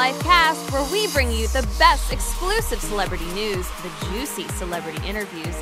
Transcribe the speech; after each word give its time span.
Life 0.00 0.20
cast 0.20 0.72
where 0.72 0.90
we 0.90 1.08
bring 1.08 1.30
you 1.30 1.46
the 1.48 1.60
best 1.78 2.10
exclusive 2.10 2.80
celebrity 2.80 3.26
news, 3.34 3.68
the 3.82 4.06
juicy 4.06 4.48
celebrity 4.48 5.06
interviews, 5.06 5.54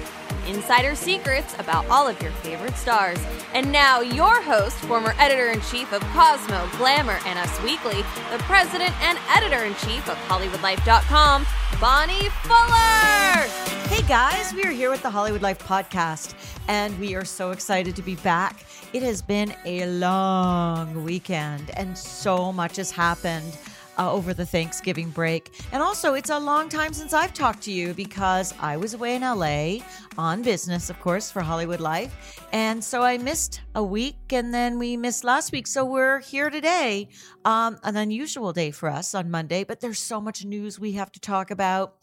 and 0.45 0.55
insider 0.55 0.95
secrets 0.95 1.57
about 1.59 1.85
all 1.87 2.07
of 2.07 2.23
your 2.23 2.31
favorite 2.31 2.77
stars. 2.77 3.19
And 3.53 3.73
now, 3.73 3.99
your 3.99 4.41
host, 4.41 4.77
former 4.77 5.13
editor 5.19 5.49
in 5.49 5.61
chief 5.63 5.93
of 5.93 6.03
Cosmo, 6.13 6.69
Glamour, 6.77 7.19
and 7.27 7.37
Us 7.37 7.61
Weekly, 7.65 8.03
the 8.31 8.39
president 8.45 8.95
and 9.03 9.19
editor 9.29 9.65
in 9.65 9.75
chief 9.75 10.09
of 10.09 10.17
HollywoodLife.com, 10.29 11.45
Bonnie 11.81 12.29
Fuller. 12.45 13.43
Hey 13.89 14.07
guys, 14.07 14.55
we 14.55 14.63
are 14.63 14.71
here 14.71 14.91
with 14.91 15.03
the 15.03 15.11
Hollywood 15.11 15.43
Life 15.43 15.59
podcast, 15.59 16.35
and 16.69 16.97
we 17.01 17.17
are 17.17 17.25
so 17.25 17.51
excited 17.51 17.97
to 17.97 18.03
be 18.03 18.15
back. 18.15 18.65
It 18.93 19.03
has 19.03 19.21
been 19.21 19.53
a 19.65 19.87
long 19.87 21.03
weekend, 21.03 21.73
and 21.77 21.99
so 21.99 22.53
much 22.53 22.77
has 22.77 22.93
happened 22.93 23.59
uh, 23.99 24.13
over 24.13 24.33
the 24.33 24.47
Thanksgiving 24.47 25.11
break. 25.11 25.51
And 25.73 25.83
also, 25.83 26.15
it's 26.15 26.31
a 26.31 26.39
long 26.39 26.69
time 26.69 26.93
since 26.93 27.13
I've 27.13 27.35
talked 27.35 27.63
to 27.63 27.73
you 27.73 27.95
because 27.95 28.55
I 28.61 28.77
was 28.77 28.95
away 28.95 29.17
in 29.17 29.23
LA 29.23 29.79
on 30.17 30.43
business, 30.43 30.91
of 30.91 31.01
course, 31.01 31.31
for 31.31 31.43
Hollywood 31.43 31.81
Life. 31.81 32.47
And 32.53 32.83
so 32.83 33.03
I 33.03 33.19
missed 33.19 33.61
a 33.75 33.83
week, 33.83 34.17
and 34.31 34.55
then 34.55 34.79
we 34.79 34.97
missed 34.97 35.25
last 35.25 35.53
week. 35.53 35.67
So 35.67 35.85
we're 35.85 36.21
here 36.21 36.51
today, 36.51 37.09
um, 37.45 37.79
an 37.83 37.97
unusual 37.97 38.53
day 38.53 38.71
for 38.71 38.89
us 38.89 39.15
on 39.15 39.31
Monday, 39.31 39.65
but 39.65 39.81
there's 39.81 39.99
so 39.99 40.21
much 40.21 40.45
news 40.45 40.79
we 40.79 40.93
have 40.93 41.13
to 41.13 41.21
talk 41.21 41.51
about. 41.51 41.97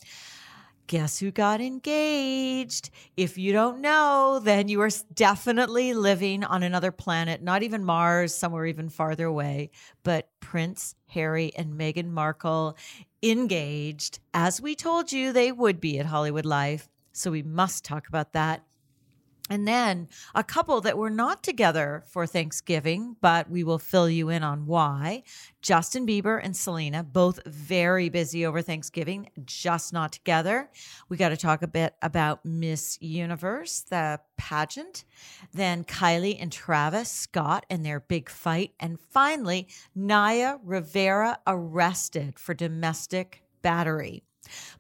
Guess 0.87 1.17
who 1.19 1.31
got 1.31 1.61
engaged? 1.61 2.91
If 3.17 3.39
you 3.39 3.51
don't 3.53 3.81
know, 3.81 4.39
then 4.43 4.67
you 4.67 4.81
are 4.81 4.89
definitely 5.15 5.95
living 5.95 6.43
on 6.43 6.61
another 6.61 6.91
planet, 6.91 7.41
not 7.41 7.63
even 7.63 7.83
Mars, 7.83 8.35
somewhere 8.35 8.67
even 8.67 8.89
farther 8.89 9.25
away. 9.25 9.71
But 10.03 10.29
Prince 10.41 10.93
Harry 11.07 11.51
and 11.57 11.73
Meghan 11.73 12.09
Markle 12.09 12.77
engaged, 13.23 14.19
as 14.35 14.61
we 14.61 14.75
told 14.75 15.11
you 15.11 15.33
they 15.33 15.51
would 15.51 15.81
be 15.81 15.97
at 15.97 16.05
Hollywood 16.05 16.45
Life. 16.45 16.87
So 17.13 17.31
we 17.31 17.41
must 17.41 17.83
talk 17.83 18.07
about 18.07 18.33
that. 18.33 18.63
And 19.47 19.67
then 19.67 20.07
a 20.33 20.43
couple 20.43 20.81
that 20.81 20.97
were 20.97 21.11
not 21.11 21.43
together 21.43 22.03
for 22.07 22.25
Thanksgiving, 22.25 23.15
but 23.21 23.47
we 23.47 23.63
will 23.63 23.77
fill 23.77 24.09
you 24.09 24.29
in 24.29 24.41
on 24.41 24.65
why. 24.65 25.21
Justin 25.61 26.07
Bieber 26.07 26.39
and 26.43 26.57
Selena, 26.57 27.03
both 27.03 27.45
very 27.45 28.09
busy 28.09 28.43
over 28.43 28.63
Thanksgiving, 28.63 29.29
just 29.45 29.93
not 29.93 30.11
together. 30.13 30.71
We 31.09 31.17
got 31.17 31.29
to 31.29 31.37
talk 31.37 31.61
a 31.61 31.67
bit 31.67 31.93
about 32.01 32.43
Miss 32.43 32.97
Universe, 33.01 33.81
the 33.81 34.19
pageant. 34.35 35.05
Then 35.53 35.83
Kylie 35.83 36.37
and 36.41 36.51
Travis 36.51 37.11
Scott 37.11 37.67
and 37.69 37.85
their 37.85 37.99
big 37.99 38.29
fight. 38.29 38.73
And 38.79 38.99
finally, 38.99 39.67
Naya 39.93 40.57
Rivera 40.63 41.37
arrested 41.45 42.39
for 42.39 42.55
domestic 42.55 43.43
battery. 43.61 44.23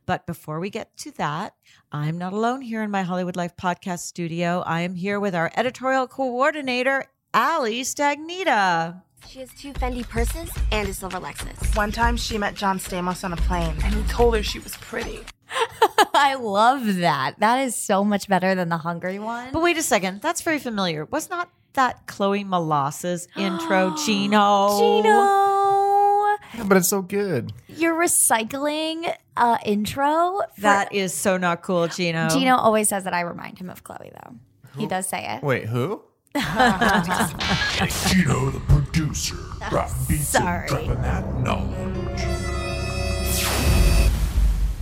But 0.05 0.25
before 0.25 0.59
we 0.59 0.69
get 0.69 0.95
to 0.97 1.11
that, 1.13 1.53
I'm 1.91 2.17
not 2.17 2.33
alone 2.33 2.61
here 2.61 2.83
in 2.83 2.91
my 2.91 3.03
Hollywood 3.03 3.35
Life 3.35 3.55
podcast 3.57 3.99
studio. 3.99 4.63
I 4.65 4.81
am 4.81 4.95
here 4.95 5.19
with 5.19 5.35
our 5.35 5.51
editorial 5.55 6.07
coordinator, 6.07 7.05
Ali 7.33 7.81
Stagnita. 7.81 9.01
She 9.27 9.39
has 9.39 9.49
two 9.53 9.73
Fendi 9.73 10.07
purses 10.07 10.49
and 10.71 10.87
a 10.87 10.93
silver 10.93 11.19
Lexus. 11.19 11.75
One 11.75 11.91
time 11.91 12.15
she 12.15 12.37
met 12.37 12.53
John 12.55 12.79
Stamos 12.79 13.23
on 13.23 13.33
a 13.33 13.37
plane 13.37 13.75
and 13.83 13.93
he 13.93 14.03
told 14.03 14.35
her 14.35 14.43
she 14.43 14.59
was 14.59 14.75
pretty. 14.77 15.19
I 16.13 16.35
love 16.35 16.95
that. 16.97 17.39
That 17.39 17.57
is 17.59 17.75
so 17.75 18.03
much 18.03 18.27
better 18.27 18.55
than 18.55 18.69
the 18.69 18.77
hungry 18.77 19.19
one. 19.19 19.49
But 19.51 19.61
wait 19.61 19.77
a 19.77 19.83
second, 19.83 20.21
that's 20.21 20.41
very 20.41 20.59
familiar. 20.59 21.05
Was 21.05 21.29
not 21.29 21.49
that 21.73 22.07
Chloe 22.07 22.43
Molasses 22.43 23.27
intro, 23.35 23.95
Gino? 24.05 24.79
Gino, 24.79 25.11
Yeah, 26.57 26.63
but 26.67 26.77
it's 26.77 26.87
so 26.87 27.01
good. 27.01 27.51
you're 27.67 27.95
recycling 27.95 29.13
uh, 29.37 29.57
intro. 29.65 30.41
for- 30.55 30.61
That 30.61 30.93
is 30.93 31.13
so 31.13 31.37
not 31.37 31.61
cool, 31.63 31.87
Gino. 31.87 32.29
Gino 32.29 32.55
always 32.55 32.89
says 32.89 33.03
that 33.03 33.13
I 33.13 33.21
remind 33.21 33.59
him 33.59 33.69
of 33.69 33.83
Chloe, 33.83 34.11
though. 34.23 34.35
He 34.77 34.87
does 34.87 35.07
say 35.07 35.25
it. 35.35 35.43
Wait, 35.43 35.65
who? 35.67 36.01
Gino, 36.35 36.41
the 38.51 38.61
producer, 38.67 39.35
dropping 39.69 39.95
beats 40.09 40.27
Sorry. 40.27 40.59
and 40.59 40.67
dropping 40.69 41.01
that 41.01 41.39
knowledge. 41.39 42.23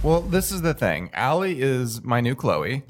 Well, 0.02 0.22
this 0.22 0.52
is 0.52 0.62
the 0.64 0.74
thing. 0.74 1.10
Allie 1.14 1.62
is 1.62 2.04
my 2.04 2.22
new 2.22 2.36
Chloe. 2.36 2.84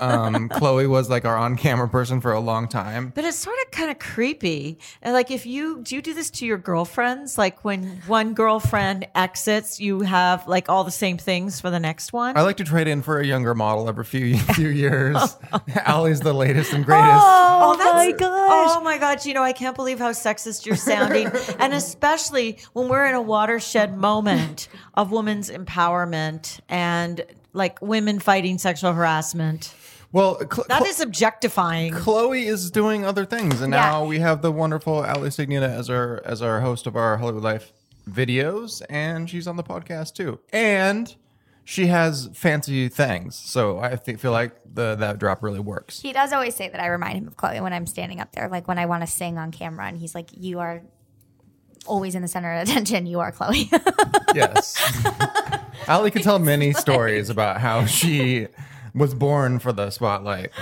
Um, 0.00 0.48
Chloe 0.48 0.86
was 0.86 1.10
like 1.10 1.24
our 1.24 1.36
on-camera 1.36 1.88
person 1.88 2.20
for 2.20 2.32
a 2.32 2.40
long 2.40 2.68
time. 2.68 3.12
But 3.14 3.24
it's 3.24 3.38
sort 3.38 3.56
of 3.64 3.70
kind 3.70 3.90
of 3.90 3.98
creepy. 3.98 4.78
And 5.02 5.14
like, 5.14 5.30
if 5.30 5.46
you 5.46 5.80
do 5.82 5.94
you 5.96 6.02
do 6.02 6.14
this 6.14 6.30
to 6.30 6.46
your 6.46 6.58
girlfriends? 6.58 7.38
Like, 7.38 7.64
when 7.64 8.02
one 8.06 8.34
girlfriend 8.34 9.06
exits, 9.14 9.80
you 9.80 10.00
have 10.00 10.46
like 10.46 10.68
all 10.68 10.84
the 10.84 10.90
same 10.90 11.18
things 11.18 11.60
for 11.60 11.70
the 11.70 11.80
next 11.80 12.12
one. 12.12 12.36
I 12.36 12.42
like 12.42 12.56
to 12.58 12.64
trade 12.64 12.88
in 12.88 13.02
for 13.02 13.20
a 13.20 13.26
younger 13.26 13.54
model 13.54 13.88
every 13.88 14.04
few 14.04 14.38
few 14.54 14.68
years. 14.68 15.36
Allie's 15.84 16.20
the 16.20 16.32
latest 16.32 16.72
and 16.72 16.84
greatest. 16.84 17.08
Oh, 17.10 17.76
my 17.78 18.12
gosh. 18.12 18.70
Oh 18.70 18.80
my 18.82 18.98
god! 18.98 19.24
You 19.24 19.34
know, 19.34 19.42
I 19.42 19.52
can't 19.52 19.76
believe 19.76 19.98
how 19.98 20.10
sexist 20.12 20.66
you're 20.66 20.76
sounding, 20.76 21.26
and 21.58 21.72
especially 21.72 22.58
when 22.72 22.88
we're 22.88 23.06
in 23.06 23.14
a 23.14 23.22
watershed 23.22 23.96
moment 23.96 24.68
of 24.94 25.10
women's 25.10 25.50
empowerment 25.50 26.60
and 26.68 27.24
like 27.52 27.80
women 27.82 28.18
fighting 28.18 28.58
sexual 28.58 28.92
harassment. 28.92 29.74
Well, 30.12 30.38
Cl- 30.38 30.64
That 30.68 30.78
Cl- 30.82 30.90
is 30.90 31.00
objectifying. 31.00 31.92
Chloe 31.92 32.46
is 32.46 32.70
doing 32.70 33.04
other 33.04 33.24
things, 33.26 33.60
and 33.60 33.72
Yeah. 33.72 33.80
now 33.90 34.04
we 34.04 34.18
have 34.20 34.40
the 34.42 34.50
wonderful 34.50 35.04
Ali 35.04 35.28
Stagnita 35.30 35.68
as 35.68 35.90
our 35.90 36.22
as 36.24 36.40
our 36.42 36.60
host 36.60 36.86
of 36.86 36.96
our 36.96 37.18
Hollywood 37.18 37.42
Life 37.42 37.72
videos, 38.08 38.80
and 38.88 39.28
she's 39.28 39.46
on 39.46 39.56
the 39.56 39.62
podcast 39.62 40.14
too. 40.14 40.38
And 40.50 41.14
she 41.64 41.88
has 41.88 42.30
fancy 42.32 42.88
things, 42.88 43.36
so 43.36 43.78
I 43.80 43.96
think, 43.96 44.18
feel 44.18 44.32
like 44.32 44.52
the 44.72 44.94
that 44.94 45.18
drop 45.18 45.42
really 45.42 45.60
works. 45.60 46.00
He 46.00 46.14
does 46.14 46.32
always 46.32 46.54
say 46.54 46.70
that 46.70 46.80
I 46.80 46.86
remind 46.86 47.18
him 47.18 47.26
of 47.28 47.36
Chloe 47.36 47.60
when 47.60 47.74
I'm 47.74 47.86
standing 47.86 48.18
up 48.20 48.32
there, 48.32 48.48
like 48.48 48.66
when 48.66 48.78
I 48.78 48.86
want 48.86 49.02
to 49.02 49.06
sing 49.06 49.36
on 49.36 49.50
camera, 49.52 49.86
and 49.86 49.98
he's 49.98 50.14
like, 50.14 50.30
"You 50.32 50.60
are 50.60 50.80
always 51.86 52.14
in 52.14 52.22
the 52.22 52.28
center 52.28 52.50
of 52.54 52.62
attention. 52.68 53.04
You 53.04 53.20
are 53.20 53.30
Chloe." 53.32 53.70
Yes, 54.34 54.76
Ali 55.88 56.10
can 56.10 56.20
tell 56.22 56.38
many 56.38 56.72
stories 56.74 57.30
about 57.30 57.60
how 57.62 57.86
she 57.86 58.46
was 58.94 59.14
born 59.14 59.58
for 59.58 59.72
the 59.72 59.90
spotlight. 59.90 60.50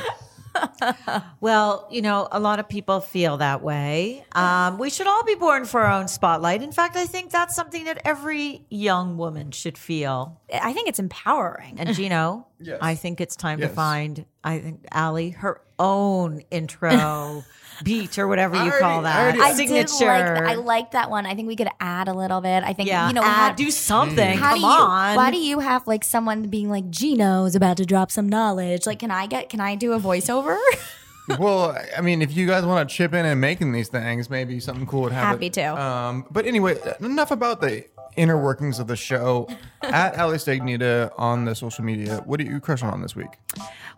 Well, 1.40 1.86
you 1.90 2.00
know, 2.02 2.28
a 2.32 2.40
lot 2.40 2.60
of 2.60 2.68
people 2.68 3.00
feel 3.00 3.36
that 3.38 3.62
way. 3.62 4.24
Um, 4.32 4.78
we 4.78 4.88
should 4.90 5.06
all 5.06 5.22
be 5.24 5.34
born 5.34 5.64
for 5.66 5.82
our 5.82 5.92
own 6.00 6.08
spotlight. 6.08 6.62
In 6.62 6.72
fact, 6.72 6.96
I 6.96 7.04
think 7.06 7.30
that's 7.30 7.54
something 7.54 7.84
that 7.84 8.00
every 8.04 8.64
young 8.70 9.16
woman 9.18 9.50
should 9.50 9.76
feel. 9.76 10.40
I 10.52 10.72
think 10.72 10.88
it's 10.88 10.98
empowering. 10.98 11.78
And 11.78 11.94
Gino, 11.94 12.46
Yes. 12.58 12.78
I 12.80 12.94
think 12.94 13.20
it's 13.20 13.36
time 13.36 13.60
to 13.60 13.68
find, 13.68 14.24
I 14.42 14.58
think, 14.60 14.86
Allie, 14.90 15.30
her 15.30 15.60
own 15.78 16.40
intro 16.50 17.44
beat 17.82 18.18
or 18.18 18.26
whatever 18.28 18.56
you 18.56 18.72
I 18.72 18.78
call 18.78 19.02
that. 19.02 19.34
I 19.36 19.48
I 19.48 19.52
signature. 19.54 19.86
did 19.98 20.06
like 20.06 20.42
I 20.42 20.54
like 20.54 20.90
that 20.92 21.10
one. 21.10 21.26
I 21.26 21.34
think 21.34 21.48
we 21.48 21.56
could 21.56 21.68
add 21.80 22.08
a 22.08 22.14
little 22.14 22.40
bit. 22.40 22.62
I 22.64 22.72
think 22.72 22.88
yeah, 22.88 23.08
you 23.08 23.14
know, 23.14 23.22
add, 23.22 23.50
how- 23.50 23.52
do 23.52 23.70
something. 23.70 24.38
How 24.38 24.50
Come 24.50 24.60
do 24.60 24.66
you, 24.66 24.72
on. 24.72 25.16
Why 25.16 25.30
do 25.30 25.38
you 25.38 25.60
have 25.60 25.86
like 25.86 26.04
someone 26.04 26.48
being 26.48 26.70
like 26.70 26.90
Gino's 26.90 27.54
about 27.54 27.76
to 27.78 27.86
drop 27.86 28.10
some 28.10 28.28
knowledge? 28.28 28.86
Like, 28.86 28.98
can 29.00 29.10
I 29.10 29.26
get? 29.26 29.48
Can 29.48 29.60
I 29.60 29.74
do 29.74 29.92
a 29.92 30.00
voiceover? 30.00 30.58
well, 31.38 31.76
I 31.96 32.00
mean, 32.00 32.22
if 32.22 32.36
you 32.36 32.46
guys 32.46 32.64
want 32.64 32.88
to 32.88 32.94
chip 32.94 33.12
in 33.12 33.26
and 33.26 33.40
making 33.40 33.72
these 33.72 33.88
things, 33.88 34.30
maybe 34.30 34.60
something 34.60 34.86
cool 34.86 35.02
would 35.02 35.12
happen. 35.12 35.28
Happy 35.30 35.50
to. 35.50 35.80
Um, 35.80 36.24
but 36.30 36.46
anyway, 36.46 36.76
enough 37.00 37.30
about 37.30 37.60
the 37.60 37.84
inner 38.16 38.40
workings 38.40 38.78
of 38.78 38.86
the 38.86 38.96
show. 38.96 39.48
At 39.82 40.18
Ali 40.18 40.38
Stagnita 40.38 41.12
on 41.16 41.44
the 41.44 41.54
social 41.54 41.84
media, 41.84 42.22
what 42.24 42.40
are 42.40 42.44
you 42.44 42.58
crushing 42.60 42.88
on 42.88 43.02
this 43.02 43.14
week? 43.14 43.38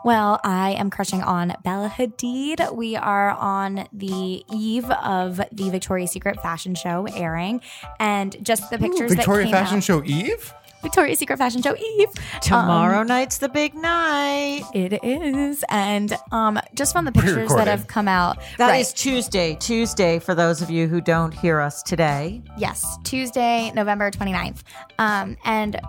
Well, 0.04 0.40
I 0.44 0.72
am 0.72 0.90
crushing 0.90 1.22
on 1.22 1.54
Bella 1.64 1.88
Hadid. 1.88 2.74
We 2.74 2.94
are 2.96 3.30
on 3.30 3.88
the 3.92 4.44
eve 4.52 4.90
of 4.90 5.40
the 5.50 5.70
Victoria's 5.70 6.10
Secret 6.10 6.40
fashion 6.40 6.74
show 6.74 7.06
airing, 7.14 7.60
and 7.98 8.36
just 8.44 8.70
the 8.70 8.78
pictures 8.78 9.12
Victoria 9.12 9.46
that 9.46 9.52
came 9.52 9.64
Fashion 9.64 9.76
out. 9.78 9.84
Show 9.84 10.04
Eve? 10.04 10.52
Victoria's 10.82 11.18
Secret 11.18 11.36
fashion 11.38 11.60
show 11.62 11.76
Eve. 11.76 12.08
Tomorrow 12.40 13.00
Um, 13.00 13.06
night's 13.08 13.38
the 13.38 13.48
big 13.48 13.74
night. 13.74 14.62
it 14.74 14.92
is. 15.02 15.64
And 15.68 16.16
um, 16.30 16.58
just 16.74 16.92
from 16.92 17.04
the 17.04 17.12
pictures 17.12 17.50
that 17.54 17.66
have 17.66 17.86
come 17.88 18.08
out. 18.08 18.38
That 18.58 18.74
is 18.78 18.88
right. 18.88 18.96
Tuesday. 18.96 19.56
Tuesday 19.60 20.18
for 20.18 20.34
those 20.34 20.62
of 20.62 20.70
you 20.70 20.86
who 20.88 21.00
don't 21.00 21.32
hear 21.32 21.60
us 21.60 21.82
today. 21.82 22.42
Yes, 22.56 22.84
Tuesday, 23.04 23.72
November 23.74 24.10
29th. 24.10 24.62
Um, 24.98 25.36
and 25.44 25.80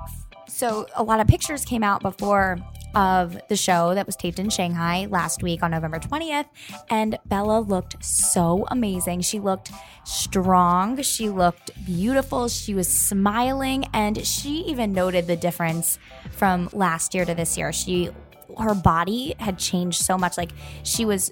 so 0.48 0.88
a 0.96 1.04
lot 1.04 1.20
of 1.20 1.28
pictures 1.28 1.64
came 1.66 1.84
out 1.84 2.02
before 2.02 2.58
of 2.96 3.38
the 3.48 3.56
show 3.56 3.94
that 3.94 4.06
was 4.06 4.16
taped 4.16 4.40
in 4.40 4.50
Shanghai 4.50 5.08
last 5.10 5.44
week 5.44 5.64
on 5.64 5.72
November 5.72 6.00
20th. 6.00 6.46
And 6.90 7.18
Bella 7.26 7.60
looked 7.60 8.04
so 8.04 8.66
amazing. 8.70 9.22
She 9.22 9.40
looked 9.40 9.72
strong. 10.04 11.02
She 11.02 11.30
looked 11.30 11.72
beautiful. 11.86 12.48
She 12.48 12.74
was 12.74 12.88
smiling. 12.88 13.86
And 13.94 14.26
she 14.26 14.64
even 14.68 14.94
noted 14.94 15.28
the 15.28 15.36
difference 15.36 16.00
from 16.32 16.70
last 16.74 17.14
year 17.14 17.26
to 17.26 17.36
this 17.36 17.58
year. 17.58 17.72
She, 17.72 18.10
her 18.58 18.74
body 18.74 19.36
had 19.40 19.58
changed 19.60 20.02
so 20.02 20.18
much. 20.18 20.38
Like 20.38 20.52
she 20.84 21.06
was 21.06 21.32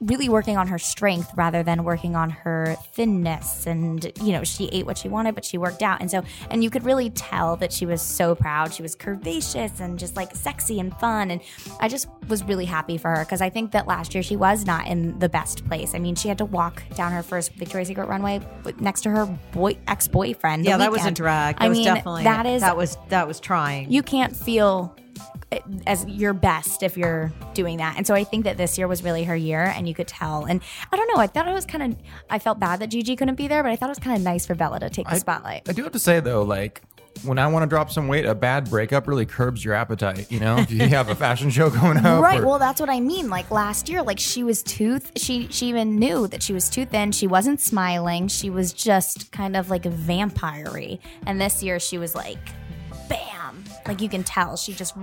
really 0.00 0.28
working 0.28 0.56
on 0.56 0.68
her 0.68 0.78
strength 0.78 1.30
rather 1.36 1.62
than 1.62 1.84
working 1.84 2.16
on 2.16 2.30
her 2.30 2.76
thinness. 2.92 3.66
And 3.66 4.12
you 4.22 4.32
know 4.32 4.44
she 4.44 4.68
ate 4.72 4.86
what 4.86 4.98
she 4.98 5.08
wanted 5.08 5.34
but 5.34 5.44
she 5.44 5.58
worked 5.58 5.82
out. 5.82 6.00
And 6.00 6.10
so 6.10 6.22
and 6.50 6.62
you 6.62 6.70
could 6.70 6.84
really 6.84 7.10
tell 7.10 7.56
that 7.56 7.72
she 7.72 7.86
was 7.86 8.02
so 8.02 8.34
proud. 8.34 8.72
She 8.72 8.82
was 8.82 8.94
curvaceous 8.96 9.80
and 9.80 9.98
just 9.98 10.16
like 10.16 10.34
sexy 10.34 10.80
and 10.80 10.94
fun. 10.98 11.30
And 11.30 11.40
i 11.80 11.88
just 11.88 12.08
was 12.28 12.42
really 12.44 12.64
happy 12.64 12.98
for 12.98 13.10
her 13.14 13.24
because 13.24 13.40
i 13.40 13.48
think 13.50 13.70
that 13.72 13.86
last 13.86 14.14
year 14.14 14.22
she 14.22 14.36
was 14.36 14.66
not 14.66 14.86
in 14.86 15.18
the 15.18 15.28
best 15.28 15.66
place. 15.66 15.94
I 15.94 15.98
mean 15.98 16.14
she 16.14 16.28
had 16.28 16.38
to 16.38 16.44
walk 16.44 16.82
down 16.94 17.12
her 17.12 17.22
first 17.22 17.52
victoria's 17.54 17.88
secret 17.88 18.08
runway 18.08 18.40
next 18.78 19.02
to 19.02 19.10
her 19.10 19.26
boy 19.52 19.76
ex-boyfriend 19.86 20.64
Yeah, 20.64 20.76
that 20.78 20.92
was 20.92 21.04
a 21.04 21.10
drag. 21.10 21.56
That 21.58 21.64
i 21.64 21.68
was 21.68 21.78
mean 21.78 21.86
definitely 21.86 22.24
that 22.24 22.46
is 22.46 22.62
that 22.62 22.76
was 22.76 22.96
that 23.08 23.26
was 23.26 23.40
trying. 23.40 23.90
you 23.90 24.02
can't 24.02 24.36
feel 24.36 24.94
as 25.86 26.04
your 26.06 26.32
best 26.32 26.82
if 26.82 26.96
you're 26.96 27.32
doing 27.54 27.78
that. 27.78 27.96
And 27.96 28.06
so 28.06 28.14
I 28.14 28.24
think 28.24 28.44
that 28.44 28.56
this 28.56 28.76
year 28.78 28.88
was 28.88 29.02
really 29.02 29.24
her 29.24 29.36
year 29.36 29.62
and 29.76 29.88
you 29.88 29.94
could 29.94 30.08
tell. 30.08 30.44
And 30.44 30.60
I 30.92 30.96
don't 30.96 31.08
know, 31.14 31.20
I 31.20 31.26
thought 31.26 31.48
it 31.48 31.52
was 31.54 31.66
kind 31.66 31.82
of 31.92 31.98
I 32.30 32.38
felt 32.38 32.58
bad 32.58 32.80
that 32.80 32.88
Gigi 32.88 33.16
couldn't 33.16 33.36
be 33.36 33.48
there, 33.48 33.62
but 33.62 33.70
I 33.72 33.76
thought 33.76 33.86
it 33.88 33.90
was 33.90 33.98
kind 33.98 34.16
of 34.16 34.22
nice 34.22 34.46
for 34.46 34.54
Bella 34.54 34.80
to 34.80 34.90
take 34.90 35.08
the 35.08 35.16
spotlight. 35.16 35.68
I 35.68 35.72
do 35.72 35.82
have 35.82 35.92
to 35.92 35.98
say 35.98 36.20
though, 36.20 36.42
like 36.42 36.82
when 37.24 37.38
I 37.38 37.46
want 37.46 37.62
to 37.62 37.66
drop 37.66 37.90
some 37.90 38.08
weight, 38.08 38.26
a 38.26 38.34
bad 38.34 38.68
breakup 38.68 39.06
really 39.08 39.24
curbs 39.24 39.64
your 39.64 39.72
appetite. 39.72 40.30
You 40.30 40.38
know, 40.38 40.58
if 40.58 40.70
you 40.70 40.86
have 40.88 41.08
a 41.08 41.14
fashion 41.14 41.48
show 41.48 41.70
going 41.80 41.96
up, 41.96 42.22
Right. 42.22 42.40
or- 42.40 42.46
Well, 42.46 42.58
that's 42.58 42.78
what 42.78 42.90
I 42.90 43.00
mean. 43.00 43.30
Like 43.30 43.50
last 43.50 43.88
year, 43.88 44.02
like 44.02 44.18
she 44.18 44.42
was 44.42 44.62
too. 44.62 44.98
Th- 44.98 45.12
she 45.18 45.48
she 45.50 45.66
even 45.68 45.96
knew 45.96 46.26
that 46.28 46.42
she 46.42 46.52
was 46.52 46.68
too 46.68 46.84
thin. 46.84 47.12
She 47.12 47.26
wasn't 47.26 47.60
smiling. 47.62 48.28
She 48.28 48.50
was 48.50 48.72
just 48.74 49.32
kind 49.32 49.56
of 49.56 49.70
like 49.70 49.84
vampire-y. 49.84 50.98
And 51.26 51.40
this 51.40 51.62
year, 51.62 51.78
she 51.80 51.96
was 51.96 52.14
like, 52.14 52.38
bam! 53.52 53.64
Like 53.86 54.00
you 54.00 54.08
can 54.08 54.24
tell, 54.24 54.56
she 54.56 54.72
just 54.72 54.94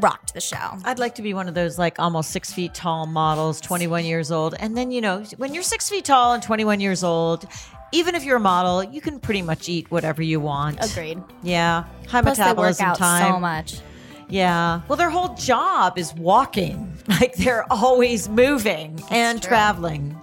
rocked 0.00 0.34
the 0.34 0.40
show. 0.40 0.78
I'd 0.84 0.98
like 0.98 1.14
to 1.16 1.22
be 1.22 1.34
one 1.34 1.48
of 1.48 1.54
those 1.54 1.78
like 1.78 1.98
almost 1.98 2.30
six 2.30 2.52
feet 2.52 2.74
tall 2.74 3.06
models, 3.06 3.60
21 3.60 4.04
years 4.04 4.30
old. 4.30 4.54
And 4.58 4.76
then, 4.76 4.90
you 4.90 5.00
know, 5.00 5.22
when 5.36 5.54
you're 5.54 5.62
six 5.62 5.88
feet 5.88 6.04
tall 6.04 6.34
and 6.34 6.42
21 6.42 6.80
years 6.80 7.02
old, 7.02 7.46
even 7.92 8.14
if 8.14 8.24
you're 8.24 8.36
a 8.36 8.40
model, 8.40 8.82
you 8.84 9.00
can 9.00 9.18
pretty 9.18 9.42
much 9.42 9.68
eat 9.68 9.90
whatever 9.90 10.22
you 10.22 10.40
want. 10.40 10.78
Agreed. 10.84 11.22
Yeah. 11.42 11.84
High 12.08 12.22
Plus, 12.22 12.36
they 12.36 12.42
work 12.44 12.56
metabolism 12.78 12.86
out 12.86 12.98
time. 12.98 13.32
so 13.32 13.40
much. 13.40 13.80
Yeah. 14.28 14.82
Well, 14.88 14.96
their 14.96 15.10
whole 15.10 15.34
job 15.34 15.98
is 15.98 16.14
walking. 16.14 16.94
Like 17.08 17.36
they're 17.36 17.64
always 17.72 18.28
moving 18.28 19.02
and 19.10 19.42
traveling. 19.42 20.14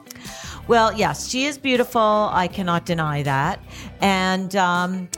Well, 0.67 0.93
yes, 0.93 1.27
she 1.27 1.45
is 1.45 1.57
beautiful. 1.57 2.29
I 2.31 2.47
cannot 2.47 2.85
deny 2.85 3.23
that. 3.23 3.59
And 4.01 4.55
um, 4.55 5.09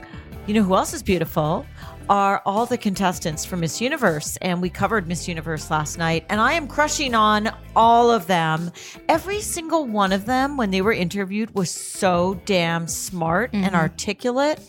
you 0.48 0.54
know 0.54 0.64
who 0.64 0.76
else 0.76 0.94
is 0.94 1.04
beautiful? 1.04 1.66
Are 2.10 2.42
all 2.46 2.66
the 2.66 2.78
contestants 2.78 3.44
for 3.44 3.58
Miss 3.58 3.82
Universe. 3.82 4.38
And 4.42 4.62
we 4.62 4.70
covered 4.70 5.08
Miss 5.08 5.28
Universe 5.28 5.70
last 5.70 5.98
night. 5.98 6.26
And 6.30 6.40
I 6.40 6.54
am 6.54 6.68
crushing 6.68 7.14
on 7.14 7.50
all 7.76 8.12
of 8.12 8.28
them. 8.28 8.72
Every 9.10 9.42
single 9.42 9.86
one 9.86 10.14
of 10.14 10.26
them, 10.26 10.56
when 10.56 10.72
they 10.72 10.82
were 10.82 10.94
interviewed, 10.94 11.54
was 11.54 11.70
so 11.70 12.40
damn 12.46 12.88
smart 12.88 13.50
and 13.54 13.76
articulate. 13.76 14.60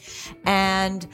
And 0.44 1.06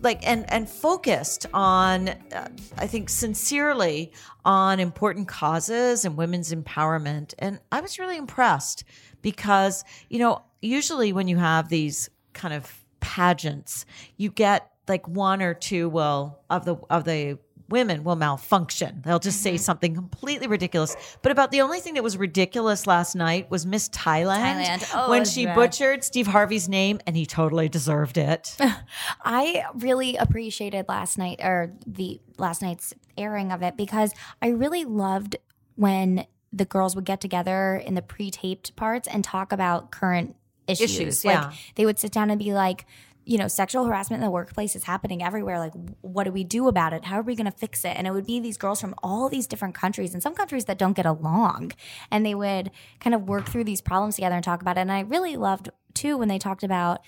like 0.00 0.24
and 0.26 0.50
and 0.52 0.68
focused 0.68 1.46
on 1.52 2.08
uh, 2.08 2.48
i 2.76 2.86
think 2.86 3.08
sincerely 3.08 4.12
on 4.44 4.78
important 4.78 5.26
causes 5.26 6.04
and 6.04 6.16
women's 6.16 6.52
empowerment 6.52 7.34
and 7.38 7.58
i 7.72 7.80
was 7.80 7.98
really 7.98 8.16
impressed 8.16 8.84
because 9.22 9.84
you 10.08 10.20
know 10.20 10.40
usually 10.62 11.12
when 11.12 11.26
you 11.26 11.36
have 11.36 11.68
these 11.68 12.08
kind 12.32 12.54
of 12.54 12.84
pageants 13.00 13.84
you 14.16 14.30
get 14.30 14.70
like 14.88 15.06
one 15.08 15.42
or 15.42 15.54
two 15.54 15.88
will 15.88 16.38
of 16.50 16.64
the 16.64 16.76
of 16.90 17.04
the 17.04 17.38
women 17.68 18.02
will 18.02 18.16
malfunction 18.16 19.02
they'll 19.04 19.18
just 19.18 19.42
say 19.42 19.54
mm-hmm. 19.54 19.58
something 19.58 19.94
completely 19.94 20.46
ridiculous 20.46 20.96
but 21.20 21.30
about 21.30 21.50
the 21.50 21.60
only 21.60 21.80
thing 21.80 21.94
that 21.94 22.02
was 22.02 22.16
ridiculous 22.16 22.86
last 22.86 23.14
night 23.14 23.50
was 23.50 23.66
miss 23.66 23.90
thailand, 23.90 24.64
Thailand. 24.64 24.90
Oh, 24.94 25.10
when 25.10 25.26
she 25.26 25.44
bad. 25.44 25.54
butchered 25.54 26.02
steve 26.02 26.26
harvey's 26.26 26.66
name 26.66 26.98
and 27.06 27.14
he 27.14 27.26
totally 27.26 27.68
deserved 27.68 28.16
it 28.16 28.56
I 29.24 29.64
really 29.74 30.16
appreciated 30.16 30.86
last 30.88 31.18
night 31.18 31.40
or 31.42 31.72
the 31.86 32.20
last 32.38 32.62
night's 32.62 32.94
airing 33.16 33.52
of 33.52 33.62
it 33.62 33.76
because 33.76 34.14
I 34.40 34.48
really 34.48 34.84
loved 34.84 35.36
when 35.74 36.26
the 36.52 36.64
girls 36.64 36.94
would 36.94 37.04
get 37.04 37.20
together 37.20 37.76
in 37.76 37.94
the 37.94 38.02
pre-taped 38.02 38.74
parts 38.76 39.06
and 39.06 39.22
talk 39.22 39.52
about 39.52 39.90
current 39.90 40.36
issues. 40.66 40.98
Issues, 40.98 41.24
like 41.24 41.34
yeah. 41.34 41.52
they 41.74 41.86
would 41.86 41.98
sit 41.98 42.12
down 42.12 42.30
and 42.30 42.38
be 42.38 42.52
like, 42.52 42.86
you 43.28 43.36
know, 43.36 43.46
sexual 43.46 43.84
harassment 43.84 44.22
in 44.22 44.24
the 44.24 44.30
workplace 44.30 44.74
is 44.74 44.84
happening 44.84 45.22
everywhere. 45.22 45.58
Like, 45.58 45.74
what 46.00 46.24
do 46.24 46.32
we 46.32 46.44
do 46.44 46.66
about 46.66 46.94
it? 46.94 47.04
How 47.04 47.18
are 47.18 47.22
we 47.22 47.36
going 47.36 47.44
to 47.44 47.56
fix 47.56 47.84
it? 47.84 47.94
And 47.94 48.06
it 48.06 48.10
would 48.10 48.24
be 48.24 48.40
these 48.40 48.56
girls 48.56 48.80
from 48.80 48.94
all 49.02 49.28
these 49.28 49.46
different 49.46 49.74
countries 49.74 50.14
and 50.14 50.22
some 50.22 50.34
countries 50.34 50.64
that 50.64 50.78
don't 50.78 50.94
get 50.94 51.04
along. 51.04 51.72
And 52.10 52.24
they 52.24 52.34
would 52.34 52.70
kind 53.00 53.14
of 53.14 53.28
work 53.28 53.46
through 53.46 53.64
these 53.64 53.82
problems 53.82 54.14
together 54.14 54.34
and 54.34 54.42
talk 54.42 54.62
about 54.62 54.78
it. 54.78 54.80
And 54.80 54.90
I 54.90 55.00
really 55.00 55.36
loved, 55.36 55.68
too, 55.92 56.16
when 56.16 56.28
they 56.28 56.38
talked 56.38 56.62
about 56.62 57.02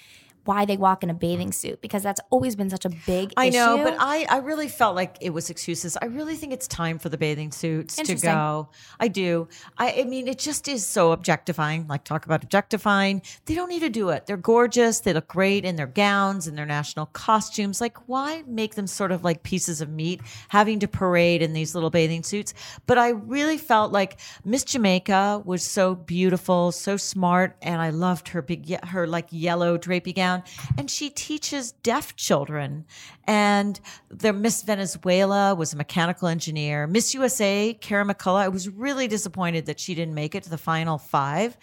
why 0.51 0.65
they 0.65 0.77
walk 0.77 1.05
in 1.05 1.11
a 1.11 1.15
bathing 1.15 1.53
suit 1.53 1.81
because 1.81 2.03
that's 2.03 2.21
always 2.31 2.57
been 2.57 2.69
such 2.69 2.85
a 2.85 2.91
big 3.07 3.33
I 3.37 3.51
know, 3.51 3.85
but 3.85 3.95
I, 4.01 4.27
I 4.29 4.39
really 4.39 4.67
felt 4.67 4.97
like 4.97 5.17
it 5.21 5.31
was 5.31 5.49
excuses. 5.49 5.97
I 6.03 6.07
really 6.07 6.35
think 6.35 6.53
it's 6.53 6.67
time 6.67 6.99
for 6.99 7.09
the 7.09 7.17
bathing 7.17 7.53
suits 7.53 7.95
to 7.95 8.17
go. 8.17 8.69
I 8.99 9.07
do. 9.07 9.47
I, 9.79 10.01
I 10.01 10.05
mean, 10.05 10.27
it 10.27 10.41
just 10.41 10.67
is 10.67 10.85
so 10.85 11.13
objectifying. 11.13 11.87
Like, 11.87 12.03
talk 12.03 12.27
about 12.27 12.43
objectifying. 12.43 13.23
They 13.47 13.55
don't 13.55 13.69
need 13.69 13.83
to 13.83 13.91
do 13.91 14.09
it. 14.09 14.27
They're 14.27 14.37
gorgeous. 14.37 14.99
They 14.99 15.13
look 15.13 15.29
great 15.29 15.65
in 15.65 15.77
their 15.77 15.87
gowns 15.87 16.49
and 16.49 16.59
their 16.59 16.67
national 16.67 17.07
costumes. 17.07 17.81
Like, 17.81 17.97
why 18.09 18.43
make 18.49 18.75
them 18.75 18.89
sort 18.89 19.13
of 19.13 19.23
like 19.23 19.45
pieces 19.45 19.81
of 19.81 19.89
meat 19.89 20.21
having 20.49 20.81
to 20.81 20.89
parade 20.89 21.43
in 21.43 21.53
these 21.53 21.77
little 21.77 21.91
bathing 21.91 22.25
suits? 22.25 22.55
But 22.89 22.99
I 22.99 23.11
really 23.11 23.57
felt 23.57 23.93
like 23.93 24.19
Miss 24.45 24.65
Jamaica 24.65 25.43
was 25.45 25.63
so 25.63 25.95
beautiful, 25.95 26.73
so 26.73 26.97
smart, 26.97 27.57
and 27.63 27.81
I 27.81 27.91
loved 27.91 28.27
her 28.31 28.43
big, 28.43 28.85
her 28.87 29.07
like 29.07 29.29
yellow 29.31 29.79
drapey 29.79 30.13
gown. 30.13 30.40
And 30.79 30.91
she 30.91 31.11
teaches 31.11 31.73
deaf 31.73 32.17
children. 32.17 32.85
And 33.27 33.81
their 34.11 34.33
Miss 34.33 34.63
Venezuela 34.63 35.55
was 35.55 35.73
a 35.73 35.77
mechanical 35.77 36.29
engineer. 36.29 36.87
Miss 36.87 37.15
USA, 37.15 37.75
Kara 37.81 38.05
McCullough, 38.05 38.41
I 38.41 38.49
was 38.49 38.69
really 38.69 39.09
disappointed 39.09 39.67
that 39.67 39.81
she 39.81 39.95
didn't 39.95 40.15
make 40.15 40.35
it 40.35 40.43
to 40.45 40.51
the 40.51 40.59
final 40.59 40.99
five 40.99 41.57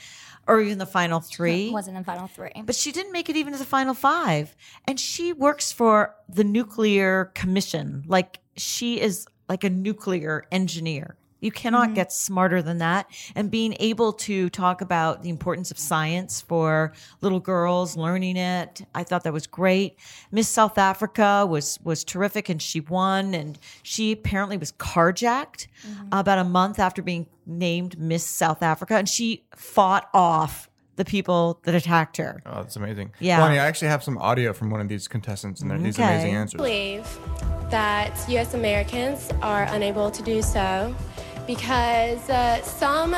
or 0.48 0.62
even 0.62 0.78
the 0.78 0.86
final 0.86 1.20
three. 1.20 1.72
wasn't 1.72 1.98
in 1.98 2.04
final 2.04 2.28
three. 2.28 2.52
But 2.66 2.76
she 2.76 2.92
didn't 2.92 3.12
make 3.12 3.30
it 3.30 3.36
even 3.36 3.54
to 3.54 3.60
the 3.60 3.66
final 3.66 3.94
five. 3.94 4.56
And 4.86 5.00
she 5.00 5.34
works 5.34 5.72
for 5.72 6.16
the 6.30 6.44
Nuclear 6.44 7.32
Commission. 7.36 8.04
Like 8.08 8.40
she 8.56 9.00
is 9.00 9.28
like 9.50 9.64
a 9.64 9.70
nuclear 9.70 10.46
engineer. 10.52 11.18
You 11.40 11.52
cannot 11.52 11.88
mm-hmm. 11.88 11.96
get 11.96 12.12
smarter 12.12 12.62
than 12.62 12.80
that. 12.80 13.08
And 13.36 13.52
being 13.52 13.76
able 13.80 14.14
to 14.14 14.50
talk 14.50 14.82
about 14.82 15.24
the 15.24 15.30
importance 15.30 15.72
of 15.72 15.78
science 15.78 16.42
for 16.42 16.94
little 17.22 17.40
girls 17.40 17.96
learning 17.96 18.38
it, 18.38 18.82
I 18.96 19.04
thought 19.04 19.24
that 19.24 19.34
was 19.34 19.48
great. 19.48 19.98
Miss 20.32 20.48
South 20.48 20.78
Africa 20.78 21.46
was 21.48 21.80
was 21.84 22.04
terrific, 22.04 22.50
and 22.50 22.62
she 22.62 22.80
won. 22.80 23.34
And 23.34 23.60
she 23.84 24.12
apparently 24.12 24.58
was 24.58 24.72
carjacked 24.72 25.68
mm-hmm. 25.86 26.08
about 26.12 26.40
a 26.40 26.44
month 26.44 26.80
after 26.80 27.02
being 27.02 27.28
named 27.46 28.00
Miss 28.00 28.26
South 28.26 28.62
Africa, 28.62 28.96
and 28.96 29.08
she 29.08 29.46
fought 29.56 30.10
off 30.14 30.70
the 30.98 31.06
people 31.06 31.60
that 31.64 31.76
attacked 31.76 32.18
her. 32.18 32.42
Oh, 32.46 32.56
that's 32.56 32.76
amazing. 32.76 33.12
Yeah. 33.20 33.40
Bonnie, 33.40 33.60
I 33.60 33.68
actually 33.68 33.90
have 33.90 34.04
some 34.04 34.18
audio 34.18 34.52
from 34.52 34.72
one 34.72 34.82
of 34.82 34.90
these 34.90 35.08
contestants 35.08 35.62
and 35.62 35.86
these 35.86 35.98
Okay. 35.98 36.08
amazing 36.08 36.36
answers. 36.36 36.60
I 36.60 36.64
believe 36.64 37.20
that 37.70 38.18
U.S. 38.30 38.54
Americans 38.56 39.30
are 39.42 39.64
unable 39.70 40.10
to 40.10 40.24
do 40.24 40.42
so 40.42 40.94
because 41.48 42.30
uh, 42.30 42.62
some 42.62 43.16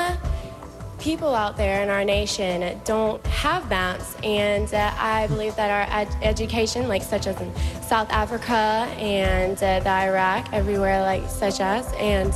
people 1.00 1.34
out 1.34 1.56
there 1.58 1.82
in 1.82 1.90
our 1.90 2.04
nation 2.04 2.80
don't 2.86 3.26
have 3.28 3.68
maps, 3.70 4.16
and 4.24 4.72
uh, 4.74 4.94
I 4.98 5.28
believe 5.28 5.56
that 5.56 5.70
our 5.72 5.98
ed- 6.00 6.16
education, 6.22 6.88
like 6.88 7.02
such 7.02 7.26
as 7.28 7.40
in 7.42 7.54
South 7.82 8.10
Africa 8.12 8.54
and 9.00 9.58
uh, 9.64 9.80
the 9.80 9.90
Iraq, 9.90 10.52
everywhere 10.54 11.02
like 11.02 11.28
such 11.30 11.60
as, 11.62 11.92
and 11.94 12.34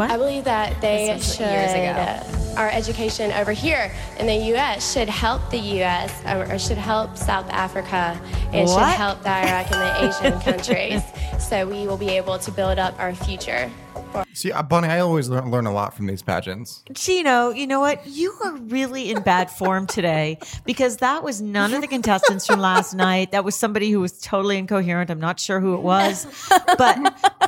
I 0.00 0.16
believe 0.16 0.44
that 0.44 0.80
they 0.80 1.18
should, 1.20 1.42
uh, 1.44 2.22
our 2.56 2.68
education 2.70 3.30
over 3.32 3.52
here 3.52 3.92
in 4.18 4.26
the 4.26 4.34
U.S. 4.52 4.92
should 4.92 5.08
help 5.08 5.48
the 5.50 5.58
U.S. 5.58 6.12
or, 6.26 6.54
or 6.54 6.58
should 6.58 6.78
help 6.78 7.16
South 7.16 7.48
Africa 7.50 8.18
and 8.52 8.68
should 8.68 8.78
help 8.96 9.22
the 9.22 9.28
Iraq 9.30 9.70
and 9.70 9.80
the 9.80 10.08
Asian 10.28 10.40
countries. 10.40 11.02
So 11.38 11.66
we 11.66 11.86
will 11.86 11.96
be 11.96 12.10
able 12.10 12.36
to 12.40 12.50
build 12.50 12.78
up 12.80 12.98
our 12.98 13.14
future. 13.14 13.70
See, 14.32 14.52
uh, 14.52 14.62
Bonnie, 14.62 14.88
I 14.88 15.00
always 15.00 15.28
learn, 15.28 15.50
learn 15.50 15.66
a 15.66 15.72
lot 15.72 15.94
from 15.94 16.06
these 16.06 16.22
pageants. 16.22 16.82
Gino, 16.92 17.50
you 17.50 17.66
know 17.66 17.80
what? 17.80 18.06
You 18.06 18.32
are 18.44 18.56
really 18.56 19.10
in 19.10 19.22
bad 19.22 19.50
form 19.50 19.86
today 19.86 20.38
because 20.64 20.98
that 20.98 21.22
was 21.22 21.40
none 21.42 21.74
of 21.74 21.80
the 21.80 21.86
contestants 21.88 22.46
from 22.46 22.60
last 22.60 22.94
night. 22.94 23.32
That 23.32 23.44
was 23.44 23.56
somebody 23.56 23.90
who 23.90 24.00
was 24.00 24.18
totally 24.20 24.56
incoherent. 24.58 25.10
I'm 25.10 25.20
not 25.20 25.40
sure 25.40 25.60
who 25.60 25.74
it 25.74 25.80
was, 25.82 26.26
but 26.78 26.98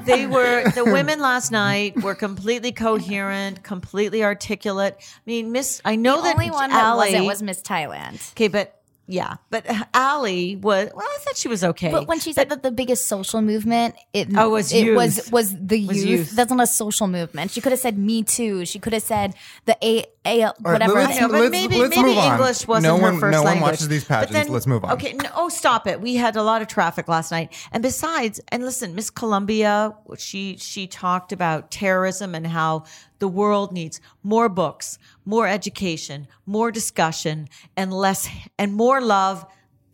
they 0.04 0.26
were 0.26 0.68
the 0.74 0.84
women 0.84 1.20
last 1.20 1.50
night 1.52 2.00
were 2.02 2.14
completely 2.14 2.72
coherent, 2.72 3.62
completely 3.62 4.24
articulate. 4.24 4.96
I 5.00 5.04
mean, 5.26 5.52
Miss, 5.52 5.80
I 5.84 5.96
know 5.96 6.16
The 6.16 6.22
that 6.22 6.34
only 6.34 6.50
one 6.50 6.70
that 6.70 6.82
Allie- 6.82 7.06
wasn't 7.12 7.26
was 7.26 7.42
Miss 7.42 7.62
Thailand. 7.62 8.32
okay, 8.32 8.48
but 8.48 8.79
yeah, 9.10 9.36
but 9.50 9.66
Allie 9.92 10.54
was. 10.56 10.88
Well, 10.94 11.04
I 11.04 11.18
thought 11.22 11.36
she 11.36 11.48
was 11.48 11.64
okay. 11.64 11.90
But 11.90 12.06
when 12.06 12.20
she 12.20 12.32
said 12.32 12.48
that 12.50 12.62
the 12.62 12.70
biggest 12.70 13.06
social 13.08 13.42
movement, 13.42 13.96
it 14.12 14.28
Oh, 14.36 14.50
was 14.50 14.72
it 14.72 14.84
youth. 14.84 14.96
was 14.96 15.30
was 15.32 15.54
the 15.58 15.86
Was 15.86 15.96
youth. 16.04 16.06
youth. 16.08 16.30
That's 16.36 16.50
not 16.52 16.62
a 16.62 16.66
social 16.66 17.08
movement. 17.08 17.50
She 17.50 17.60
could 17.60 17.72
have 17.72 17.80
said 17.80 17.98
Me 17.98 18.22
Too. 18.22 18.64
She 18.64 18.78
could 18.78 18.92
have 18.92 19.02
said 19.02 19.34
the 19.66 19.76
A 19.82 20.04
A 20.26 20.44
right, 20.44 20.54
whatever. 20.60 20.94
let's- 20.94 21.20
know, 21.20 21.28
but 21.28 21.40
let's- 21.40 21.50
maybe, 21.50 21.76
let's 21.78 21.96
maybe 21.96 22.08
move 22.08 22.18
on. 22.18 22.32
English 22.34 22.68
wasn't 22.68 22.84
No 22.92 22.96
her 22.98 23.10
one- 23.12 23.20
first 23.20 23.32
no 23.32 23.42
one 23.42 23.46
language. 23.54 23.70
watches 23.72 23.88
these 23.88 24.04
But 24.04 24.28
pageants. 24.28 24.50
Let's 24.50 24.66
move 24.66 24.84
on. 24.84 24.92
Okay, 24.92 25.12
no, 25.14 25.28
oh, 25.34 25.48
stop 25.48 25.86
it. 25.86 26.00
We 26.00 26.14
had 26.16 26.36
a 26.36 26.42
lot 26.42 26.62
of 26.62 26.68
traffic 26.68 27.08
last 27.08 27.30
night, 27.30 27.52
and 27.72 27.82
besides, 27.82 28.40
and 28.48 28.62
listen, 28.64 28.94
Miss 28.94 29.10
Colombia, 29.10 29.94
she 30.18 30.56
she 30.58 30.86
talked 30.86 31.32
about 31.32 31.70
terrorism 31.70 32.34
and 32.34 32.46
how 32.46 32.84
the 33.18 33.28
world 33.28 33.72
needs 33.72 34.00
more 34.22 34.48
books, 34.48 34.98
more 35.30 35.46
education, 35.46 36.26
more 36.44 36.70
discussion, 36.72 37.48
and 37.76 37.92
less 37.92 38.28
and 38.58 38.74
more 38.74 39.00
love, 39.00 39.46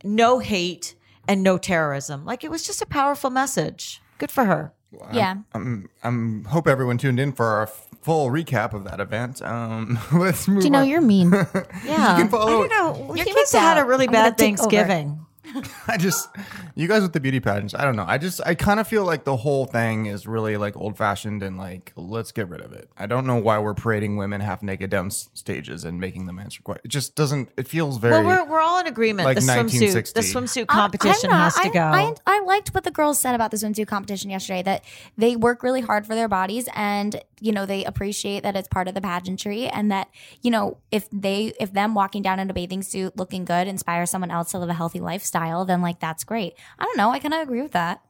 no 0.03 0.39
hate, 0.39 0.95
and 1.27 1.43
no 1.43 1.57
terrorism. 1.59 2.25
Like 2.25 2.43
it 2.43 2.49
was 2.51 2.65
just 2.65 2.81
a 2.81 2.85
powerful 2.87 3.29
message. 3.29 4.01
Good 4.17 4.31
for 4.31 4.45
her. 4.45 4.73
yeah. 5.13 5.35
I'm, 5.53 5.89
I'm 6.03 6.43
hope 6.45 6.67
everyone 6.67 6.97
tuned 6.97 7.19
in 7.19 7.31
for 7.33 7.45
our 7.45 7.67
full 7.67 8.29
recap 8.31 8.73
of 8.73 8.83
that 8.85 8.99
event. 8.99 9.41
Um, 9.43 9.99
let's 10.13 10.47
move 10.47 10.61
Do 10.61 10.65
you 10.65 10.71
know 10.71 10.79
on. 10.79 10.87
you're 10.89 11.01
mean? 11.01 11.31
Yeah, 11.85 12.17
can 12.17 12.29
follow- 12.29 12.63
I 12.63 12.67
don't 12.67 12.69
know. 12.69 13.13
Your 13.13 13.17
he 13.17 13.23
kid's 13.25 13.35
must 13.35 13.53
have 13.53 13.61
had 13.61 13.77
a 13.77 13.85
really 13.85 14.07
I'm 14.07 14.13
bad 14.13 14.37
take 14.37 14.59
over. 14.59 14.69
Thanksgiving. 14.69 15.25
I 15.87 15.97
just, 15.97 16.29
you 16.75 16.87
guys 16.87 17.01
with 17.01 17.13
the 17.13 17.19
beauty 17.19 17.39
pageants, 17.39 17.73
I 17.73 17.83
don't 17.83 17.95
know. 17.95 18.05
I 18.07 18.17
just, 18.17 18.41
I 18.45 18.55
kind 18.55 18.79
of 18.79 18.87
feel 18.87 19.03
like 19.05 19.23
the 19.23 19.37
whole 19.37 19.65
thing 19.65 20.07
is 20.07 20.27
really 20.27 20.57
like 20.57 20.75
old 20.77 20.97
fashioned 20.97 21.43
and 21.43 21.57
like, 21.57 21.93
let's 21.95 22.31
get 22.31 22.49
rid 22.49 22.61
of 22.61 22.73
it. 22.73 22.89
I 22.97 23.05
don't 23.05 23.25
know 23.25 23.37
why 23.37 23.59
we're 23.59 23.73
parading 23.73 24.17
women 24.17 24.41
half 24.41 24.61
naked 24.61 24.89
down 24.89 25.07
s- 25.07 25.29
stages 25.33 25.83
and 25.83 25.99
making 25.99 26.25
them 26.25 26.39
answer 26.39 26.61
questions. 26.61 26.85
It 26.85 26.89
just 26.89 27.15
doesn't, 27.15 27.49
it 27.57 27.67
feels 27.67 27.97
very. 27.97 28.13
Well, 28.13 28.45
we're, 28.45 28.51
we're 28.51 28.61
all 28.61 28.79
in 28.79 28.87
agreement. 28.87 29.25
like 29.25 29.35
the 29.35 29.41
swimsuit, 29.41 29.93
1960. 29.93 30.19
the 30.19 30.25
swimsuit 30.25 30.61
um, 30.61 30.67
competition 30.67 31.29
I 31.31 31.33
don't 31.33 31.41
has 31.41 31.55
to 31.55 31.61
I, 31.61 31.69
go. 31.69 31.79
I, 31.79 32.15
I 32.25 32.39
liked 32.41 32.73
what 32.73 32.83
the 32.83 32.91
girls 32.91 33.19
said 33.19 33.35
about 33.35 33.51
the 33.51 33.57
swimsuit 33.57 33.87
competition 33.87 34.29
yesterday. 34.29 34.63
That 34.63 34.83
they 35.17 35.35
work 35.35 35.63
really 35.63 35.81
hard 35.81 36.05
for 36.05 36.15
their 36.15 36.27
bodies, 36.27 36.67
and 36.75 37.21
you 37.39 37.51
know 37.51 37.65
they 37.65 37.83
appreciate 37.85 38.43
that 38.43 38.55
it's 38.55 38.67
part 38.67 38.87
of 38.87 38.93
the 38.93 39.01
pageantry, 39.01 39.67
and 39.67 39.91
that 39.91 40.09
you 40.41 40.51
know 40.51 40.77
if 40.91 41.07
they 41.11 41.53
if 41.59 41.73
them 41.73 41.93
walking 41.93 42.21
down 42.21 42.39
in 42.39 42.49
a 42.49 42.53
bathing 42.53 42.81
suit 42.81 43.15
looking 43.17 43.45
good 43.45 43.67
inspires 43.67 44.09
someone 44.09 44.31
else 44.31 44.51
to 44.51 44.59
live 44.59 44.69
a 44.69 44.73
healthy 44.73 44.99
lifestyle, 44.99 45.36
then 45.65 45.81
like 45.81 45.99
that's 45.99 46.23
great. 46.23 46.53
I 46.79 46.83
don't 46.85 46.97
know. 46.97 47.09
I 47.11 47.19
kind 47.19 47.33
of 47.33 47.41
agree 47.41 47.61
with 47.61 47.71
that. 47.73 48.01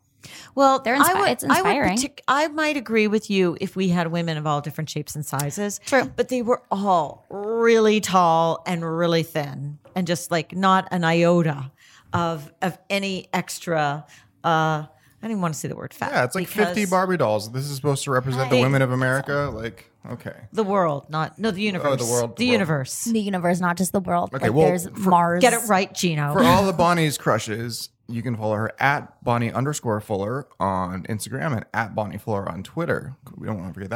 well, 0.56 0.80
They're 0.80 0.96
I 0.96 1.14
would, 1.22 1.30
it's 1.30 1.44
I, 1.44 1.48
would 1.48 1.58
inspiring. 1.58 1.98
partic- 1.98 2.20
I 2.28 2.48
might 2.48 2.76
agree 2.78 3.08
with 3.08 3.30
you 3.30 3.58
if 3.62 3.76
we 3.76 3.90
had 3.90 4.12
women 4.12 4.38
of 4.38 4.46
all 4.48 4.62
different 4.62 4.90
shapes 4.90 5.16
and 5.16 5.26
sizes. 5.26 5.80
True. 5.86 6.12
but 6.16 6.30
they 6.30 6.42
were 6.42 6.62
all 6.72 7.26
really 7.30 8.02
tall 8.02 8.62
and 8.66 8.84
really 8.84 9.24
thin, 9.24 9.78
and 9.96 10.08
just 10.08 10.32
like 10.32 10.56
not 10.56 10.88
an 10.92 11.04
iota 11.04 11.72
of 12.14 12.52
of 12.62 12.78
any 12.90 13.28
extra. 13.34 14.06
uh 14.44 14.86
I 15.20 15.28
didn't 15.28 15.42
want 15.42 15.56
to 15.56 15.60
say 15.60 15.68
the 15.68 15.76
word 15.76 15.96
fat. 15.96 16.12
yeah, 16.12 16.24
it's 16.26 16.36
like 16.36 16.48
50 16.48 16.86
Barbie 16.86 17.18
dolls. 17.18 17.52
This 17.52 17.66
is 17.66 17.76
supposed 17.76 18.04
to 18.04 18.12
represent 18.12 18.52
the 18.52 18.62
women 18.62 18.84
of 18.84 18.92
America. 18.92 19.52
Like, 19.52 19.87
okay. 20.12 20.36
The 20.54 20.64
world, 20.64 21.10
not 21.10 21.38
no, 21.40 21.52
the 21.52 21.62
universe. 21.62 22.00
The 22.06 22.12
world, 22.12 22.36
the 22.38 22.46
the 22.46 22.46
world. 22.46 22.52
universe. 22.54 23.04
The 23.06 23.20
universe, 23.20 23.60
not 23.60 23.78
just 23.78 23.92
the 23.92 24.00
world. 24.00 24.34
Okay, 24.34 24.46
like 24.48 24.54
well, 24.54 24.68
there's 24.68 24.88
for- 24.90 25.10
Mars. 25.10 25.42
Get 25.42 25.54
it 25.54 25.68
right, 25.68 25.94
Gino. 25.94 26.34
For 26.34 26.44
all 26.44 26.66
the 26.66 26.74
Bonnie's 26.84 27.18
crushes, 27.18 27.90
you 28.08 28.22
can 28.22 28.36
follow 28.36 28.56
her 28.56 28.72
at 28.80 29.24
Bonnie 29.24 29.52
underscore 29.52 30.00
Fuller 30.02 30.48
on 30.60 31.04
Instagram 31.04 31.54
and 31.56 31.66
at 31.74 31.94
Bonnie 31.96 32.18
Fuller 32.18 32.50
on 32.50 32.64
Twitter. 32.64 33.16
We 33.36 33.48
don't 33.48 33.58
want 33.60 33.70
to 33.70 33.74
forget 33.74 33.90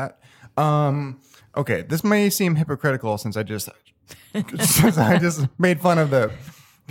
that. 0.56 0.62
Um, 0.62 1.20
okay, 1.56 1.84
this 1.84 2.04
may 2.04 2.30
seem 2.30 2.56
hypocritical 2.56 3.18
since 3.18 3.38
I 3.38 3.44
just 3.44 3.70
since 4.60 4.98
I 4.98 5.18
just 5.18 5.48
made 5.58 5.80
fun 5.80 5.98
of 5.98 6.10
the 6.10 6.32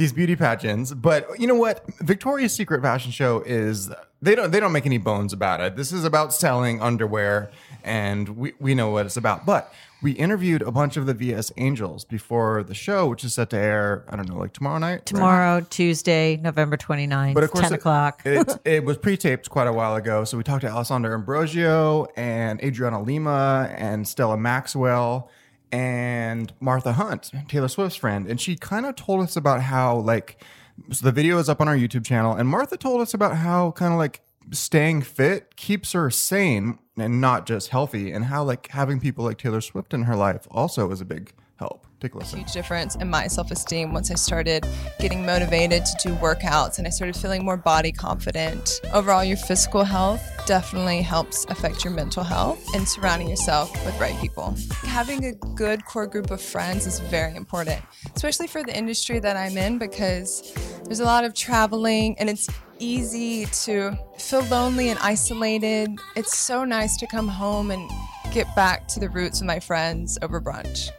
these 0.01 0.13
beauty 0.15 0.35
pageants, 0.35 0.95
but 0.95 1.29
you 1.39 1.47
know 1.47 1.55
what? 1.55 1.85
Victoria's 2.01 2.55
Secret 2.55 2.81
fashion 2.81 3.13
show 3.13 3.43
is 3.45 3.91
they 4.23 4.35
don't 4.35 4.51
they 4.51 4.59
don't 4.59 4.73
make 4.73 4.87
any 4.87 4.97
bones 4.97 5.35
about 5.35 5.61
it. 5.61 5.77
This 5.77 5.93
is 5.93 6.05
about 6.05 6.33
selling 6.33 6.81
underwear, 6.81 7.51
and 7.85 8.31
we 8.31 8.55
we 8.59 8.75
know 8.75 8.89
what 8.91 9.05
it's 9.05 9.19
about. 9.19 9.45
But 9.45 9.71
we 10.03 10.13
interviewed 10.13 10.63
a 10.63 10.71
bunch 10.73 10.97
of 10.97 11.05
the 11.05 11.13
VS 11.13 11.53
Angels 11.59 12.07
before 12.07 12.63
the 12.63 12.73
show, 12.73 13.07
which 13.09 13.25
is 13.25 13.35
set 13.35 13.51
to 13.51 13.59
air. 13.59 14.07
I 14.09 14.17
don't 14.17 14.27
know, 14.27 14.39
like 14.39 14.55
tomorrow 14.55 14.79
night. 14.79 14.91
right? 14.93 15.07
Tomorrow, 15.07 15.67
Tuesday, 15.69 16.39
November 16.39 16.79
29th, 16.79 17.35
But 17.35 17.45
of 17.45 17.51
course, 17.51 17.65
10 17.65 17.73
it- 17.75 17.77
o'clock. 17.77 18.23
It, 18.25 18.59
it 18.65 18.85
was 18.87 18.97
pre-taped 18.97 19.51
quite 19.51 19.67
a 19.69 19.73
while 19.75 19.97
ago, 19.97 20.25
so 20.25 20.39
we 20.39 20.43
talked 20.45 20.63
to 20.63 20.69
Alessandra 20.71 21.13
Ambrosio 21.13 22.07
and 22.17 22.59
Adriana 22.65 23.03
Lima 23.03 23.69
and 23.77 24.09
Stella 24.09 24.39
Maxwell 24.39 25.29
and 25.73 26.53
Martha 26.61 26.93
Hunt, 26.93 27.31
Taylor 27.49 27.69
Swift's 27.69 27.97
friend, 27.97 28.27
and 28.27 28.41
she 28.41 28.57
kind 28.57 28.87
of 28.87 28.97
told 28.97 29.23
us 29.23 29.37
about 29.37 29.63
how 29.63 29.97
like 29.97 30.43
so 30.91 31.05
the 31.05 31.13
video 31.13 31.39
is 31.39 31.49
up 31.49 31.61
on 31.61 31.69
our 31.69 31.77
YouTube 31.77 32.05
channel, 32.05 32.35
and 32.35 32.49
Martha 32.49 32.77
told 32.77 33.01
us 33.01 33.15
about 33.15 33.37
how 33.37 33.73
kind 33.73 33.93
of 33.93 33.99
like 33.99 34.23
staying 34.51 35.03
fit 35.03 35.57
keeps 35.57 35.93
her 35.93 36.11
sane 36.11 36.79
and 36.97 37.21
not 37.21 37.47
just 37.47 37.69
healthy, 37.69 38.13
and 38.13 38.27
how 38.27 38.43
like 38.43 38.69
having 38.69 39.01
people 39.01 39.25
like 39.25 39.39
Taylor 39.39 39.61
Swift 39.61 39.95
in 39.95 40.05
her 40.05 40.17
life 40.17 40.47
also 40.51 40.91
is 40.91 41.01
a 41.01 41.05
big 41.05 41.33
help. 41.57 41.87
Take 42.01 42.15
a 42.15 42.19
listen. 42.19 42.39
huge 42.39 42.53
difference 42.53 42.97
in 42.97 43.11
my 43.11 43.27
self 43.27 43.51
esteem 43.51 43.93
once 43.93 44.11
I 44.11 44.15
started 44.15 44.67
getting 45.01 45.27
motivated 45.27 45.85
to 45.85 46.09
do 46.09 46.15
workouts 46.15 46.79
and 46.79 46.87
I 46.87 46.91
started 46.91 47.15
feeling 47.15 47.45
more 47.45 47.59
body 47.59 47.93
confident. 47.93 48.81
Overall, 48.95 49.23
your 49.23 49.37
physical 49.37 49.85
health 49.85 50.23
definitely 50.47 51.03
helps 51.03 51.45
affect 51.51 51.85
your 51.85 51.93
mental 51.93 52.25
health 52.25 52.65
and 52.75 52.89
surrounding 52.89 53.29
yourself 53.29 53.71
with 53.85 54.01
right 54.01 54.19
people. 54.19 54.57
Having 54.85 55.27
a 55.27 55.33
good 55.55 55.85
core 55.85 56.07
group 56.07 56.31
of 56.31 56.41
friends 56.41 56.87
is 56.87 57.01
very 57.01 57.37
important, 57.37 57.83
especially 58.17 58.47
for 58.47 58.63
the 58.63 58.75
industry 58.75 59.19
that 59.19 59.37
I'm 59.37 59.59
in 59.59 59.77
because 59.77 60.55
there's 60.85 61.01
a 61.01 61.05
lot 61.05 61.25
of 61.25 61.35
traveling 61.35 62.19
and 62.19 62.31
it's 62.31 62.49
easy 62.79 63.45
to 63.45 63.95
feel 64.17 64.43
lonely 64.45 64.89
and 64.89 64.99
isolated. 65.01 65.91
It's 66.17 66.39
so 66.39 66.65
nice 66.65 66.97
to 66.97 67.07
come 67.07 67.29
home 67.29 67.71
and 67.71 67.91
get 68.33 68.47
back 68.57 68.89
to 68.89 69.01
the 69.01 69.11
roots 69.11 69.41
with 69.41 69.47
my 69.47 69.61
friends 69.61 70.19
over 70.23 70.41
brunch. 70.41 70.91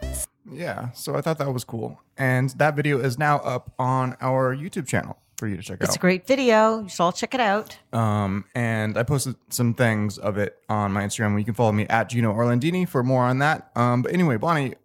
Yeah, 0.52 0.92
so 0.92 1.16
I 1.16 1.22
thought 1.22 1.38
that 1.38 1.54
was 1.54 1.64
cool. 1.64 2.00
And 2.18 2.50
that 2.52 2.76
video 2.76 3.00
is 3.00 3.18
now 3.18 3.38
up 3.38 3.74
on 3.80 4.16
our 4.22 4.56
YouTube 4.56 4.88
channel 4.88 5.18
for 5.38 5.48
you 5.48 5.58
to 5.58 5.64
check 5.64 5.82
out. 5.82 5.88
It's 5.88 5.96
a 5.96 6.00
great 6.00 6.28
video. 6.28 6.82
You 6.82 6.90
should 6.90 7.02
all 7.02 7.12
check 7.12 7.34
it 7.34 7.40
out. 7.40 7.78
Um, 7.92 8.46
and 8.54 8.96
I 8.96 9.04
posted 9.04 9.36
some 9.50 9.74
things 9.74 10.20
of 10.20 10.38
it 10.38 10.58
on 10.70 10.92
my 10.92 11.04
Instagram. 11.04 11.40
You 11.40 11.46
can 11.46 11.56
follow 11.56 11.72
me 11.72 11.88
at 11.88 12.10
Gino 12.10 12.32
Orlandini 12.32 12.88
for 12.88 13.02
more 13.02 13.24
on 13.24 13.40
that. 13.40 13.72
Um, 13.76 14.04
but 14.04 14.14
anyway, 14.14 14.38
Bonnie, 14.38 14.76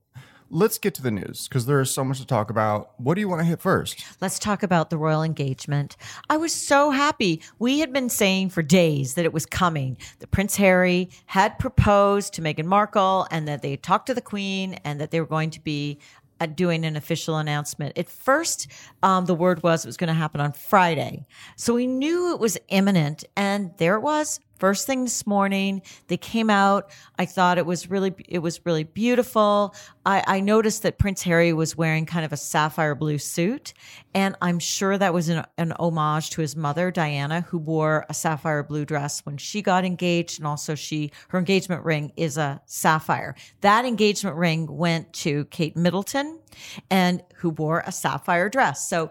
let's 0.51 0.79
get 0.79 0.95
to 0.95 1.03
the 1.03 1.11
news 1.11 1.49
because 1.49 1.67
there 1.67 1.81
is 1.81 1.91
so 1.91 2.05
much 2.05 2.19
to 2.21 2.27
talk 2.27 2.51
about. 2.51 2.99
What 2.99 3.15
do 3.15 3.21
you 3.21 3.29
want 3.29 3.41
to 3.41 3.45
hit 3.45 3.61
first? 3.61 4.05
Let's 4.21 4.39
talk 4.39 4.63
about 4.63 4.91
the 4.91 4.99
royal 4.99 5.23
engagement. 5.23 5.97
I 6.31 6.37
was 6.37 6.55
so 6.55 6.91
happy. 6.91 7.43
We 7.59 7.81
had 7.81 7.93
been 7.93 8.09
saying 8.09 8.51
for 8.51 8.63
days 8.63 9.15
that 9.15 9.25
it 9.25 9.33
was 9.33 9.47
coming. 9.47 9.97
That 10.21 10.31
Prince 10.31 10.57
Harry 10.57 11.11
had 11.27 11.59
proposed 11.59 12.35
to 12.35 12.43
Meghan 12.43 12.67
Markle 12.67 13.27
and 13.31 13.47
that 13.49 13.63
they 13.63 13.77
talked 13.77 14.07
to 14.07 14.15
the 14.15 14.21
Queen 14.21 14.75
and 14.85 15.01
that 15.01 15.11
they 15.11 15.21
were 15.21 15.27
going 15.27 15.51
to 15.51 15.61
be 15.61 15.99
uh, 16.41 16.47
doing 16.47 16.85
an 16.85 16.97
official 16.97 17.39
announcement. 17.39 17.97
At 17.97 18.09
first, 18.09 18.71
um, 19.03 19.27
the 19.27 19.35
word 19.35 19.63
was 19.63 19.85
it 19.85 19.89
was 19.89 19.97
going 19.97 20.09
to 20.09 20.15
happen 20.15 20.41
on 20.41 20.53
Friday. 20.53 21.27
So 21.57 21.75
we 21.75 21.87
knew 21.87 22.33
it 22.33 22.41
was 22.41 22.59
imminent. 22.69 23.25
And 23.37 23.73
there 23.79 23.95
it 23.95 24.01
was. 24.01 24.41
First 24.59 24.87
thing 24.87 25.05
this 25.05 25.27
morning, 25.27 25.83
they 26.09 26.17
came 26.17 26.49
out. 26.49 26.91
I 27.19 27.27
thought 27.27 27.59
it 27.59 27.67
was 27.67 27.91
really, 27.91 28.15
it 28.29 28.39
was 28.39 28.65
really 28.65 28.85
beautiful. 28.85 29.75
I, 30.07 30.25
I 30.27 30.41
noticed 30.41 30.83
that 30.85 30.99
Prince 30.99 31.23
Harry 31.23 31.53
was 31.53 31.77
wearing 31.77 32.07
kind 32.07 32.25
of 32.25 32.33
a 32.33 32.37
sapphire 32.37 32.95
blue 32.95 33.19
suit, 33.19 33.75
and 34.15 34.35
I'm 34.41 34.59
sure 34.59 34.97
that 34.97 35.13
was 35.13 35.29
an, 35.29 35.45
an 35.59 35.73
homage 35.79 36.31
to 36.31 36.41
his 36.41 36.57
mother, 36.57 36.91
Diana, 36.91 37.43
who 37.43 37.59
wore 37.59 38.07
a 38.09 38.15
sapphire 38.15 38.63
blue 38.63 38.87
dress 38.87 39.21
when 39.27 39.37
she 39.37 39.61
got 39.61 39.85
engaged, 39.85 40.39
and 40.39 40.47
also 40.47 40.75
she 40.75 41.11
her 41.29 41.39
engagement 41.39 41.85
ring 41.85 42.13
is 42.17 42.39
a 42.39 42.63
sapphire. 42.65 43.35
That 43.61 43.85
engagement 43.85 44.37
ring 44.37 44.67
went 44.67 45.13
to 45.15 45.45
Kate 45.47 45.77
Middleton, 45.77 46.39
and 46.91 47.23
who 47.37 47.51
wore 47.51 47.83
a 47.87 47.93
sapphire 47.93 48.49
dress. 48.49 48.89
So 48.89 49.11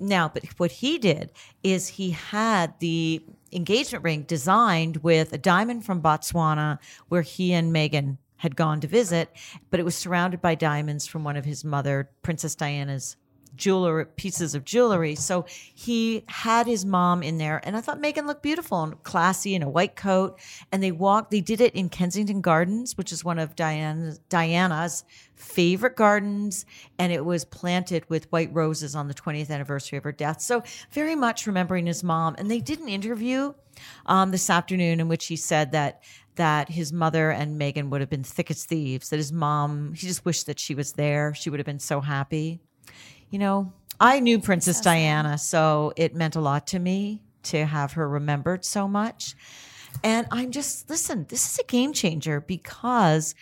now, 0.00 0.28
but 0.28 0.44
what 0.58 0.70
he 0.70 0.98
did 0.98 1.32
is 1.62 1.88
he 1.88 2.10
had 2.10 2.78
the 2.78 3.24
engagement 3.52 4.04
ring 4.04 4.22
designed 4.22 4.98
with 4.98 5.32
a 5.32 5.38
diamond 5.38 5.84
from 5.84 6.02
Botswana, 6.02 6.78
where 7.08 7.22
he 7.22 7.52
and 7.52 7.74
Meghan 7.74 8.18
had 8.36 8.56
gone 8.56 8.80
to 8.80 8.86
visit, 8.86 9.30
but 9.70 9.80
it 9.80 9.82
was 9.82 9.96
surrounded 9.96 10.40
by 10.40 10.54
diamonds 10.54 11.06
from 11.06 11.24
one 11.24 11.36
of 11.36 11.44
his 11.44 11.64
mother, 11.64 12.10
Princess 12.22 12.54
Diana's 12.54 13.16
jewelry 13.56 14.06
pieces 14.06 14.54
of 14.54 14.64
jewelry. 14.64 15.14
So 15.14 15.46
he 15.48 16.24
had 16.28 16.66
his 16.66 16.84
mom 16.84 17.22
in 17.22 17.38
there, 17.38 17.60
and 17.64 17.76
I 17.76 17.80
thought 17.80 18.00
Meghan 18.00 18.26
looked 18.26 18.42
beautiful 18.42 18.82
and 18.82 19.02
classy 19.02 19.54
in 19.54 19.62
a 19.62 19.68
white 19.68 19.96
coat. 19.96 20.38
And 20.72 20.82
they 20.82 20.92
walked. 20.92 21.30
They 21.30 21.40
did 21.40 21.60
it 21.60 21.74
in 21.74 21.88
Kensington 21.88 22.40
Gardens, 22.40 22.96
which 22.96 23.12
is 23.12 23.24
one 23.24 23.38
of 23.38 23.56
Diana's, 23.56 24.18
Diana's 24.28 25.04
favorite 25.34 25.96
gardens, 25.96 26.66
and 26.98 27.12
it 27.12 27.24
was 27.24 27.44
planted 27.44 28.08
with 28.08 28.30
white 28.32 28.52
roses 28.52 28.94
on 28.94 29.08
the 29.08 29.14
20th 29.14 29.50
anniversary 29.50 29.98
of 29.98 30.04
her 30.04 30.12
death. 30.12 30.40
So 30.40 30.62
very 30.90 31.14
much 31.14 31.46
remembering 31.46 31.86
his 31.86 32.02
mom. 32.02 32.34
And 32.38 32.50
they 32.50 32.60
did 32.60 32.80
an 32.80 32.88
interview 32.88 33.54
um, 34.06 34.30
this 34.30 34.50
afternoon 34.50 35.00
in 35.00 35.08
which 35.08 35.26
he 35.26 35.36
said 35.36 35.72
that 35.72 36.02
that 36.34 36.68
his 36.68 36.92
mother 36.92 37.30
and 37.30 37.60
Meghan 37.60 37.88
would 37.88 38.00
have 38.00 38.08
been 38.08 38.22
thick 38.22 38.48
as 38.48 38.64
thieves. 38.64 39.10
That 39.10 39.16
his 39.16 39.32
mom, 39.32 39.92
he 39.94 40.06
just 40.06 40.24
wished 40.24 40.46
that 40.46 40.60
she 40.60 40.72
was 40.72 40.92
there. 40.92 41.34
She 41.34 41.50
would 41.50 41.58
have 41.58 41.66
been 41.66 41.80
so 41.80 42.00
happy 42.00 42.60
you 43.30 43.38
know, 43.38 43.72
I 44.00 44.20
knew 44.20 44.38
Princess 44.38 44.80
Diana, 44.80 45.38
so 45.38 45.92
it 45.96 46.14
meant 46.14 46.36
a 46.36 46.40
lot 46.40 46.66
to 46.68 46.78
me 46.78 47.22
to 47.44 47.64
have 47.66 47.92
her 47.92 48.08
remembered 48.08 48.64
so 48.64 48.86
much. 48.86 49.34
And 50.04 50.26
I'm 50.30 50.50
just, 50.52 50.88
listen, 50.88 51.26
this 51.28 51.50
is 51.52 51.58
a 51.58 51.64
game 51.64 51.92
changer 51.92 52.40
because 52.40 53.34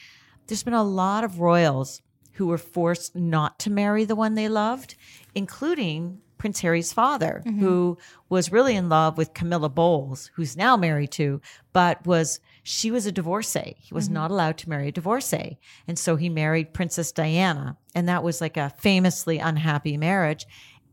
there's 0.46 0.62
been 0.62 0.72
a 0.74 0.82
lot 0.82 1.24
of 1.24 1.40
royals 1.40 2.00
who 2.34 2.46
were 2.46 2.58
forced 2.58 3.14
not 3.16 3.58
to 3.60 3.70
marry 3.70 4.04
the 4.04 4.16
one 4.16 4.34
they 4.34 4.48
loved, 4.48 4.94
including 5.34 6.20
Prince 6.38 6.60
Harry's 6.60 6.92
father, 6.92 7.42
Mm-hmm. 7.46 7.60
who 7.60 7.98
was 8.28 8.52
really 8.52 8.76
in 8.76 8.88
love 8.88 9.16
with 9.18 9.34
Camilla 9.34 9.68
Bowles, 9.68 10.30
who's 10.34 10.56
now 10.56 10.76
married 10.76 11.10
to, 11.12 11.40
but 11.72 12.06
was 12.06 12.40
she 12.68 12.90
was 12.90 13.06
a 13.06 13.12
divorcee. 13.12 13.76
He 13.78 13.94
was 13.94 14.06
Mm-hmm. 14.06 14.14
not 14.14 14.30
allowed 14.32 14.58
to 14.58 14.68
marry 14.68 14.88
a 14.88 14.92
divorcee. 14.92 15.56
And 15.86 15.96
so 15.96 16.16
he 16.16 16.28
married 16.28 16.74
Princess 16.74 17.12
Diana. 17.12 17.76
And 17.94 18.08
that 18.08 18.24
was 18.24 18.40
like 18.40 18.56
a 18.56 18.70
famously 18.78 19.38
unhappy 19.38 19.96
marriage. 19.96 20.46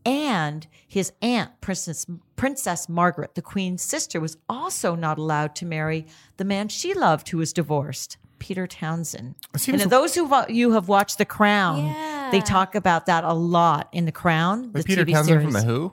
And 0.06 0.66
his 0.86 1.12
aunt, 1.20 1.50
Princess 1.60 2.06
Princess 2.36 2.88
Margaret, 2.88 3.34
the 3.34 3.42
Queen's 3.42 3.82
sister, 3.82 4.20
was 4.20 4.36
also 4.48 4.94
not 4.94 5.18
allowed 5.18 5.56
to 5.56 5.66
marry 5.66 6.06
the 6.36 6.44
man 6.44 6.68
she 6.68 6.94
loved 6.94 7.28
who 7.30 7.38
was 7.38 7.52
divorced, 7.52 8.18
Peter 8.38 8.66
Townsend. 8.68 9.34
and 9.66 9.80
those 9.82 10.14
who 10.14 10.30
you 10.48 10.72
have 10.72 10.86
watched 10.88 11.18
The 11.18 11.24
Crown, 11.24 12.30
they 12.30 12.40
talk 12.40 12.74
about 12.76 13.06
that 13.06 13.24
a 13.24 13.32
lot 13.32 13.88
in 13.92 14.04
The 14.04 14.12
Crown. 14.12 14.70
Like 14.72 14.84
the 14.84 14.94
Peter 14.94 15.04
TV 15.04 15.12
Townsend 15.14 15.26
series. 15.40 15.44
from 15.44 15.52
The 15.54 15.62
Who? 15.72 15.92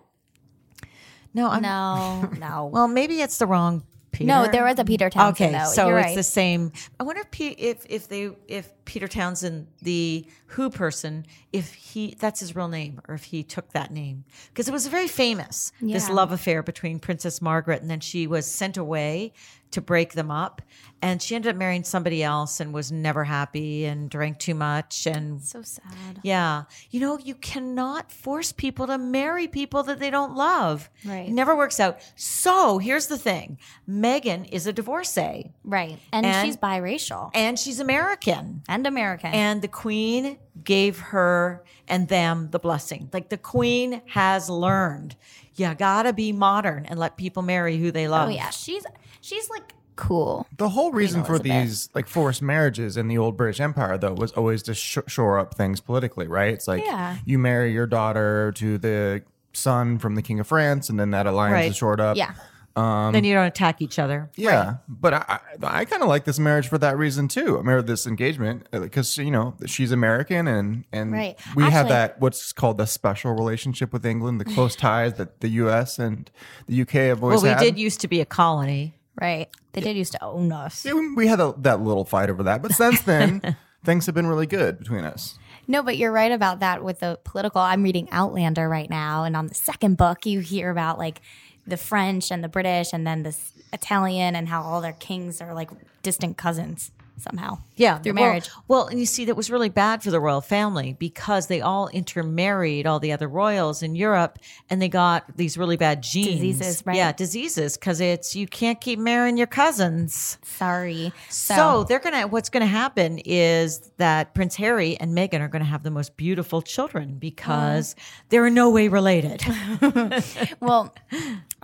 No, 1.34 1.50
I'm, 1.50 1.62
No, 1.64 2.30
no. 2.40 2.66
Well, 2.72 2.88
maybe 2.88 3.22
it's 3.22 3.38
the 3.38 3.48
wrong 3.48 3.84
Peter. 4.22 4.28
No, 4.46 4.48
there 4.51 4.63
was 4.63 4.80
a 4.80 4.86
Peter 4.86 5.10
Townsend, 5.10 5.50
Okay, 5.56 5.58
though. 5.63 5.70
so 5.72 5.88
You're 5.88 6.00
it's 6.00 6.08
right. 6.08 6.16
the 6.16 6.24
same. 6.24 6.72
I 7.00 7.04
wonder 7.04 7.22
if 7.22 7.32
P- 7.32 7.48
if 7.50 7.86
if 7.90 8.08
they 8.08 8.32
if 8.48 8.70
Peter 8.86 9.08
Townsend, 9.08 9.68
the 9.82 10.25
Who 10.48 10.70
person, 10.70 11.25
if 11.54 11.74
he 11.74 12.16
that's 12.20 12.40
his 12.40 12.56
real 12.56 12.68
name 12.68 13.01
or 13.08 13.16
if 13.16 13.24
he 13.25 13.44
took 13.44 13.72
that 13.72 13.92
name 13.92 14.24
because 14.50 14.68
it 14.68 14.72
was 14.72 14.88
very 14.88 15.08
famous 15.08 15.72
this 15.82 16.10
love 16.10 16.32
affair 16.32 16.62
between 16.63 17.00
Princess 17.00 17.42
Margaret 17.42 17.82
and 17.82 17.90
then 17.90 18.00
she 18.00 18.28
was 18.28 18.46
sent 18.50 18.78
away 18.78 19.34
to 19.72 19.82
break 19.82 20.13
them 20.13 20.30
up 20.32 20.62
and 21.01 21.22
she 21.22 21.36
ended 21.36 21.50
up 21.50 21.56
marrying 21.58 21.84
somebody 21.84 22.22
else 22.22 22.60
and 22.60 22.74
was 22.74 22.92
never 22.92 23.24
happy 23.24 23.86
and 23.86 24.10
drank 24.10 24.38
too 24.38 24.54
much 24.54 25.08
and 25.08 25.42
so 25.42 25.62
sad. 25.63 26.20
yeah. 26.22 26.63
You 26.92 27.00
know, 27.00 27.18
you 27.18 27.34
cannot 27.36 28.12
force 28.12 28.51
people 28.51 28.86
to 28.88 28.98
marry 28.98 29.48
people 29.48 29.82
that 29.84 30.00
they 30.00 30.12
don't 30.12 30.36
love. 30.36 30.90
Right. 31.04 31.28
It 31.28 31.32
never 31.32 31.56
works 31.56 31.80
out. 31.80 32.00
So 32.16 32.78
here's 32.78 33.08
the 33.08 33.18
thing 33.18 33.58
Meghan 33.90 34.48
is 34.51 34.68
a 34.68 34.74
divorcee 34.74 35.51
Right. 35.63 35.98
And, 36.13 36.25
And- 36.25 36.46
she's 36.46 36.58
biracial 36.58 37.32
and 37.34 37.58
she's 37.58 37.80
American. 37.80 38.62
and 38.68 38.86
American. 38.86 39.34
And 39.34 39.62
the 39.62 39.68
queen 39.68 40.38
gave 40.63 41.00
her 41.00 41.63
and 41.88 42.08
them 42.08 42.50
the 42.51 42.60
blessing. 42.60 43.10
Like 43.12 43.30
the 43.30 43.38
queen 43.38 44.01
has 44.08 44.50
learned, 44.50 45.16
you 45.56 45.74
gotta 45.74 46.13
be 46.13 46.32
modern 46.32 46.86
and 46.86 47.00
let 47.00 47.18
people 47.18 47.42
marry 47.42 47.78
who 47.78 47.92
they 47.92 48.08
oh, 48.08 48.12
love. 48.12 48.30
oh 48.30 48.32
yeah, 48.32 48.50
she's 48.50 48.86
she's 49.22 49.50
like 49.50 49.74
cool. 49.96 50.48
The 50.58 50.70
whole 50.70 50.92
reason 50.92 51.24
for 51.24 51.38
these 51.38 51.90
like 51.94 52.08
forced 52.08 52.42
marriages 52.42 52.98
in 52.98 53.08
the 53.08 53.18
old 53.18 53.38
British 53.38 53.60
Empire, 53.60 53.98
though, 53.98 54.13
was 54.13 54.32
always 54.32 54.63
to 54.63 54.74
sh- 54.74 54.98
shore 55.08 55.38
up 55.38 55.54
things 55.56 55.80
politically, 55.80 56.28
right? 56.28 56.54
It's 56.54 56.68
like 56.68 56.84
Yeah. 56.84 57.18
you 57.25 57.38
marry 57.38 57.72
your 57.72 57.86
daughter 57.88 58.52
to 58.56 58.78
the 58.78 59.22
son 59.54 60.00
from 60.00 60.15
the 60.15 60.22
King 60.22 60.39
of 60.39 60.48
France, 60.48 60.89
and 60.89 61.00
then 61.00 61.12
that 61.12 61.28
alliance 61.28 61.54
Right. 61.54 61.69
is 61.72 61.76
shored 61.78 62.00
up. 62.00 62.17
Yeah. 62.17 62.32
Um, 62.74 63.12
then 63.12 63.26
you 63.26 63.34
don't 63.34 63.45
attack 63.48 63.82
each 63.82 64.00
other. 64.00 64.30
Yeah, 64.38 64.76
but 64.88 65.13
I, 65.13 65.39
I, 65.62 65.80
I 65.82 65.86
kind 65.86 66.02
of 66.02 66.08
like 66.08 66.24
this 66.24 66.39
marriage 66.39 66.69
for 66.69 66.78
that 66.78 66.98
reason 66.98 67.28
too. 67.28 67.60
I 67.60 67.62
mean, 67.62 67.86
this 67.86 68.08
engagement 68.08 68.65
uh, 68.72 68.80
because 68.80 69.17
you 69.17 69.30
know 69.30 69.56
she's 69.65 69.91
American 69.91 70.48
and 70.48 70.86
and 70.93 71.12
Right. 71.12 71.38
we 71.54 71.63
have 71.65 71.89
that 71.89 72.22
what's 72.22 72.54
called 72.54 72.78
the 72.78 72.88
special 72.88 73.34
relationship 73.34 73.91
with 73.91 74.06
England, 74.06 74.39
the 74.39 74.45
close 74.45 74.76
ties 74.88 75.15
that 75.15 75.41
the 75.41 75.50
U.S. 75.50 76.00
and 76.00 76.32
the 76.67 76.82
UK 76.84 76.91
have 76.91 77.22
always 77.22 77.43
Well, 77.43 77.43
we 77.43 77.50
had. 77.50 77.60
did 77.60 77.78
used 77.78 78.00
to 78.02 78.08
be 78.08 78.22
a 78.22 78.26
colony. 78.26 78.95
Right. 79.19 79.50
They 79.74 79.82
did 79.82 79.95
used 79.97 80.13
to 80.13 80.24
own 80.24 80.52
us. 80.52 80.86
Yeah, 80.86 80.93
we- 80.93 81.13
we 81.15 81.28
had 81.28 81.39
a, 81.39 81.54
that 81.60 81.82
little 81.82 82.06
fight 82.06 82.30
over 82.30 82.43
that, 82.43 82.62
but 82.62 82.71
since 82.74 83.02
then 83.02 83.56
things 83.84 84.06
have 84.06 84.15
been 84.15 84.28
really 84.28 84.47
good 84.47 84.80
between 84.80 85.04
us. 85.04 85.38
No, 85.67 85.84
but 85.84 85.97
you're 85.97 86.12
right 86.12 86.32
about 86.32 86.60
that 86.62 86.84
with 86.84 87.00
the 87.02 87.19
political. 87.24 87.62
I'm 87.62 87.84
reading 87.84 88.08
Outlander 88.12 88.67
right 88.67 88.89
now, 88.89 89.24
and 89.24 89.36
on 89.36 89.47
the 89.47 89.54
second 89.54 89.97
book, 89.97 90.26
you 90.26 90.39
hear 90.39 90.69
about 90.71 90.97
like 90.97 91.21
the 91.67 91.78
French 91.78 92.32
and 92.32 92.43
the 92.43 92.50
British, 92.50 92.91
and 92.93 93.06
then 93.06 93.24
this 93.24 93.54
Italian, 93.71 94.36
and 94.36 94.50
how 94.50 94.62
all 94.63 94.82
their 94.82 94.93
kings 94.93 95.39
are 95.41 95.54
like 95.54 95.69
distant 96.04 96.38
cousins 96.38 96.91
somehow. 97.21 97.60
Yeah, 97.75 97.99
through 97.99 98.13
well- 98.13 98.23
marriage. 98.25 98.49
Well, 98.67 98.88
and 98.88 98.99
you 98.99 99.05
see, 99.05 99.25
that 99.25 99.36
was 99.36 99.49
really 99.49 99.69
bad 99.69 100.03
for 100.03 100.12
the 100.12 100.19
royal 100.19 100.41
family 100.41 100.93
because 100.93 101.47
they 101.47 101.62
all 101.62 101.88
intermarried 101.89 102.86
all 102.86 102.99
the 102.99 103.12
other 103.12 103.27
royals 103.27 103.81
in 103.84 103.95
Europe, 103.95 104.39
and 104.69 104.81
they 104.81 104.89
got 104.89 105.25
these 105.38 105.57
really 105.57 105.77
bad 105.77 106.03
genes, 106.03 106.41
Diseases, 106.41 106.84
right. 106.86 106.95
Yeah, 106.95 107.12
diseases 107.12 107.77
because 107.77 107.99
it's 108.01 108.36
you 108.36 108.47
can't 108.47 108.79
keep 108.79 108.99
marrying 108.99 109.38
your 109.38 109.47
cousins. 109.47 110.38
Sorry. 110.43 111.12
So, 111.29 111.84
they're 111.88 111.99
gonna. 111.99 112.27
What's 112.27 112.49
gonna 112.49 112.65
happen 112.65 113.19
is 113.19 113.91
that 113.97 114.34
Prince 114.34 114.55
Harry 114.55 114.97
and 114.97 115.17
Meghan 115.17 115.41
are 115.41 115.47
gonna 115.47 115.65
have 115.65 115.84
the 115.84 115.91
most 115.91 116.17
beautiful 116.17 116.62
children 116.62 117.15
because 117.19 117.95
they're 118.29 118.45
in 118.47 118.53
no 118.53 118.69
way 118.69 118.88
related. 118.88 119.43
well, 120.60 120.93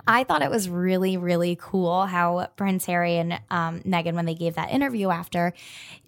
I 0.08 0.24
thought 0.24 0.42
it 0.42 0.50
was 0.50 0.68
really, 0.68 1.16
really 1.16 1.56
cool 1.60 2.06
how 2.06 2.48
Prince 2.56 2.86
Harry 2.86 3.16
and 3.18 3.34
um, 3.50 3.80
Meghan, 3.82 4.14
when 4.14 4.24
they 4.24 4.34
gave 4.34 4.54
that 4.54 4.70
interview 4.70 5.10
after, 5.10 5.52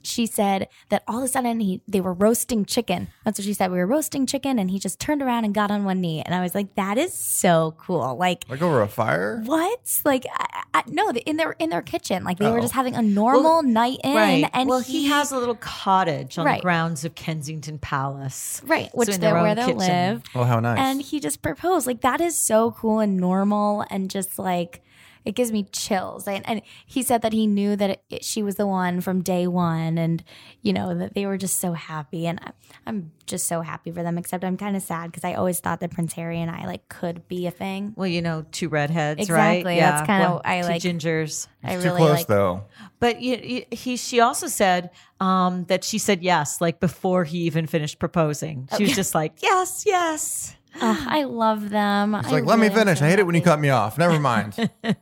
she 0.02 0.24
said 0.24 0.68
that 0.88 1.02
all 1.06 1.18
of 1.18 1.24
a 1.24 1.28
sudden 1.28 1.60
he 1.60 1.82
they 1.86 2.00
were 2.00 2.14
roasting 2.14 2.64
chicken. 2.64 3.08
That's 3.24 3.38
what 3.38 3.44
she 3.44 3.52
said. 3.52 3.70
We 3.70 3.76
were 3.76 3.86
roasting 3.86 4.24
chicken, 4.26 4.58
and 4.58 4.70
he 4.70 4.78
just 4.78 4.98
turned 4.98 5.20
around 5.22 5.44
and 5.44 5.54
got 5.54 5.70
on 5.70 5.84
one 5.84 6.00
knee, 6.00 6.22
and 6.24 6.34
I 6.34 6.40
was 6.40 6.54
like, 6.54 6.74
that 6.76 6.96
is 6.96 7.12
so 7.12 7.74
cool. 7.78 8.16
Like. 8.16 8.44
Like 8.48 8.62
over 8.62 8.80
a 8.80 8.88
fire. 8.88 9.42
What? 9.44 10.00
Like, 10.04 10.24
I, 10.34 10.62
I, 10.72 10.82
no, 10.86 11.10
in 11.10 11.36
their 11.36 11.52
in 11.52 11.68
their 11.68 11.82
kitchen, 11.82 12.24
like 12.24 12.38
they 12.38 12.46
were 12.46 12.56
Uh-oh. 12.56 12.62
just 12.62 12.72
having 12.74 12.94
a 12.94 13.02
normal 13.02 13.62
night 13.62 13.98
in, 14.02 14.14
right. 14.14 14.50
and 14.54 14.68
well, 14.68 14.80
he, 14.80 15.08
has 15.08 15.30
a 15.32 15.38
little 15.38 15.56
cottage 15.56 16.38
on 16.38 16.46
Right. 16.46 16.60
the 16.60 16.62
grounds 16.62 17.04
of 17.04 17.14
Kensington 17.14 17.78
Palace, 17.78 18.62
right, 18.64 18.88
which 18.94 19.08
in 19.10 19.20
they're 19.20 19.34
their 19.34 19.42
where 19.42 19.54
they 19.54 19.72
live. 19.74 20.22
Oh, 20.34 20.44
how 20.44 20.60
nice! 20.60 20.78
And 20.78 21.02
he 21.02 21.20
just 21.20 21.42
proposed. 21.42 21.86
Like 21.86 22.00
that 22.00 22.20
is 22.22 22.38
so 22.38 22.70
cool 22.72 23.00
and 23.00 23.18
normal 23.18 23.84
and 23.90 24.10
just 24.10 24.38
like 24.38 24.82
it 25.22 25.32
gives 25.34 25.52
me 25.52 25.64
chills. 25.70 26.26
And, 26.26 26.48
and 26.48 26.62
he 26.86 27.02
said 27.02 27.20
that 27.20 27.34
he 27.34 27.46
knew 27.46 27.76
that 27.76 27.90
it, 27.90 28.02
it- 28.08 28.24
she 28.24 28.42
was 28.42 28.54
the 28.54 28.66
one 28.66 29.02
from 29.02 29.20
day 29.22 29.46
one, 29.46 29.98
and 29.98 30.24
you 30.62 30.72
know 30.72 30.94
that 30.96 31.12
they 31.12 31.26
were 31.26 31.36
just 31.36 31.58
so 31.58 31.74
happy. 31.74 32.26
And 32.26 32.40
I, 32.42 32.52
I'm 32.86 33.12
just 33.26 33.46
so 33.46 33.60
happy 33.60 33.90
for 33.90 34.02
them. 34.02 34.16
Except 34.16 34.42
I'm 34.44 34.56
kind 34.56 34.76
of 34.76 34.82
sad 34.82 35.10
because 35.12 35.24
I 35.24 35.34
always 35.34 35.60
thought 35.60 35.80
that 35.80 35.90
Prince 35.90 36.14
Harry 36.14 36.40
and 36.40 36.50
I 36.50 36.64
like 36.66 36.88
could 36.88 37.28
be 37.28 37.46
a 37.46 37.50
thing. 37.50 37.92
Well, 37.96 38.06
you 38.06 38.22
know, 38.22 38.46
two 38.50 38.70
redheads, 38.70 39.28
right? 39.28 39.62
Yeah, 39.76 39.90
That's 39.90 40.06
kinda- 40.06 40.24
Well, 40.26 40.40
I 40.42 40.62
like- 40.62 40.80
gingers. 40.80 41.48
I 41.62 41.76
Too 41.76 41.82
really 41.82 41.98
close 41.98 42.16
like. 42.20 42.26
though. 42.26 42.64
But 42.98 43.20
you, 43.20 43.36
you, 43.36 43.64
he, 43.70 43.96
she 43.98 44.20
also 44.20 44.46
said 44.46 44.88
um, 45.20 45.64
that 45.64 45.84
she 45.84 45.98
said 45.98 46.22
yes, 46.22 46.62
like 46.62 46.80
before 46.80 47.24
he 47.24 47.40
even 47.40 47.66
finished 47.66 47.98
proposing. 47.98 48.66
She 48.78 48.84
was 48.84 48.94
just 48.94 49.14
like, 49.14 49.42
yes, 49.42 49.82
yes. 49.84 50.56
Ugh, 50.80 51.06
I 51.08 51.24
love 51.24 51.70
them. 51.70 52.14
It's 52.14 52.30
like, 52.30 52.44
let 52.44 52.58
me 52.58 52.68
finish. 52.68 53.02
I 53.02 53.08
hate 53.08 53.18
it 53.18 53.26
when 53.26 53.34
you 53.34 53.42
cut 53.42 53.60
me 53.60 53.70
off. 53.70 53.98
Never 53.98 54.18
mind. 54.18 54.70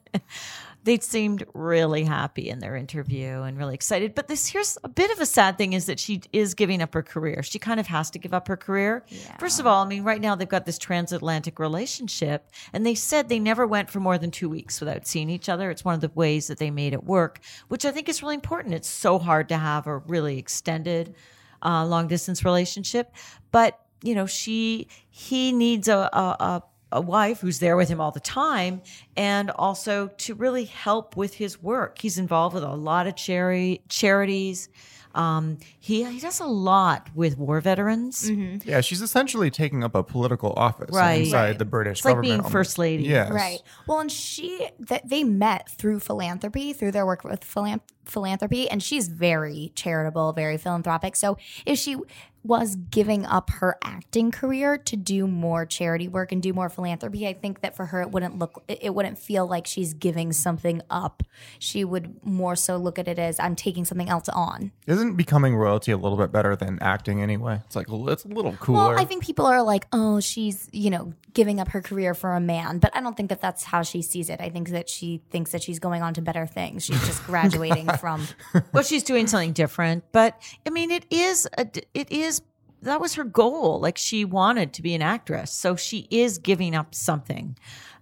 They 0.89 0.99
seemed 1.01 1.45
really 1.53 2.05
happy 2.05 2.49
in 2.49 2.61
their 2.61 2.75
interview 2.75 3.43
and 3.43 3.59
really 3.59 3.75
excited. 3.75 4.15
But 4.15 4.29
this 4.29 4.47
here's 4.47 4.79
a 4.83 4.89
bit 4.89 5.11
of 5.11 5.21
a 5.21 5.27
sad 5.27 5.59
thing 5.59 5.75
is 5.75 5.85
that 5.85 6.01
she 6.01 6.23
is 6.33 6.55
giving 6.55 6.81
up 6.81 6.95
her 6.95 7.03
career. 7.03 7.43
She 7.43 7.59
kind 7.59 7.79
of 7.79 7.89
has 7.89 8.11
to 8.13 8.19
give 8.19 8.33
up 8.33 8.49
her 8.49 8.57
career. 8.57 9.05
First 9.39 9.61
of 9.61 9.67
all, 9.67 9.85
I 9.85 9.87
mean, 9.87 10.03
right 10.03 10.19
now 10.19 10.35
they've 10.35 10.49
got 10.49 10.65
this 10.65 10.79
transatlantic 10.79 11.59
relationship, 11.59 12.51
and 12.73 12.87
they 12.87 12.95
said 12.95 13.29
they 13.29 13.39
never 13.39 13.67
went 13.67 13.91
for 13.91 14.01
more 14.01 14.17
than 14.17 14.31
two 14.31 14.49
weeks 14.49 14.81
without 14.81 15.07
seeing 15.07 15.29
each 15.29 15.51
other. 15.51 15.71
It's 15.71 15.85
one 15.85 15.95
of 15.95 16.01
the 16.01 16.11
ways 16.15 16.47
that 16.47 16.57
they 16.57 16.71
made 16.71 16.95
it 16.95 17.05
work, 17.05 17.41
which 17.69 17.85
I 17.85 17.91
think 17.91 18.09
is 18.09 18.23
really 18.23 18.37
important. 18.37 18.73
It's 18.73 18.89
so 18.89 19.19
hard 19.19 19.51
to 19.51 19.59
have 19.59 19.87
a 19.87 19.99
really 19.99 20.39
extended 20.39 21.15
uh, 21.63 21.85
long 21.85 22.09
distance 22.09 22.47
relationship, 22.47 23.13
but 23.53 23.79
you 24.03 24.15
know, 24.15 24.27
she 24.27 24.89
he 25.11 25.53
needs 25.53 25.89
a, 25.89 25.97
a, 26.13 26.37
a 26.41 26.63
a 26.93 27.01
wife 27.03 27.41
who's 27.41 27.59
there 27.59 27.77
with 27.77 27.89
him 27.91 28.01
all 28.01 28.11
the 28.13 28.19
time 28.21 28.81
and 29.15 29.51
also 29.51 30.09
to 30.17 30.35
really 30.35 30.65
help 30.65 31.17
with 31.17 31.35
his 31.35 31.63
work. 31.63 31.99
He's 32.01 32.17
involved 32.17 32.55
with 32.55 32.65
a 32.65 32.75
lot 32.75 33.07
of 33.07 33.15
charity 33.15 33.83
charities. 33.91 34.71
Um, 35.15 35.59
he 35.81 36.05
he 36.05 36.21
does 36.21 36.39
a 36.41 36.47
lot 36.47 37.09
with 37.15 37.37
war 37.39 37.61
veterans. 37.61 38.31
Yeah, 38.65 38.81
she's 38.83 39.03
essentially 39.03 39.51
taking 39.51 39.83
up 39.83 39.95
a 39.95 40.03
political 40.03 40.53
office 40.57 40.91
Right. 40.93 41.23
inside 41.25 41.45
Right. 41.49 41.59
the 41.59 41.65
British 41.65 41.99
It's 41.99 42.05
like 42.05 42.13
government. 42.13 42.25
being 42.29 42.41
almost. 42.41 42.53
first 42.53 42.79
lady. 42.79 43.05
Yes. 43.05 43.31
Right. 43.33 43.59
Well, 43.87 44.01
and 44.01 44.13
she 44.13 44.69
that 44.79 45.09
they 45.09 45.25
met 45.25 45.69
through 45.71 46.01
philanthropy, 46.01 46.73
through 46.73 46.93
their 46.93 47.05
work 47.07 47.25
with 47.25 47.41
philan- 47.41 47.81
philanthropy, 48.11 48.69
and 48.69 48.83
she's 48.83 49.09
very 49.09 49.73
charitable, 49.75 50.33
very 50.33 50.57
philanthropic. 50.57 51.17
So 51.17 51.39
if 51.67 51.79
she 51.79 51.97
was 52.45 52.77
giving 52.77 53.27
up 53.27 53.51
her 53.51 53.77
acting 53.83 54.31
career 54.31 54.79
to 54.79 54.97
do 54.97 55.27
more 55.27 55.67
charity 55.67 56.09
work 56.09 56.33
and 56.33 56.43
do 56.43 56.53
more 56.53 56.69
philanthropy, 56.69 57.27
I 57.27 57.35
think 57.35 57.61
that 57.61 57.77
for 57.77 57.87
her 57.87 58.01
it 58.01 58.11
wouldn't 58.11 58.39
look 58.39 58.63
it 58.69 58.95
wouldn't 58.95 59.19
feel 59.19 59.47
like 59.47 59.67
she's 59.67 59.93
giving 59.93 60.33
something 60.33 60.81
up. 60.89 61.23
She 61.59 61.85
would 61.85 62.25
more 62.25 62.57
so 62.57 62.77
look 62.77 62.99
at 62.99 63.09
it 63.09 63.19
as 63.19 63.39
I'm 63.39 63.57
taking 63.57 63.85
something 63.85 64.09
else 64.09 64.29
on. 64.31 64.73
Isn't 64.87 65.17
becoming 65.17 65.57
royalty 65.57 65.93
a 65.93 65.97
little 65.97 66.17
bit 66.17 66.33
better 66.33 66.57
than 66.57 66.79
acting 66.81 67.23
anyway? 67.23 67.61
It's 67.67 67.77
like 67.77 67.87
it's 67.91 68.25
a 68.25 68.29
little 68.29 68.53
cooler. 68.55 68.79
Well, 68.79 68.99
I 68.99 69.05
think 69.05 69.25
people 69.25 69.47
are 69.47 69.63
like, 69.63 69.87
oh, 69.93 70.21
she's, 70.21 70.69
you 70.73 70.91
know, 70.91 71.13
giving 71.35 71.61
up 71.61 71.69
her 71.69 71.83
career 71.83 72.15
for 72.15 72.35
a 72.35 72.41
man. 72.41 72.79
But 72.79 72.97
I 72.97 73.01
don't 73.01 73.17
think 73.17 73.29
that 73.29 73.41
that's 73.41 73.65
how 73.65 73.83
she 73.83 74.03
sees 74.03 74.31
it. 74.31 74.41
I 74.41 74.49
think 74.49 74.71
that 74.71 74.89
she 74.89 75.23
thinks 75.31 75.53
that 75.53 75.63
she's 75.63 75.79
going 75.79 76.03
on 76.03 76.15
to 76.15 76.23
better 76.23 76.47
things. 76.47 76.85
She's 76.85 77.05
just 77.07 77.23
graduating 77.27 77.87
from. 77.99 78.27
well, 78.73 78.83
she's 78.83 79.03
doing 79.03 79.27
something 79.27 79.53
different, 79.53 80.05
but 80.13 80.41
I 80.67 80.71
mean, 80.71 80.91
it 80.91 81.05
is 81.11 81.49
a, 81.57 81.67
it 81.95 82.11
is 82.11 82.43
that 82.83 83.01
was 83.01 83.15
her 83.15 83.25
goal. 83.25 83.81
Like 83.81 83.99
she 83.99 84.25
wanted 84.25 84.73
to 84.75 84.83
be 84.83 84.95
an 84.95 85.03
actress, 85.03 85.53
so 85.53 85.77
she 85.77 86.07
is 86.11 86.39
giving 86.39 86.75
up 86.75 86.95
something. 86.95 87.57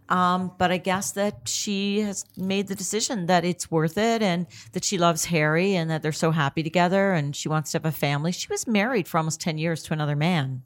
Um, 0.08 0.52
but 0.56 0.70
I 0.70 0.76
guess 0.76 1.12
that 1.12 1.48
she 1.48 2.00
has 2.00 2.24
made 2.36 2.68
the 2.68 2.76
decision 2.76 3.26
that 3.26 3.44
it's 3.44 3.70
worth 3.70 3.98
it, 3.98 4.22
and 4.22 4.46
that 4.72 4.84
she 4.84 4.98
loves 4.98 5.24
Harry, 5.26 5.74
and 5.74 5.90
that 5.90 6.02
they're 6.02 6.12
so 6.12 6.30
happy 6.30 6.62
together, 6.62 7.12
and 7.12 7.34
she 7.34 7.48
wants 7.48 7.72
to 7.72 7.78
have 7.78 7.86
a 7.86 7.92
family. 7.92 8.32
She 8.32 8.48
was 8.48 8.66
married 8.66 9.08
for 9.08 9.18
almost 9.18 9.40
ten 9.40 9.58
years 9.58 9.82
to 9.84 9.92
another 9.92 10.16
man. 10.16 10.62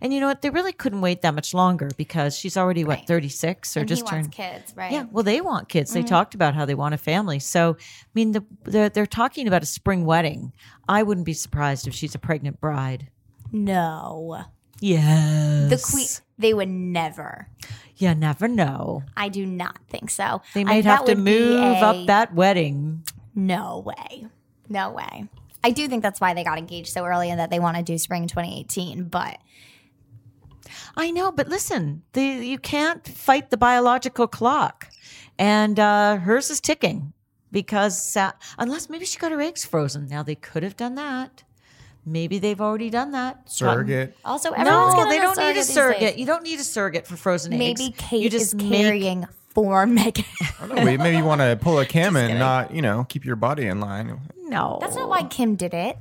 And 0.00 0.12
you 0.12 0.20
know 0.20 0.26
what? 0.26 0.42
They 0.42 0.50
really 0.50 0.72
couldn't 0.72 1.00
wait 1.00 1.22
that 1.22 1.34
much 1.34 1.54
longer 1.54 1.90
because 1.96 2.36
she's 2.36 2.56
already 2.56 2.84
what 2.84 3.06
thirty 3.06 3.28
six 3.28 3.76
or 3.76 3.80
and 3.80 3.88
just 3.88 4.06
turned 4.06 4.32
kids, 4.32 4.72
right? 4.76 4.92
yeah, 4.92 5.06
well, 5.10 5.24
they 5.24 5.40
want 5.40 5.68
kids. 5.68 5.92
They 5.92 6.02
Mhm. 6.02 6.08
talked 6.08 6.34
about 6.34 6.54
how 6.54 6.64
they 6.64 6.74
want 6.74 6.94
a 6.94 6.98
family. 6.98 7.38
So, 7.38 7.76
I 7.78 8.06
mean, 8.14 8.32
the, 8.32 8.44
they're, 8.64 8.88
they're 8.88 9.06
talking 9.06 9.46
about 9.48 9.62
a 9.62 9.66
spring 9.66 10.04
wedding. 10.04 10.52
I 10.88 11.02
wouldn't 11.02 11.26
be 11.26 11.34
surprised 11.34 11.86
if 11.86 11.94
she's 11.94 12.14
a 12.14 12.18
pregnant 12.18 12.60
bride. 12.60 13.08
No. 13.52 14.44
Yes. 14.80 15.70
The 15.70 15.90
queen, 15.92 16.06
they 16.38 16.54
would 16.54 16.68
never. 16.68 17.48
You 17.96 18.14
never 18.14 18.46
know. 18.46 19.02
I 19.16 19.28
do 19.28 19.44
not 19.44 19.78
think 19.88 20.08
so. 20.10 20.40
They 20.54 20.62
might 20.64 20.84
have 20.84 21.04
to 21.06 21.16
move 21.16 21.58
a- 21.60 21.84
up 21.84 22.06
that 22.06 22.32
wedding. 22.34 23.02
No 23.34 23.80
way. 23.84 24.26
No 24.68 24.90
way. 24.90 25.24
I 25.68 25.70
do 25.70 25.86
think 25.86 26.02
that's 26.02 26.18
why 26.18 26.32
they 26.32 26.44
got 26.44 26.56
engaged 26.56 26.88
so 26.88 27.04
early 27.04 27.28
and 27.28 27.38
that 27.38 27.50
they 27.50 27.60
want 27.60 27.76
to 27.76 27.82
do 27.82 27.98
spring 27.98 28.26
2018. 28.26 29.04
But 29.04 29.36
I 30.96 31.10
know, 31.10 31.30
but 31.30 31.46
listen, 31.46 32.04
the, 32.14 32.22
you 32.22 32.58
can't 32.58 33.06
fight 33.06 33.50
the 33.50 33.58
biological 33.58 34.26
clock. 34.26 34.88
And 35.38 35.78
uh, 35.78 36.16
hers 36.16 36.48
is 36.48 36.62
ticking 36.62 37.12
because, 37.52 38.16
uh, 38.16 38.32
unless 38.56 38.88
maybe 38.88 39.04
she 39.04 39.18
got 39.18 39.30
her 39.30 39.40
eggs 39.42 39.66
frozen. 39.66 40.08
Now, 40.08 40.22
they 40.22 40.34
could 40.36 40.62
have 40.62 40.74
done 40.74 40.94
that. 40.94 41.44
Maybe 42.06 42.38
they've 42.38 42.62
already 42.62 42.88
done 42.88 43.12
that. 43.12 43.50
Surrogate. 43.50 44.16
also, 44.24 44.52
everyone's 44.52 44.94
No, 44.94 45.06
they 45.10 45.18
don't 45.18 45.36
need 45.36 45.58
a 45.58 45.64
surrogate. 45.64 46.16
You 46.16 46.24
don't 46.24 46.44
need 46.44 46.58
a 46.58 46.64
surrogate 46.64 47.06
for 47.06 47.18
frozen 47.18 47.52
eggs. 47.52 47.58
Maybe 47.58 47.94
Kate 47.94 48.22
you 48.22 48.30
just 48.30 48.54
is 48.54 48.54
make- 48.54 48.72
carrying 48.72 49.26
for 49.64 49.86
Meghan. 49.86 50.24
I 50.62 50.66
don't 50.66 50.76
know, 50.76 50.84
maybe- 50.84 51.02
maybe 51.02 51.16
you 51.16 51.24
want 51.24 51.40
to 51.40 51.56
pull 51.60 51.78
a 51.78 51.86
cam 51.86 52.16
and 52.16 52.38
not, 52.38 52.72
you 52.74 52.82
know, 52.82 53.04
keep 53.08 53.24
your 53.24 53.36
body 53.36 53.66
in 53.66 53.80
line. 53.80 54.20
No, 54.44 54.78
That's 54.80 54.96
not 54.96 55.08
why 55.08 55.24
Kim 55.24 55.56
did 55.56 55.74
it. 55.74 55.96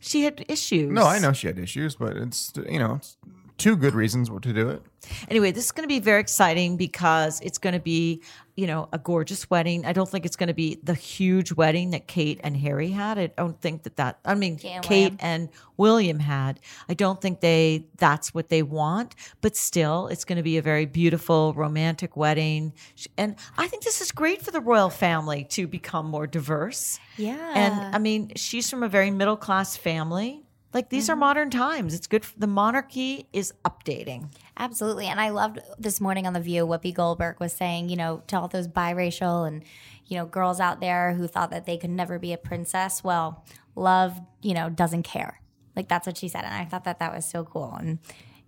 she 0.00 0.24
had 0.24 0.44
issues. 0.48 0.90
No, 0.90 1.04
I 1.04 1.18
know 1.18 1.32
she 1.32 1.46
had 1.46 1.58
issues, 1.58 1.94
but 1.96 2.16
it's 2.16 2.52
you 2.68 2.78
know, 2.78 2.94
it's 2.96 3.16
two 3.58 3.76
good 3.76 3.94
reasons 3.94 4.28
to 4.28 4.52
do 4.52 4.68
it. 4.68 4.82
Anyway, 5.28 5.50
this 5.50 5.66
is 5.66 5.72
going 5.72 5.84
to 5.84 5.92
be 5.92 6.00
very 6.00 6.20
exciting 6.20 6.76
because 6.76 7.40
it's 7.40 7.58
going 7.58 7.74
to 7.74 7.80
be, 7.80 8.22
you 8.56 8.66
know, 8.66 8.88
a 8.92 8.98
gorgeous 8.98 9.50
wedding. 9.50 9.84
I 9.84 9.92
don't 9.92 10.08
think 10.08 10.24
it's 10.24 10.36
going 10.36 10.48
to 10.48 10.54
be 10.54 10.78
the 10.82 10.94
huge 10.94 11.52
wedding 11.52 11.90
that 11.90 12.06
Kate 12.06 12.40
and 12.42 12.56
Harry 12.56 12.90
had. 12.90 13.18
I 13.18 13.26
don't 13.26 13.60
think 13.60 13.82
that 13.82 13.96
that. 13.96 14.18
I 14.24 14.34
mean, 14.34 14.56
Kate 14.56 14.70
and 14.70 14.84
Kate 14.84 15.02
William. 15.02 15.18
and 15.20 15.48
William 15.76 16.18
had. 16.20 16.60
I 16.88 16.94
don't 16.94 17.20
think 17.20 17.40
they. 17.40 17.86
That's 17.98 18.32
what 18.32 18.48
they 18.48 18.62
want. 18.62 19.14
But 19.40 19.56
still, 19.56 20.08
it's 20.08 20.24
going 20.24 20.38
to 20.38 20.42
be 20.42 20.56
a 20.56 20.62
very 20.62 20.86
beautiful, 20.86 21.52
romantic 21.54 22.16
wedding, 22.16 22.72
and 23.16 23.36
I 23.58 23.68
think 23.68 23.84
this 23.84 24.00
is 24.00 24.10
great 24.10 24.42
for 24.42 24.50
the 24.50 24.60
royal 24.60 24.90
family 24.90 25.44
to 25.50 25.66
become 25.66 26.06
more 26.06 26.26
diverse. 26.26 26.98
Yeah. 27.16 27.52
And 27.54 27.94
I 27.94 27.98
mean, 27.98 28.32
she's 28.36 28.70
from 28.70 28.82
a 28.82 28.88
very 28.88 29.10
middle 29.10 29.36
class 29.36 29.76
family. 29.76 30.43
Like 30.74 30.90
these 30.90 31.04
Mm-hmm. 31.04 31.12
are 31.12 31.16
modern 31.16 31.50
times. 31.50 31.94
It's 31.94 32.06
good. 32.08 32.24
For, 32.24 32.38
the 32.38 32.46
monarchy 32.48 33.28
is 33.32 33.54
updating. 33.64 34.28
Absolutely. 34.56 35.06
And 35.06 35.20
I 35.20 35.30
loved 35.30 35.60
this 35.78 36.00
morning 36.00 36.26
on 36.26 36.32
The 36.32 36.40
View, 36.40 36.66
Whoopi 36.66 36.92
Goldberg 36.92 37.38
was 37.40 37.52
saying, 37.52 37.88
you 37.88 37.96
know, 37.96 38.22
to 38.26 38.38
all 38.38 38.48
those 38.48 38.68
biracial 38.68 39.46
and, 39.46 39.62
you 40.06 40.18
know, 40.18 40.26
girls 40.26 40.60
out 40.60 40.80
there 40.80 41.14
who 41.14 41.26
thought 41.28 41.50
that 41.50 41.64
they 41.64 41.78
could 41.78 41.90
never 41.90 42.18
be 42.18 42.32
a 42.32 42.36
princess. 42.36 43.02
Well, 43.04 43.44
love, 43.76 44.20
you 44.42 44.52
know, 44.52 44.68
doesn't 44.68 45.04
care. 45.04 45.40
Like 45.76 45.88
that's 45.88 46.06
what 46.06 46.16
she 46.16 46.28
said. 46.28 46.44
And 46.44 46.54
I 46.54 46.64
thought 46.64 46.84
that 46.84 46.98
that 46.98 47.14
was 47.14 47.24
so 47.24 47.44
cool. 47.44 47.74
And, 47.78 47.98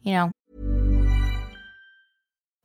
you 0.03 0.13
know, 0.13 0.33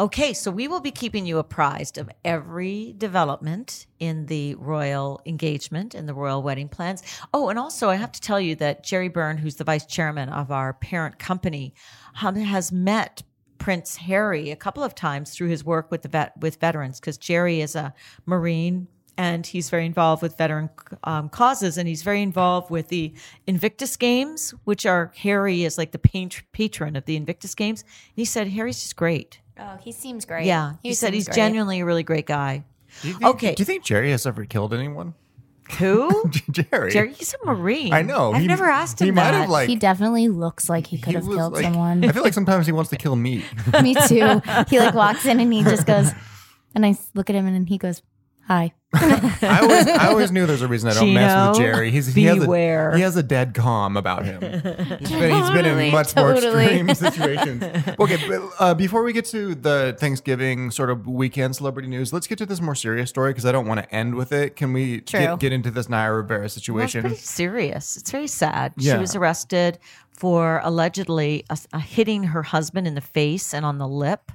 Okay, 0.00 0.32
so 0.32 0.50
we 0.50 0.66
will 0.66 0.80
be 0.80 0.90
keeping 0.90 1.26
you 1.26 1.36
apprised 1.36 1.98
of 1.98 2.08
every 2.24 2.94
development 2.96 3.84
in 3.98 4.24
the 4.24 4.54
royal 4.54 5.20
engagement 5.26 5.94
and 5.94 6.08
the 6.08 6.14
royal 6.14 6.42
wedding 6.42 6.70
plans. 6.70 7.02
Oh, 7.34 7.50
and 7.50 7.58
also 7.58 7.90
I 7.90 7.96
have 7.96 8.10
to 8.12 8.20
tell 8.22 8.40
you 8.40 8.54
that 8.54 8.82
Jerry 8.82 9.08
Byrne, 9.08 9.36
who's 9.36 9.56
the 9.56 9.64
vice 9.64 9.84
chairman 9.84 10.30
of 10.30 10.50
our 10.50 10.72
parent 10.72 11.18
company, 11.18 11.74
um, 12.22 12.34
has 12.36 12.72
met 12.72 13.22
Prince 13.58 13.96
Harry 13.96 14.50
a 14.50 14.56
couple 14.56 14.82
of 14.82 14.94
times 14.94 15.34
through 15.34 15.48
his 15.48 15.66
work 15.66 15.90
with 15.90 16.00
the 16.00 16.08
vet 16.08 16.32
with 16.40 16.58
veterans 16.58 16.98
because 16.98 17.18
Jerry 17.18 17.60
is 17.60 17.76
a 17.76 17.92
Marine 18.24 18.88
and 19.18 19.46
he's 19.46 19.68
very 19.68 19.84
involved 19.84 20.22
with 20.22 20.38
veteran 20.38 20.70
um, 21.04 21.28
causes 21.28 21.76
and 21.76 21.86
he's 21.86 22.02
very 22.02 22.22
involved 22.22 22.70
with 22.70 22.88
the 22.88 23.12
Invictus 23.46 23.98
Games, 23.98 24.54
which 24.64 24.86
are 24.86 25.12
Harry 25.14 25.64
is 25.64 25.76
like 25.76 25.92
the 25.92 25.98
patron 26.52 26.96
of 26.96 27.04
the 27.04 27.16
Invictus 27.16 27.54
Games. 27.54 27.82
And 27.82 28.16
he 28.16 28.24
said 28.24 28.48
Harry's 28.48 28.80
just 28.80 28.96
great. 28.96 29.40
Oh, 29.60 29.76
he 29.82 29.92
seems 29.92 30.24
great. 30.24 30.46
Yeah, 30.46 30.72
he, 30.82 30.94
said 30.94 31.12
he's 31.14 31.26
great. 31.26 31.36
genuinely 31.36 31.80
a 31.80 31.84
really 31.84 32.02
great 32.02 32.26
guy. 32.26 32.64
Do 33.02 33.08
you 33.08 33.14
think, 33.14 33.30
Okay. 33.34 33.54
Do 33.54 33.60
you 33.60 33.64
think 33.66 33.84
Jerry 33.84 34.10
has 34.10 34.26
ever 34.26 34.44
killed 34.46 34.72
anyone? 34.74 35.14
Who? 35.78 36.24
Jerry. 36.50 36.90
Jerry, 36.90 37.12
he's 37.12 37.32
a 37.34 37.46
Marine. 37.46 37.92
I 37.92 38.02
know. 38.02 38.32
I've 38.32 38.40
He- 38.40 38.48
never 38.48 38.64
asked 38.68 39.00
him 39.00 39.06
he 39.06 39.10
might 39.12 39.32
have, 39.34 39.48
like- 39.48 39.68
he 39.68 39.76
definitely 39.76 40.26
looks 40.28 40.68
like 40.68 40.86
he 40.86 40.98
could 40.98 41.14
have 41.14 41.24
killed 41.26 41.52
like- 41.52 41.62
someone. 41.62 42.04
I 42.04 42.10
feel 42.12 42.24
like 42.24 42.34
sometimes 42.34 42.66
he 42.66 42.72
wants 42.72 42.90
to 42.90 42.96
kill 42.96 43.14
me. 43.16 43.44
Me 43.82 43.94
too. 44.08 44.40
He 44.68 44.80
like 44.80 44.94
walks 44.94 45.26
in 45.26 45.38
and 45.38 45.52
he 45.52 45.62
just 45.62 45.86
goes, 45.86 46.10
and 46.74 46.84
I 46.84 46.96
look 47.14 47.30
at 47.30 47.36
him 47.36 47.46
and 47.46 47.68
he 47.68 47.78
goes, 47.78 48.02
"Hi." 48.48 48.72
I 48.92 49.60
always, 49.62 49.86
I 49.86 50.08
always 50.08 50.32
knew 50.32 50.46
there's 50.46 50.62
a 50.62 50.68
reason 50.68 50.90
I 50.90 50.94
don't 50.94 51.14
mess 51.14 51.48
with 51.48 51.56
Gino, 51.58 51.72
Jerry. 51.72 51.90
He's 51.92 52.12
he 52.12 52.24
has, 52.24 52.38
beware. 52.40 52.90
a, 52.90 52.96
he 52.96 53.02
has 53.02 53.16
a 53.16 53.22
dead 53.22 53.54
calm 53.54 53.96
about 53.96 54.24
him. 54.24 54.40
He's 55.00 55.10
been, 55.10 55.34
he's 55.34 55.50
been 55.50 55.64
in 55.64 55.64
Totally, 55.64 55.90
much 55.92 56.16
more 56.16 56.34
totally. 56.34 56.64
extreme 56.64 56.94
situations. 56.94 57.62
Okay, 57.98 58.18
but 58.28 58.42
uh, 58.58 58.74
before 58.74 59.02
we 59.04 59.12
get 59.12 59.24
to 59.26 59.54
the 59.54 59.96
Thanksgiving 59.98 60.70
sort 60.70 60.90
of 60.90 61.06
weekend 61.06 61.54
celebrity 61.56 61.88
news, 61.88 62.12
let's 62.12 62.26
get 62.26 62.38
to 62.38 62.46
this 62.46 62.60
more 62.60 62.74
serious 62.74 63.10
story 63.10 63.30
because 63.30 63.46
I 63.46 63.52
don't 63.52 63.66
want 63.66 63.80
to 63.80 63.94
end 63.94 64.16
with 64.16 64.32
it. 64.32 64.56
Can 64.56 64.72
we 64.72 65.00
True. 65.02 65.20
get, 65.20 65.38
get 65.38 65.52
into 65.52 65.70
this 65.70 65.88
Naya 65.88 66.12
Rivera 66.12 66.38
Well, 66.40 66.44
it's 66.46 66.54
situation? 66.54 67.02
pretty 67.02 67.16
serious. 67.16 67.96
It's 67.96 68.10
very 68.10 68.26
sad. 68.26 68.74
She 68.80 68.94
was 68.96 69.14
arrested 69.14 69.78
for 70.10 70.60
allegedly 70.64 71.44
uh, 71.48 71.56
uh, 71.72 71.78
hitting 71.78 72.24
her 72.24 72.42
husband 72.42 72.86
in 72.86 72.94
the 72.94 73.00
face 73.00 73.54
and 73.54 73.64
on 73.64 73.78
the 73.78 73.88
lip. 73.88 74.30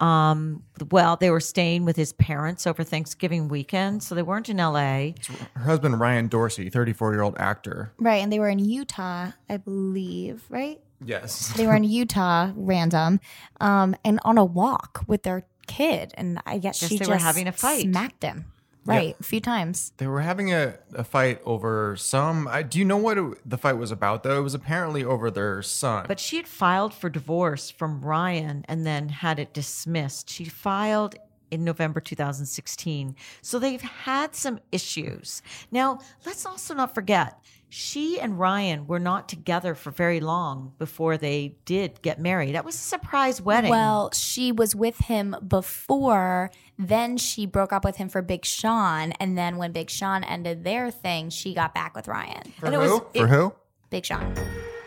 Um, 0.00 0.64
well, 0.90 1.16
they 1.16 1.30
were 1.30 1.38
staying 1.40 1.84
with 1.84 1.94
his 1.96 2.12
parents 2.12 2.66
over 2.66 2.82
Thanksgiving 2.82 3.46
weekend, 3.48 3.97
so 4.00 4.14
they 4.14 4.22
weren't 4.22 4.48
in 4.48 4.58
L.A. 4.60 5.14
Her 5.54 5.62
husband, 5.64 5.98
Ryan 6.00 6.28
Dorsey, 6.28 6.70
34 6.70 7.12
year 7.12 7.22
old 7.22 7.36
actor. 7.38 7.92
Right, 7.98 8.22
and 8.22 8.32
they 8.32 8.38
were 8.38 8.48
in 8.48 8.58
Utah, 8.58 9.32
I 9.48 9.56
believe. 9.56 10.42
Right, 10.48 10.80
Yes. 11.04 11.52
they 11.56 11.66
were 11.66 11.74
in 11.76 11.84
Utah, 12.00 12.52
random, 12.56 13.20
um, 13.60 13.94
and 14.04 14.20
on 14.24 14.38
a 14.38 14.44
walk 14.44 15.04
with 15.06 15.22
their 15.22 15.44
kid, 15.66 16.12
and 16.16 16.40
I 16.46 16.58
guess 16.58 16.80
Guess 16.80 16.88
she 16.90 16.96
they 16.96 17.04
just 17.04 17.10
were 17.10 17.16
having 17.18 17.46
a 17.48 17.52
fight. 17.52 17.82
smacked 17.82 18.22
him. 18.22 18.46
right 18.86 19.14
a 19.20 19.22
few 19.22 19.38
times. 19.40 19.92
They 19.98 20.06
were 20.06 20.22
having 20.22 20.50
a, 20.52 20.78
a 20.94 21.04
fight 21.04 21.42
over 21.44 21.94
some. 21.96 22.48
I, 22.48 22.62
do 22.62 22.78
you 22.78 22.86
know 22.86 22.96
what 22.96 23.18
it, 23.18 23.38
the 23.48 23.58
fight 23.58 23.74
was 23.76 23.90
about, 23.90 24.22
though? 24.22 24.38
It 24.38 24.42
was 24.42 24.54
apparently 24.54 25.04
over 25.04 25.30
their 25.30 25.60
son. 25.62 26.06
But 26.08 26.18
she 26.18 26.36
had 26.38 26.48
filed 26.48 26.94
for 26.94 27.10
divorce 27.10 27.70
from 27.70 28.00
Ryan 28.00 28.64
and 28.66 28.86
then 28.86 29.10
had 29.10 29.38
it 29.38 29.52
dismissed. 29.52 30.30
She 30.30 30.46
filed 30.46 31.16
in 31.50 31.64
November 31.64 32.00
2016. 32.00 33.16
So 33.42 33.58
they've 33.58 33.80
had 33.80 34.34
some 34.34 34.60
issues. 34.72 35.42
Now, 35.70 36.00
let's 36.26 36.46
also 36.46 36.74
not 36.74 36.94
forget, 36.94 37.38
she 37.70 38.18
and 38.18 38.38
Ryan 38.38 38.86
were 38.86 38.98
not 38.98 39.28
together 39.28 39.74
for 39.74 39.90
very 39.90 40.20
long 40.20 40.72
before 40.78 41.18
they 41.18 41.56
did 41.66 42.00
get 42.00 42.18
married. 42.18 42.54
That 42.54 42.64
was 42.64 42.76
a 42.76 42.78
surprise 42.78 43.42
wedding. 43.42 43.70
Well, 43.70 44.10
she 44.14 44.52
was 44.52 44.74
with 44.74 44.98
him 44.98 45.36
before. 45.46 46.50
Then 46.78 47.18
she 47.18 47.44
broke 47.44 47.72
up 47.72 47.84
with 47.84 47.96
him 47.96 48.08
for 48.08 48.22
Big 48.22 48.44
Sean, 48.44 49.12
and 49.12 49.36
then 49.36 49.56
when 49.56 49.72
Big 49.72 49.90
Sean 49.90 50.24
ended 50.24 50.64
their 50.64 50.90
thing, 50.90 51.28
she 51.28 51.52
got 51.52 51.74
back 51.74 51.94
with 51.94 52.08
Ryan. 52.08 52.52
for 52.58 52.66
and 52.66 52.74
it 52.74 52.80
who? 52.80 52.92
was- 52.92 53.02
for 53.16 53.26
who? 53.26 53.52
Big 53.90 54.06
Sean. 54.06 54.34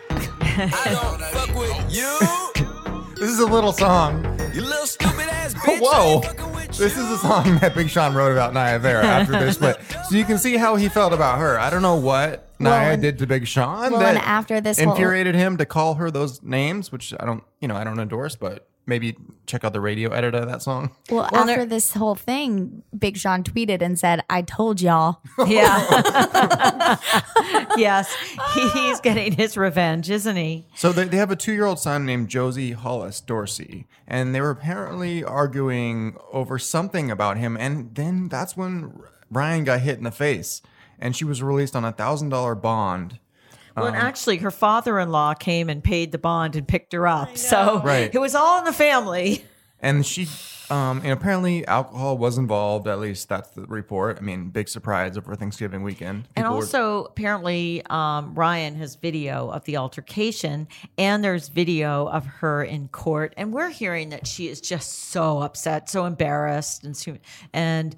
This 3.21 3.29
is 3.29 3.39
a 3.39 3.45
little 3.45 3.71
song. 3.71 4.30
You 4.53 4.61
little 4.61 4.85
stupid 4.85 5.29
ass 5.29 5.53
Whoa. 5.65 6.21
This 6.67 6.97
is 6.97 7.09
a 7.09 7.17
song 7.19 7.57
that 7.59 7.73
Big 7.73 7.89
Sean 7.89 8.13
wrote 8.13 8.31
about 8.31 8.53
Naya 8.53 8.79
Vera 8.79 9.05
after 9.05 9.33
their 9.33 9.51
split. 9.51 9.77
So 10.09 10.17
you 10.17 10.25
can 10.25 10.37
see 10.37 10.57
how 10.57 10.75
he 10.75 10.89
felt 10.89 11.13
about 11.13 11.39
her. 11.39 11.57
I 11.57 11.69
don't 11.69 11.81
know 11.81 11.95
what 11.95 12.49
Well, 12.59 12.71
Naya 12.71 12.93
and- 12.93 13.01
did 13.01 13.17
to 13.19 13.27
Big 13.27 13.47
Sean 13.47 13.91
well, 13.91 13.99
that 14.01 14.09
and 14.15 14.17
after 14.17 14.59
this 14.59 14.77
whole- 14.79 14.91
infuriated 14.91 15.35
him 15.35 15.55
to 15.57 15.65
call 15.65 15.95
her 15.95 16.11
those 16.11 16.43
names, 16.43 16.91
which 16.91 17.13
I 17.17 17.25
don't, 17.25 17.43
you 17.61 17.67
know, 17.69 17.75
I 17.77 17.85
don't 17.85 17.99
endorse, 17.99 18.35
but 18.35 18.67
maybe 18.85 19.15
check 19.45 19.63
out 19.63 19.73
the 19.73 19.81
radio 19.81 20.11
edit 20.11 20.33
of 20.35 20.47
that 20.47 20.61
song. 20.61 20.91
Well, 21.09 21.27
Well, 21.31 21.41
after 21.41 21.57
there- 21.57 21.65
this 21.65 21.93
whole 21.93 22.15
thing, 22.15 22.83
Big 22.97 23.17
Sean 23.17 23.43
tweeted 23.43 23.81
and 23.81 23.97
said, 23.99 24.23
"I 24.29 24.41
told 24.41 24.81
y'all." 24.81 25.21
yeah. 25.47 26.97
yes, 27.77 28.13
he's 28.73 28.99
getting 29.01 29.33
his 29.33 29.57
revenge, 29.57 30.09
isn't 30.09 30.35
he? 30.35 30.65
So 30.75 30.91
they, 30.91 31.05
they 31.05 31.17
have 31.17 31.31
a 31.31 31.35
two 31.35 31.53
year 31.53 31.65
old 31.65 31.79
son 31.79 32.05
named 32.05 32.29
Josey 32.29 32.71
Hollis 32.73 33.21
Dorsey, 33.21 33.87
and 34.07 34.33
they 34.33 34.41
were 34.41 34.49
apparently 34.51 35.23
arguing 35.23 36.15
over 36.31 36.57
something 36.59 37.11
about 37.11 37.37
him. 37.37 37.57
And 37.57 37.93
then 37.95 38.27
that's 38.29 38.55
when 38.57 38.93
Ryan 39.29 39.63
got 39.63 39.81
hit 39.81 39.97
in 39.97 40.03
the 40.03 40.11
face, 40.11 40.61
and 40.99 41.15
she 41.15 41.25
was 41.25 41.41
released 41.43 41.75
on 41.75 41.85
a 41.85 41.91
thousand 41.91 42.29
dollar 42.29 42.55
bond. 42.55 43.19
Well, 43.75 43.87
Um, 43.87 43.93
and 43.93 44.01
actually, 44.03 44.37
her 44.37 44.51
father 44.51 44.99
in 44.99 45.09
law 45.11 45.33
came 45.33 45.69
and 45.69 45.83
paid 45.83 46.11
the 46.11 46.17
bond 46.17 46.55
and 46.55 46.67
picked 46.67 46.93
her 46.93 47.07
up. 47.07 47.37
So 47.37 47.81
Right. 47.85 48.13
it 48.13 48.19
was 48.19 48.35
all 48.35 48.59
in 48.59 48.65
the 48.65 48.73
family. 48.73 49.45
And 49.83 50.05
she, 50.05 50.27
um, 50.69 50.99
and 51.03 51.11
apparently 51.11 51.65
alcohol 51.65 52.15
was 52.15 52.37
involved. 52.37 52.87
At 52.87 52.99
least 52.99 53.27
that's 53.29 53.49
the 53.49 53.63
report. 53.63 54.19
I 54.19 54.21
mean, 54.21 54.49
big 54.49 54.69
surprise 54.69 55.17
over 55.17 55.33
Thanksgiving 55.35 55.81
weekend. 55.81 56.27
And 56.35 56.45
People 56.45 56.57
were- 56.57 56.63
also, 56.63 57.05
apparently, 57.05 57.81
um, 57.89 58.35
Ryan 58.35 58.75
has 58.75 58.93
video 58.93 59.49
of 59.49 59.63
the 59.63 59.77
altercation, 59.77 60.67
and 60.99 61.23
there's 61.23 61.47
video 61.49 62.07
of 62.07 62.27
her 62.27 62.63
in 62.63 62.89
court. 62.89 63.33
And 63.37 63.51
we're 63.51 63.69
hearing 63.69 64.09
that 64.09 64.27
she 64.27 64.49
is 64.49 64.61
just 64.61 65.09
so 65.09 65.41
upset, 65.41 65.89
so 65.89 66.05
embarrassed, 66.05 66.83
and 66.83 66.95
so, 66.95 67.17
and 67.51 67.95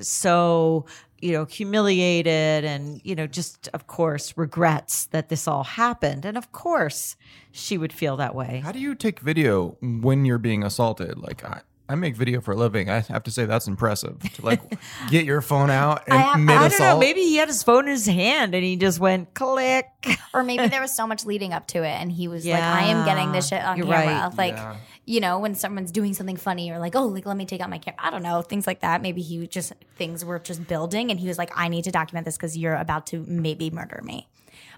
so 0.00 0.86
you 1.20 1.32
know 1.32 1.44
humiliated, 1.44 2.64
and 2.64 3.00
you 3.04 3.14
know 3.14 3.26
just 3.26 3.68
of 3.72 3.86
course 3.86 4.36
regrets 4.36 5.06
that 5.06 5.28
this 5.28 5.48
all 5.48 5.64
happened. 5.64 6.24
And 6.24 6.36
of 6.36 6.52
course, 6.52 7.16
she 7.52 7.78
would 7.78 7.92
feel 7.92 8.16
that 8.16 8.34
way. 8.34 8.60
how 8.64 8.72
do 8.72 8.78
you 8.78 8.94
take 8.94 9.20
video 9.20 9.76
when 9.80 10.24
you're 10.24 10.38
being 10.38 10.62
assaulted? 10.62 11.18
Like 11.18 11.44
I. 11.44 11.60
I 11.90 11.94
make 11.94 12.16
video 12.16 12.40
for 12.42 12.52
a 12.52 12.56
living. 12.56 12.90
I 12.90 13.00
have 13.00 13.22
to 13.22 13.30
say 13.30 13.46
that's 13.46 13.66
impressive. 13.66 14.18
To 14.34 14.44
like 14.44 14.60
get 15.10 15.24
your 15.24 15.40
phone 15.40 15.70
out 15.70 16.02
and 16.06 16.14
I, 16.18 16.36
mid 16.36 16.54
I 16.56 16.68
don't 16.68 16.78
know. 16.80 16.98
Maybe 16.98 17.20
he 17.22 17.36
had 17.36 17.48
his 17.48 17.62
phone 17.62 17.84
in 17.86 17.92
his 17.92 18.04
hand 18.04 18.54
and 18.54 18.62
he 18.62 18.76
just 18.76 19.00
went 19.00 19.32
click. 19.32 19.86
Or 20.34 20.42
maybe 20.42 20.68
there 20.68 20.82
was 20.82 20.94
so 20.94 21.06
much 21.06 21.24
leading 21.24 21.52
up 21.54 21.66
to 21.68 21.78
it, 21.82 21.88
and 22.00 22.12
he 22.12 22.28
was 22.28 22.44
like, 22.46 22.62
"I 22.62 22.82
am 22.88 23.04
getting 23.06 23.32
this 23.32 23.48
shit 23.48 23.62
on 23.64 23.78
You're 23.78 23.86
camera." 23.86 24.06
right. 24.28 24.36
Like, 24.36 24.52
Yeah. 24.54 24.76
you 25.06 25.20
know, 25.20 25.38
when 25.38 25.54
someone's 25.54 25.90
doing 25.90 26.12
something 26.12 26.36
funny, 26.36 26.70
or 26.70 26.78
like, 26.78 26.94
"Oh, 26.94 27.06
like 27.06 27.24
let 27.24 27.36
me 27.38 27.46
take 27.46 27.60
out 27.62 27.70
my 27.70 27.78
camera." 27.78 27.98
I 28.00 28.10
don't 28.10 28.22
know, 28.22 28.42
things 28.42 28.66
like 28.66 28.80
that. 28.80 29.00
Maybe 29.00 29.22
he 29.22 29.46
just 29.46 29.72
things 29.96 30.24
were 30.24 30.38
just 30.38 30.66
building, 30.68 31.10
and 31.10 31.18
he 31.18 31.26
was 31.26 31.38
like, 31.38 31.50
"I 31.56 31.68
need 31.68 31.84
to 31.84 31.90
document 31.90 32.26
this 32.26 32.36
because 32.36 32.56
you're 32.56 32.76
about 32.76 33.06
to 33.08 33.24
maybe 33.26 33.70
murder 33.70 34.00
me." 34.04 34.28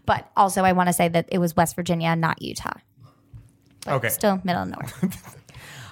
But 0.06 0.30
also, 0.36 0.62
I 0.62 0.72
want 0.72 0.88
to 0.88 0.92
say 0.92 1.08
that 1.08 1.26
it 1.32 1.38
was 1.38 1.56
West 1.56 1.74
Virginia, 1.74 2.14
not 2.14 2.40
Utah. 2.40 2.72
But 3.84 3.94
Okay. 3.94 4.08
still 4.10 4.40
middle 4.44 4.62
of 4.62 4.68
nowhere. 4.68 4.92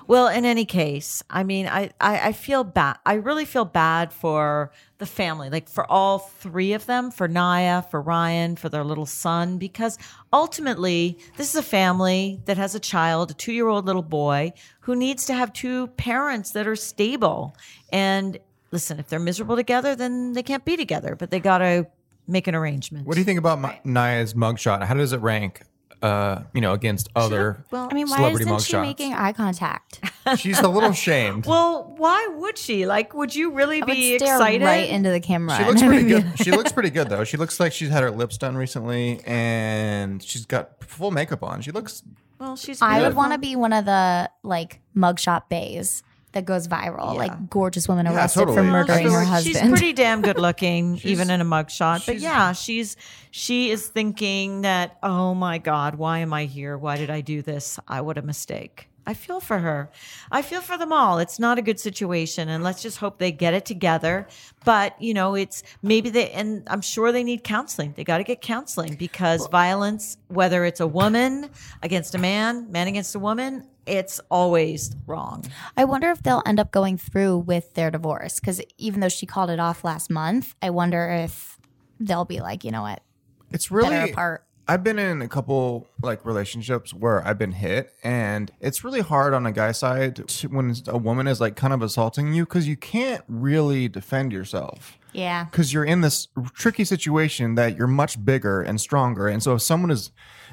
Well, 0.08 0.28
in 0.28 0.46
any 0.46 0.64
case, 0.64 1.22
I 1.28 1.44
mean, 1.44 1.66
I, 1.66 1.90
I, 2.00 2.28
I 2.28 2.32
feel 2.32 2.64
bad. 2.64 2.96
I 3.04 3.14
really 3.14 3.44
feel 3.44 3.66
bad 3.66 4.10
for 4.10 4.72
the 4.96 5.04
family, 5.04 5.50
like 5.50 5.68
for 5.68 5.88
all 5.90 6.18
three 6.18 6.72
of 6.72 6.86
them, 6.86 7.10
for 7.10 7.28
Naya, 7.28 7.82
for 7.82 8.00
Ryan, 8.00 8.56
for 8.56 8.70
their 8.70 8.84
little 8.84 9.04
son, 9.04 9.58
because 9.58 9.98
ultimately, 10.32 11.18
this 11.36 11.50
is 11.50 11.56
a 11.56 11.62
family 11.62 12.40
that 12.46 12.56
has 12.56 12.74
a 12.74 12.80
child, 12.80 13.32
a 13.32 13.34
two 13.34 13.52
year 13.52 13.68
old 13.68 13.84
little 13.84 14.02
boy, 14.02 14.54
who 14.80 14.96
needs 14.96 15.26
to 15.26 15.34
have 15.34 15.52
two 15.52 15.88
parents 15.88 16.52
that 16.52 16.66
are 16.66 16.74
stable. 16.74 17.54
And 17.92 18.38
listen, 18.70 18.98
if 18.98 19.08
they're 19.08 19.20
miserable 19.20 19.56
together, 19.56 19.94
then 19.94 20.32
they 20.32 20.42
can't 20.42 20.64
be 20.64 20.78
together, 20.78 21.16
but 21.16 21.30
they 21.30 21.38
got 21.38 21.58
to 21.58 21.86
make 22.26 22.46
an 22.46 22.54
arrangement. 22.54 23.06
What 23.06 23.14
do 23.14 23.20
you 23.20 23.26
think 23.26 23.38
about 23.38 23.58
Ma- 23.58 23.74
Naya's 23.84 24.32
mugshot? 24.32 24.82
How 24.84 24.94
does 24.94 25.12
it 25.12 25.20
rank? 25.20 25.60
Uh, 26.00 26.42
you 26.54 26.60
know, 26.60 26.74
against 26.74 27.08
other 27.16 27.64
Well, 27.72 27.88
I 27.90 27.94
mean, 27.94 28.08
why 28.08 28.18
celebrity 28.18 28.44
isn't 28.44 28.60
she 28.62 28.72
mugshots? 28.74 28.82
making 28.82 29.14
eye 29.14 29.32
contact? 29.32 29.98
She's 30.36 30.60
a 30.60 30.68
little 30.68 30.92
shamed. 30.92 31.44
Well, 31.48 31.92
why 31.96 32.28
would 32.36 32.56
she? 32.56 32.86
Like, 32.86 33.14
would 33.14 33.34
you 33.34 33.50
really 33.50 33.82
I 33.82 33.84
would 33.86 33.94
be 33.94 34.16
stare 34.18 34.36
excited? 34.36 34.64
right 34.64 34.88
into 34.88 35.10
the 35.10 35.18
camera. 35.18 35.56
She 35.56 35.64
looks 35.64 35.82
I 35.82 35.86
pretty 35.88 36.08
good. 36.08 36.38
She 36.38 36.50
looks 36.52 36.70
pretty 36.70 36.90
good 36.90 37.08
though. 37.08 37.24
She 37.24 37.36
looks 37.36 37.58
like 37.58 37.72
she's 37.72 37.88
had 37.88 38.02
her 38.04 38.10
lips 38.12 38.38
done 38.38 38.56
recently, 38.56 39.20
and 39.26 40.22
she's 40.22 40.46
got 40.46 40.84
full 40.84 41.10
makeup 41.10 41.42
on. 41.42 41.62
She 41.62 41.72
looks. 41.72 42.02
well, 42.38 42.54
she's. 42.56 42.80
I 42.80 43.00
would 43.02 43.16
want 43.16 43.32
to 43.32 43.38
be 43.38 43.56
one 43.56 43.72
of 43.72 43.84
the 43.84 44.30
like 44.44 44.80
mugshot 44.96 45.48
bays 45.48 46.02
that 46.32 46.44
goes 46.44 46.68
viral, 46.68 47.14
Yeah. 47.14 47.18
like 47.20 47.50
gorgeous 47.50 47.88
women 47.88 48.06
Yeah, 48.06 48.14
arrested 48.14 48.46
for 48.48 48.62
murdering 48.62 49.00
She's- 49.06 49.12
her 49.12 49.24
husband. 49.24 49.56
She's 49.56 49.68
pretty 49.70 49.92
damn 50.04 50.20
good 50.22 50.38
looking, 50.38 51.00
even 51.04 51.30
in 51.30 51.40
a 51.40 51.44
mugshot. 51.44 52.04
But 52.06 52.18
yeah, 52.18 52.52
she's 52.52 52.96
she 53.30 53.70
is 53.70 53.88
thinking 53.88 54.60
that, 54.62 54.98
oh 55.02 55.34
my 55.34 55.58
God, 55.58 55.94
why 55.96 56.18
am 56.18 56.32
I 56.32 56.44
here? 56.44 56.76
Why 56.76 56.96
did 56.96 57.10
I 57.10 57.20
do 57.22 57.40
this? 57.42 57.78
I 57.88 58.00
what 58.02 58.18
a 58.18 58.22
mistake. 58.22 58.88
I 59.06 59.14
feel 59.14 59.40
for 59.40 59.58
her. 59.58 59.90
I 60.30 60.42
feel 60.42 60.60
for 60.60 60.76
them 60.76 60.92
all. 60.92 61.18
It's 61.18 61.38
not 61.38 61.56
a 61.56 61.62
good 61.62 61.80
situation, 61.80 62.50
and 62.50 62.62
let's 62.62 62.82
just 62.82 62.98
hope 62.98 63.16
they 63.18 63.32
get 63.32 63.54
it 63.54 63.64
together. 63.64 64.28
But 64.66 65.00
you 65.00 65.14
know, 65.14 65.34
it's 65.34 65.62
maybe 65.80 66.10
they, 66.10 66.30
and 66.32 66.62
I'm 66.66 66.82
sure 66.82 67.10
they 67.10 67.24
need 67.24 67.42
counseling. 67.42 67.94
They 67.96 68.04
got 68.04 68.18
to 68.18 68.24
get 68.24 68.42
counseling 68.42 68.96
because 68.96 69.46
violence, 69.46 70.18
whether 70.28 70.66
it's 70.66 70.80
a 70.80 70.86
woman 70.86 71.48
against 71.82 72.14
a 72.14 72.18
man, 72.18 72.70
man 72.70 72.86
against 72.86 73.14
a 73.14 73.18
woman, 73.18 73.66
it's 73.88 74.20
always 74.30 74.94
wrong. 75.06 75.44
I 75.76 75.84
wonder 75.84 76.10
if 76.10 76.22
they'll 76.22 76.42
end 76.46 76.60
up 76.60 76.70
going 76.70 76.98
through 76.98 77.38
with 77.38 77.74
their 77.74 77.90
divorce 77.90 78.38
because 78.40 78.60
even 78.76 79.00
though 79.00 79.08
she 79.08 79.26
called 79.26 79.50
it 79.50 79.58
off 79.58 79.84
last 79.84 80.10
month, 80.10 80.54
I 80.62 80.70
wonder 80.70 81.08
if 81.10 81.58
they'll 81.98 82.24
be 82.24 82.40
like, 82.40 82.64
you 82.64 82.70
know 82.70 82.82
what, 82.82 83.02
It's 83.50 83.70
really. 83.70 83.90
better 83.90 84.12
apart. 84.12 84.44
I've 84.70 84.84
been 84.84 84.98
in 84.98 85.22
a 85.22 85.28
couple 85.28 85.86
like 86.02 86.26
relationships 86.26 86.92
where 86.92 87.26
I've 87.26 87.38
been 87.38 87.52
hit, 87.52 87.94
and 88.04 88.52
it's 88.60 88.84
really 88.84 89.00
hard 89.00 89.32
on 89.32 89.46
a 89.46 89.52
guy 89.52 89.72
side 89.72 90.28
to, 90.28 90.48
when 90.48 90.74
a 90.86 90.98
woman 90.98 91.26
is 91.26 91.40
like 91.40 91.56
kind 91.56 91.72
of 91.72 91.80
assaulting 91.80 92.34
you 92.34 92.44
because 92.44 92.68
you 92.68 92.76
can't 92.76 93.24
really 93.28 93.88
defend 93.88 94.30
yourself. 94.30 94.98
Yeah. 95.14 95.44
because 95.44 95.72
you're 95.72 95.86
in 95.86 96.02
this 96.02 96.28
tricky 96.52 96.84
situation 96.84 97.54
that 97.54 97.78
you're 97.78 97.86
much 97.86 98.22
bigger 98.22 98.60
and 98.60 98.78
stronger. 98.78 99.26
And 99.26 99.42
so 99.42 99.54
if 99.54 99.62
someone 99.62 99.90
is 99.90 100.10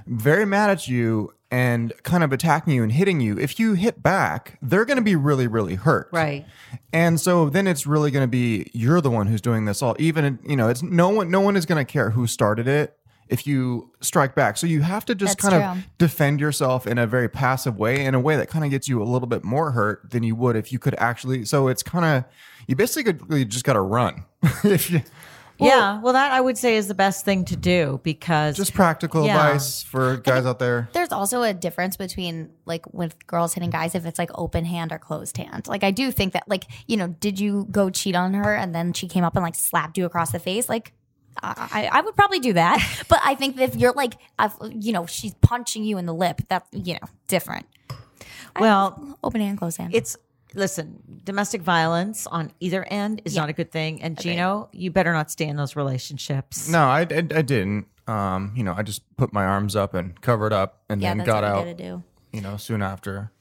very 0.07 0.45
mad 0.45 0.69
at 0.69 0.87
you 0.87 1.33
and 1.55 1.93
kind 2.03 2.21
of 2.21 2.33
attacking 2.33 2.73
you 2.73 2.83
and 2.83 2.91
hitting 2.91 3.21
you, 3.21 3.39
if 3.39 3.57
you 3.57 3.75
hit 3.75 4.03
back, 4.03 4.57
they're 4.61 4.83
going 4.83 4.97
to 4.97 5.03
be 5.03 5.15
really, 5.15 5.47
really 5.47 5.75
hurt. 5.75 6.09
Right. 6.11 6.45
And 6.91 7.17
so 7.17 7.49
then 7.49 7.65
it's 7.65 7.87
really 7.87 8.11
going 8.11 8.23
to 8.23 8.27
be 8.27 8.69
you're 8.73 8.99
the 8.99 9.09
one 9.09 9.27
who's 9.27 9.39
doing 9.39 9.63
this 9.63 9.81
all. 9.81 9.95
Even 9.97 10.37
you 10.45 10.57
know, 10.57 10.67
it's 10.67 10.83
no 10.83 11.07
one. 11.07 11.31
No 11.31 11.39
one 11.39 11.55
is 11.55 11.65
going 11.65 11.83
to 11.83 11.89
care 11.89 12.09
who 12.09 12.27
started 12.27 12.67
it 12.67 12.97
if 13.29 13.47
you 13.47 13.89
strike 14.01 14.35
back. 14.35 14.57
So 14.57 14.67
you 14.67 14.81
have 14.81 15.05
to 15.05 15.15
just 15.15 15.37
That's 15.37 15.49
kind 15.49 15.63
true. 15.63 15.81
of 15.81 15.97
defend 15.97 16.41
yourself 16.41 16.85
in 16.85 16.97
a 16.97 17.07
very 17.07 17.29
passive 17.29 17.77
way, 17.77 18.03
in 18.03 18.15
a 18.15 18.19
way 18.19 18.35
that 18.35 18.49
kind 18.49 18.65
of 18.65 18.71
gets 18.71 18.89
you 18.89 19.01
a 19.01 19.05
little 19.05 19.27
bit 19.27 19.45
more 19.45 19.71
hurt 19.71 20.11
than 20.11 20.23
you 20.23 20.35
would 20.35 20.57
if 20.57 20.73
you 20.73 20.79
could 20.79 20.95
actually. 20.97 21.45
So 21.45 21.69
it's 21.69 21.83
kind 21.83 22.03
of 22.03 22.25
you 22.67 22.75
basically 22.75 23.45
just 23.45 23.63
got 23.63 23.73
to 23.73 23.81
run 23.81 24.25
if 24.65 24.91
you. 24.91 25.03
Yeah, 25.59 26.01
well, 26.01 26.13
that 26.13 26.31
I 26.31 26.41
would 26.41 26.57
say 26.57 26.75
is 26.75 26.87
the 26.87 26.93
best 26.95 27.23
thing 27.25 27.45
to 27.45 27.55
do 27.55 27.99
because 28.03 28.57
Just 28.57 28.73
practical 28.73 29.25
Yeah. 29.25 29.35
advice 29.37 29.81
for 29.83 30.17
guys 30.17 30.45
out 30.45 30.59
there. 30.59 30.89
There's 30.93 31.11
also 31.11 31.41
a 31.43 31.53
difference 31.53 31.95
between 31.97 32.49
like 32.65 32.91
with 32.93 33.15
girls 33.27 33.53
hitting 33.53 33.69
guys 33.69 33.95
if 33.95 34.05
it's 34.05 34.19
like 34.19 34.31
open 34.35 34.65
hand 34.65 34.91
or 34.91 34.99
closed 34.99 35.37
hand. 35.37 35.67
Like 35.67 35.83
I 35.83 35.91
do 35.91 36.11
think 36.11 36.33
that 36.33 36.43
like 36.47 36.65
you 36.87 36.97
know, 36.97 37.07
did 37.07 37.39
you 37.39 37.67
go 37.71 37.89
cheat 37.89 38.15
on 38.15 38.33
her 38.33 38.53
and 38.55 38.75
then 38.75 38.93
she 38.93 39.07
came 39.07 39.23
up 39.23 39.35
and 39.35 39.43
like 39.43 39.55
slapped 39.55 39.97
you 39.97 40.05
across 40.05 40.31
the 40.31 40.39
face? 40.39 40.67
Like 40.67 40.93
I, 41.43 41.89
I 41.91 41.99
would 42.01 42.15
probably 42.15 42.39
do 42.39 42.53
that, 42.53 43.03
but 43.09 43.19
I 43.23 43.35
think 43.35 43.57
that 43.57 43.63
if 43.63 43.75
you're 43.75 43.91
like, 43.91 44.13
you 44.71 44.93
know, 44.93 45.05
she's 45.05 45.33
punching 45.35 45.83
you 45.83 45.97
in 45.97 46.05
the 46.05 46.13
lip, 46.13 46.41
that's 46.47 46.67
you 46.71 46.93
know 46.93 47.07
different. 47.27 47.65
well, 48.59 49.17
Open 49.23 49.41
hand, 49.41 49.57
closed 49.57 49.77
hand. 49.77 49.93
it's 49.93 50.15
listen, 50.55 51.21
domestic 51.23 51.61
violence 51.61 52.25
on 52.27 52.51
either 52.59 52.83
end 52.85 53.21
is 53.25 53.35
not 53.35 53.49
a 53.49 53.53
good 53.53 53.71
thing. 53.71 54.01
And 54.01 54.19
Gino, 54.19 54.69
you 54.71 54.89
better 54.91 55.13
not 55.13 55.29
stay 55.31 55.45
in 55.47 55.55
those 55.55 55.75
relationships. 55.75 56.69
No, 56.69 56.79
I, 56.79 57.01
I, 57.01 57.17
I 57.17 57.41
didn't. 57.41 57.87
Um, 58.07 58.53
you 58.55 58.63
know, 58.63 58.73
I 58.77 58.83
just 58.83 59.01
put 59.17 59.33
my 59.33 59.45
arms 59.45 59.75
up 59.75 59.93
and 59.93 60.19
covered 60.21 60.53
up, 60.53 60.81
and 60.89 61.01
Yeah, 61.01 61.09
then 61.11 61.17
that's 61.19 61.27
got 61.27 61.43
what 61.43 61.51
out. 61.51 61.57
gotta 61.65 61.73
do. 61.73 62.03
You 62.31 62.41
know, 62.41 62.57
soon 62.57 62.81
after. 62.81 63.31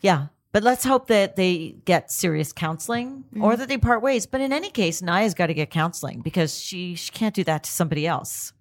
Yeah. 0.00 0.26
But 0.52 0.62
let's 0.62 0.84
hope 0.84 1.06
that 1.06 1.36
they 1.36 1.76
get 1.86 2.10
serious 2.10 2.52
counseling 2.52 3.24
or 3.40 3.56
that 3.56 3.68
they 3.68 3.78
part 3.78 4.02
ways. 4.02 4.26
But 4.26 4.42
in 4.42 4.52
any 4.52 4.68
case, 4.68 5.00
Naya's 5.00 5.32
got 5.32 5.46
to 5.46 5.54
get 5.54 5.70
counseling 5.70 6.20
because 6.20 6.60
she, 6.60 6.94
she 6.94 7.10
can't 7.10 7.34
do 7.34 7.42
that 7.44 7.64
to 7.64 7.70
somebody 7.70 8.06
else 8.06 8.52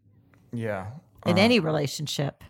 Yeah. 0.53 0.87
in 1.25 1.37
any 1.37 1.59
relationship. 1.59 2.45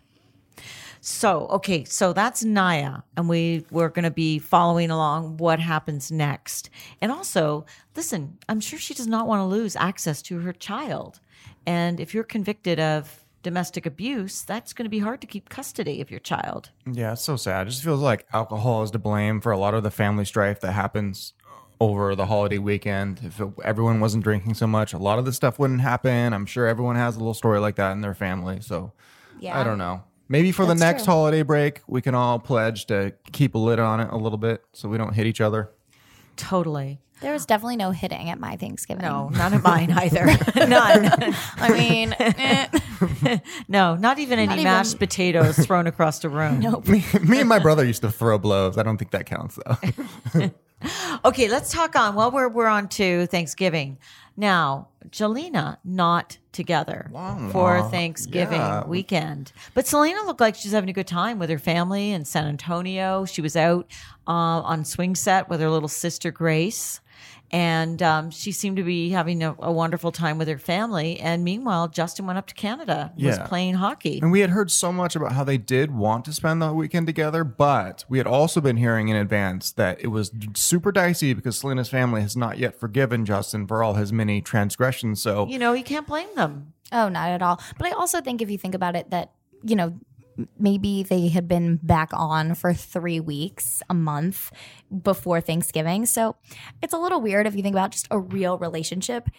So, 1.04 1.48
okay, 1.48 1.84
so 1.84 2.14
that's 2.14 2.44
Naya, 2.44 3.00
and 3.18 3.28
we 3.28 3.66
we're 3.72 3.90
going 3.90 4.04
to 4.04 4.12
be 4.12 4.38
following 4.38 4.92
along 4.92 5.38
what 5.38 5.60
happens 5.60 6.12
next. 6.12 6.70
And 7.02 7.12
also, 7.12 7.66
listen, 7.96 8.38
I'm 8.48 8.60
sure 8.60 8.78
she 8.78 8.94
does 8.94 9.08
not 9.08 9.28
want 9.28 9.40
to 9.40 9.46
lose 9.46 9.76
access 9.76 10.22
to 10.24 10.40
her 10.40 10.54
child. 10.54 11.20
And 11.66 12.00
if 12.00 12.14
you're 12.14 12.24
convicted 12.24 12.80
of 12.80 13.26
domestic 13.42 13.88
abuse, 13.88 14.44
that's 14.44 14.74
going 14.74 14.86
to 14.86 14.90
be 14.90 15.00
hard 15.00 15.22
to 15.22 15.28
keep 15.28 15.50
custody 15.50 16.02
of 16.02 16.12
your 16.12 16.20
child. 16.20 16.70
Yeah, 16.86 17.14
it's 17.14 17.24
so 17.24 17.36
sad. 17.36 17.66
It 17.66 17.72
just 17.72 17.84
feels 17.84 18.02
like 18.02 18.28
alcohol 18.32 18.84
is 18.84 18.92
to 18.92 19.00
blame 19.00 19.42
for 19.42 19.52
a 19.52 19.58
lot 19.58 19.74
of 19.74 19.82
the 19.82 19.90
family 19.90 20.26
strife 20.26 20.60
that 20.62 20.74
happens 20.74 21.34
over 21.80 22.16
the 22.16 22.28
holiday 22.28 22.60
weekend. 22.60 23.22
If 23.24 23.40
it, 23.40 23.50
everyone 23.64 24.00
wasn't 24.00 24.24
drinking 24.24 24.54
so 24.54 24.68
much, 24.68 24.94
a 24.94 25.00
lot 25.00 25.18
of 25.18 25.26
this 25.26 25.36
stuff 25.36 25.58
wouldn't 25.58 25.82
happen. 25.82 26.32
I'm 26.32 26.46
sure 26.46 26.68
everyone 26.68 26.96
has 26.96 27.16
a 27.16 27.20
little 27.20 27.34
story 27.34 27.60
like 27.60 27.78
that 27.78 27.94
in 27.94 28.02
their 28.02 28.14
family. 28.14 28.62
So 28.62 28.94
Yeah. 29.40 29.60
I 29.60 29.64
don't 29.64 29.80
know. 29.80 30.04
Maybe 30.32 30.54
for 30.54 30.66
the 30.66 30.76
next 30.76 31.04
true. 31.04 31.14
holiday 31.14 31.42
break, 31.42 31.82
we 31.88 32.02
can 32.02 32.16
all 32.16 32.40
pledge 32.40 32.86
to 32.86 33.14
keep 33.34 33.54
a 33.54 33.58
lid 33.58 33.80
on 33.80 34.00
it 34.00 34.08
a 34.12 34.16
little 34.18 34.38
bit 34.38 34.64
so 34.72 34.88
we 34.88 34.98
don't 34.98 35.14
hit 35.14 35.28
each 35.28 35.42
other. 35.42 35.70
Totally. 36.38 37.00
There 37.20 37.34
was 37.34 37.46
definitely 37.46 37.76
no 37.76 37.92
hitting 37.92 38.30
at 38.30 38.40
my 38.40 38.56
Thanksgiving. 38.56 39.04
No, 39.04 39.28
none 39.30 39.54
of 39.54 39.62
mine 39.62 39.92
either. 39.96 40.26
None. 40.56 41.36
I 41.58 41.70
mean, 41.72 42.16
eh. 42.18 43.40
No, 43.68 43.96
not 43.96 44.20
even 44.20 44.40
any 44.40 44.54
even- 44.54 44.64
mashed 44.64 44.98
potatoes 45.00 45.58
thrown 45.60 45.86
across 45.86 46.20
the 46.20 46.30
room. 46.30 46.60
Nope. 46.62 46.88
me, 46.88 47.04
me 47.28 47.40
and 47.42 47.50
my 47.50 47.60
brother 47.60 47.84
used 47.86 48.02
to 48.04 48.10
throw 48.10 48.38
blows. 48.40 48.78
I 48.78 48.84
don't 48.84 48.98
think 48.98 49.12
that 49.12 49.26
counts 49.26 49.60
though. 49.66 50.50
Okay, 51.26 51.48
let's 51.48 51.72
talk 51.72 51.96
on. 51.96 52.16
Well, 52.16 52.32
we're 52.32 52.48
we're 52.50 52.66
on 52.68 52.88
to 52.90 53.28
Thanksgiving 53.28 54.00
now. 54.38 54.88
Jelena 55.10 55.78
not 55.84 56.38
together 56.52 57.10
for 57.52 57.90
Thanksgiving 57.90 58.60
yeah. 58.60 58.86
weekend, 58.86 59.52
but 59.74 59.88
Selena 59.88 60.22
looked 60.26 60.40
like 60.40 60.56
she's 60.56 60.72
having 60.72 60.90
a 60.90 60.94
good 60.94 61.08
time 61.08 61.40
with 61.40 61.50
her 61.50 61.58
family 61.58 62.12
in 62.12 62.24
San 62.24 62.46
Antonio. 62.46 63.26
She 63.26 63.42
was 63.42 63.56
out 63.56 63.92
uh, 64.28 64.62
on 64.62 64.86
swing 64.86 65.16
set 65.16 65.50
with 65.50 65.60
her 65.60 65.70
little 65.70 65.90
sister 65.90 66.32
Grace. 66.32 67.02
And 67.54 68.02
um, 68.02 68.32
she 68.32 68.52
seemed 68.54 68.78
to 68.78 68.84
be 68.84 69.10
having 69.10 69.44
a, 69.44 69.56
a 69.60 69.72
wonderful 69.72 70.12
time 70.12 70.38
with 70.38 70.48
her 70.48 70.58
family. 70.58 71.20
And 71.20 71.44
meanwhile, 71.44 71.90
Justin 71.90 72.26
went 72.26 72.38
up 72.38 72.48
to 72.48 72.54
Canada, 72.56 73.12
was 73.18 73.38
playing 73.40 73.74
hockey. 73.76 74.20
And 74.22 74.32
we 74.32 74.40
had 74.40 74.52
heard 74.52 74.72
so 74.72 74.92
much 74.94 75.16
about 75.18 75.34
how 75.34 75.44
they 75.44 75.58
did 75.58 75.92
want 75.92 76.24
to 76.26 76.34
spend 76.34 76.62
the 76.62 76.74
weekend 76.74 77.08
together, 77.08 77.44
but 77.44 78.06
we 78.08 78.18
had 78.20 78.28
also 78.28 78.62
been 78.62 78.78
hearing 78.78 79.10
in 79.10 79.18
advance 79.18 79.72
that 79.74 80.00
it 80.02 80.08
was 80.08 80.32
super 80.56 80.92
dicey 80.94 81.34
because 81.34 81.58
Selena's 81.58 81.90
family 81.90 82.22
has 82.22 82.38
not 82.38 82.58
yet 82.58 82.80
forgiven 82.80 83.26
Justin 83.26 83.68
for 83.68 83.84
all 83.84 83.96
his 83.96 84.14
many 84.14 84.42
transgressions. 84.42 85.22
So 85.22 85.46
You 85.48 85.60
know, 85.60 85.74
you 85.74 85.84
can't 85.84 86.08
blame 86.08 86.30
them. 86.36 86.74
Oh, 86.94 87.10
not 87.10 87.30
at 87.30 87.42
all. 87.42 87.62
But 87.78 87.88
I 87.88 87.92
also 87.92 88.22
think 88.22 88.42
if 88.42 88.50
you 88.50 88.58
think 88.58 88.76
about 88.76 88.96
it, 88.96 89.10
that, 89.12 89.32
you 89.64 89.76
know, 89.76 89.88
m- 89.88 90.02
maybe 90.58 91.04
they 91.04 91.28
had 91.28 91.48
been 91.48 91.78
back 91.78 92.10
on 92.14 92.56
for 92.56 92.74
three 92.74 93.20
weeks, 93.20 93.82
a 93.90 93.94
month 93.94 94.52
before 95.04 95.42
Thanksgiving. 95.42 96.06
So 96.06 96.36
it's 96.82 96.94
a 96.94 96.98
little 96.98 97.22
weird 97.22 97.48
if 97.48 97.56
you 97.56 97.62
think 97.62 97.76
about 97.76 97.92
just 97.92 98.08
a 98.12 98.20
real 98.20 98.58
relationship. 98.58 99.30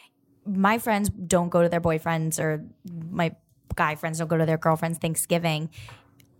My 0.46 0.78
friends 0.78 1.08
don't 1.08 1.48
go 1.48 1.62
to 1.62 1.68
their 1.68 1.80
boyfriends 1.80 2.38
or 2.40 2.64
my 3.10 3.34
guy 3.74 3.94
friends 3.94 4.18
don't 4.18 4.28
go 4.28 4.36
to 4.36 4.46
their 4.46 4.58
girlfriends 4.58 4.98
Thanksgiving 4.98 5.70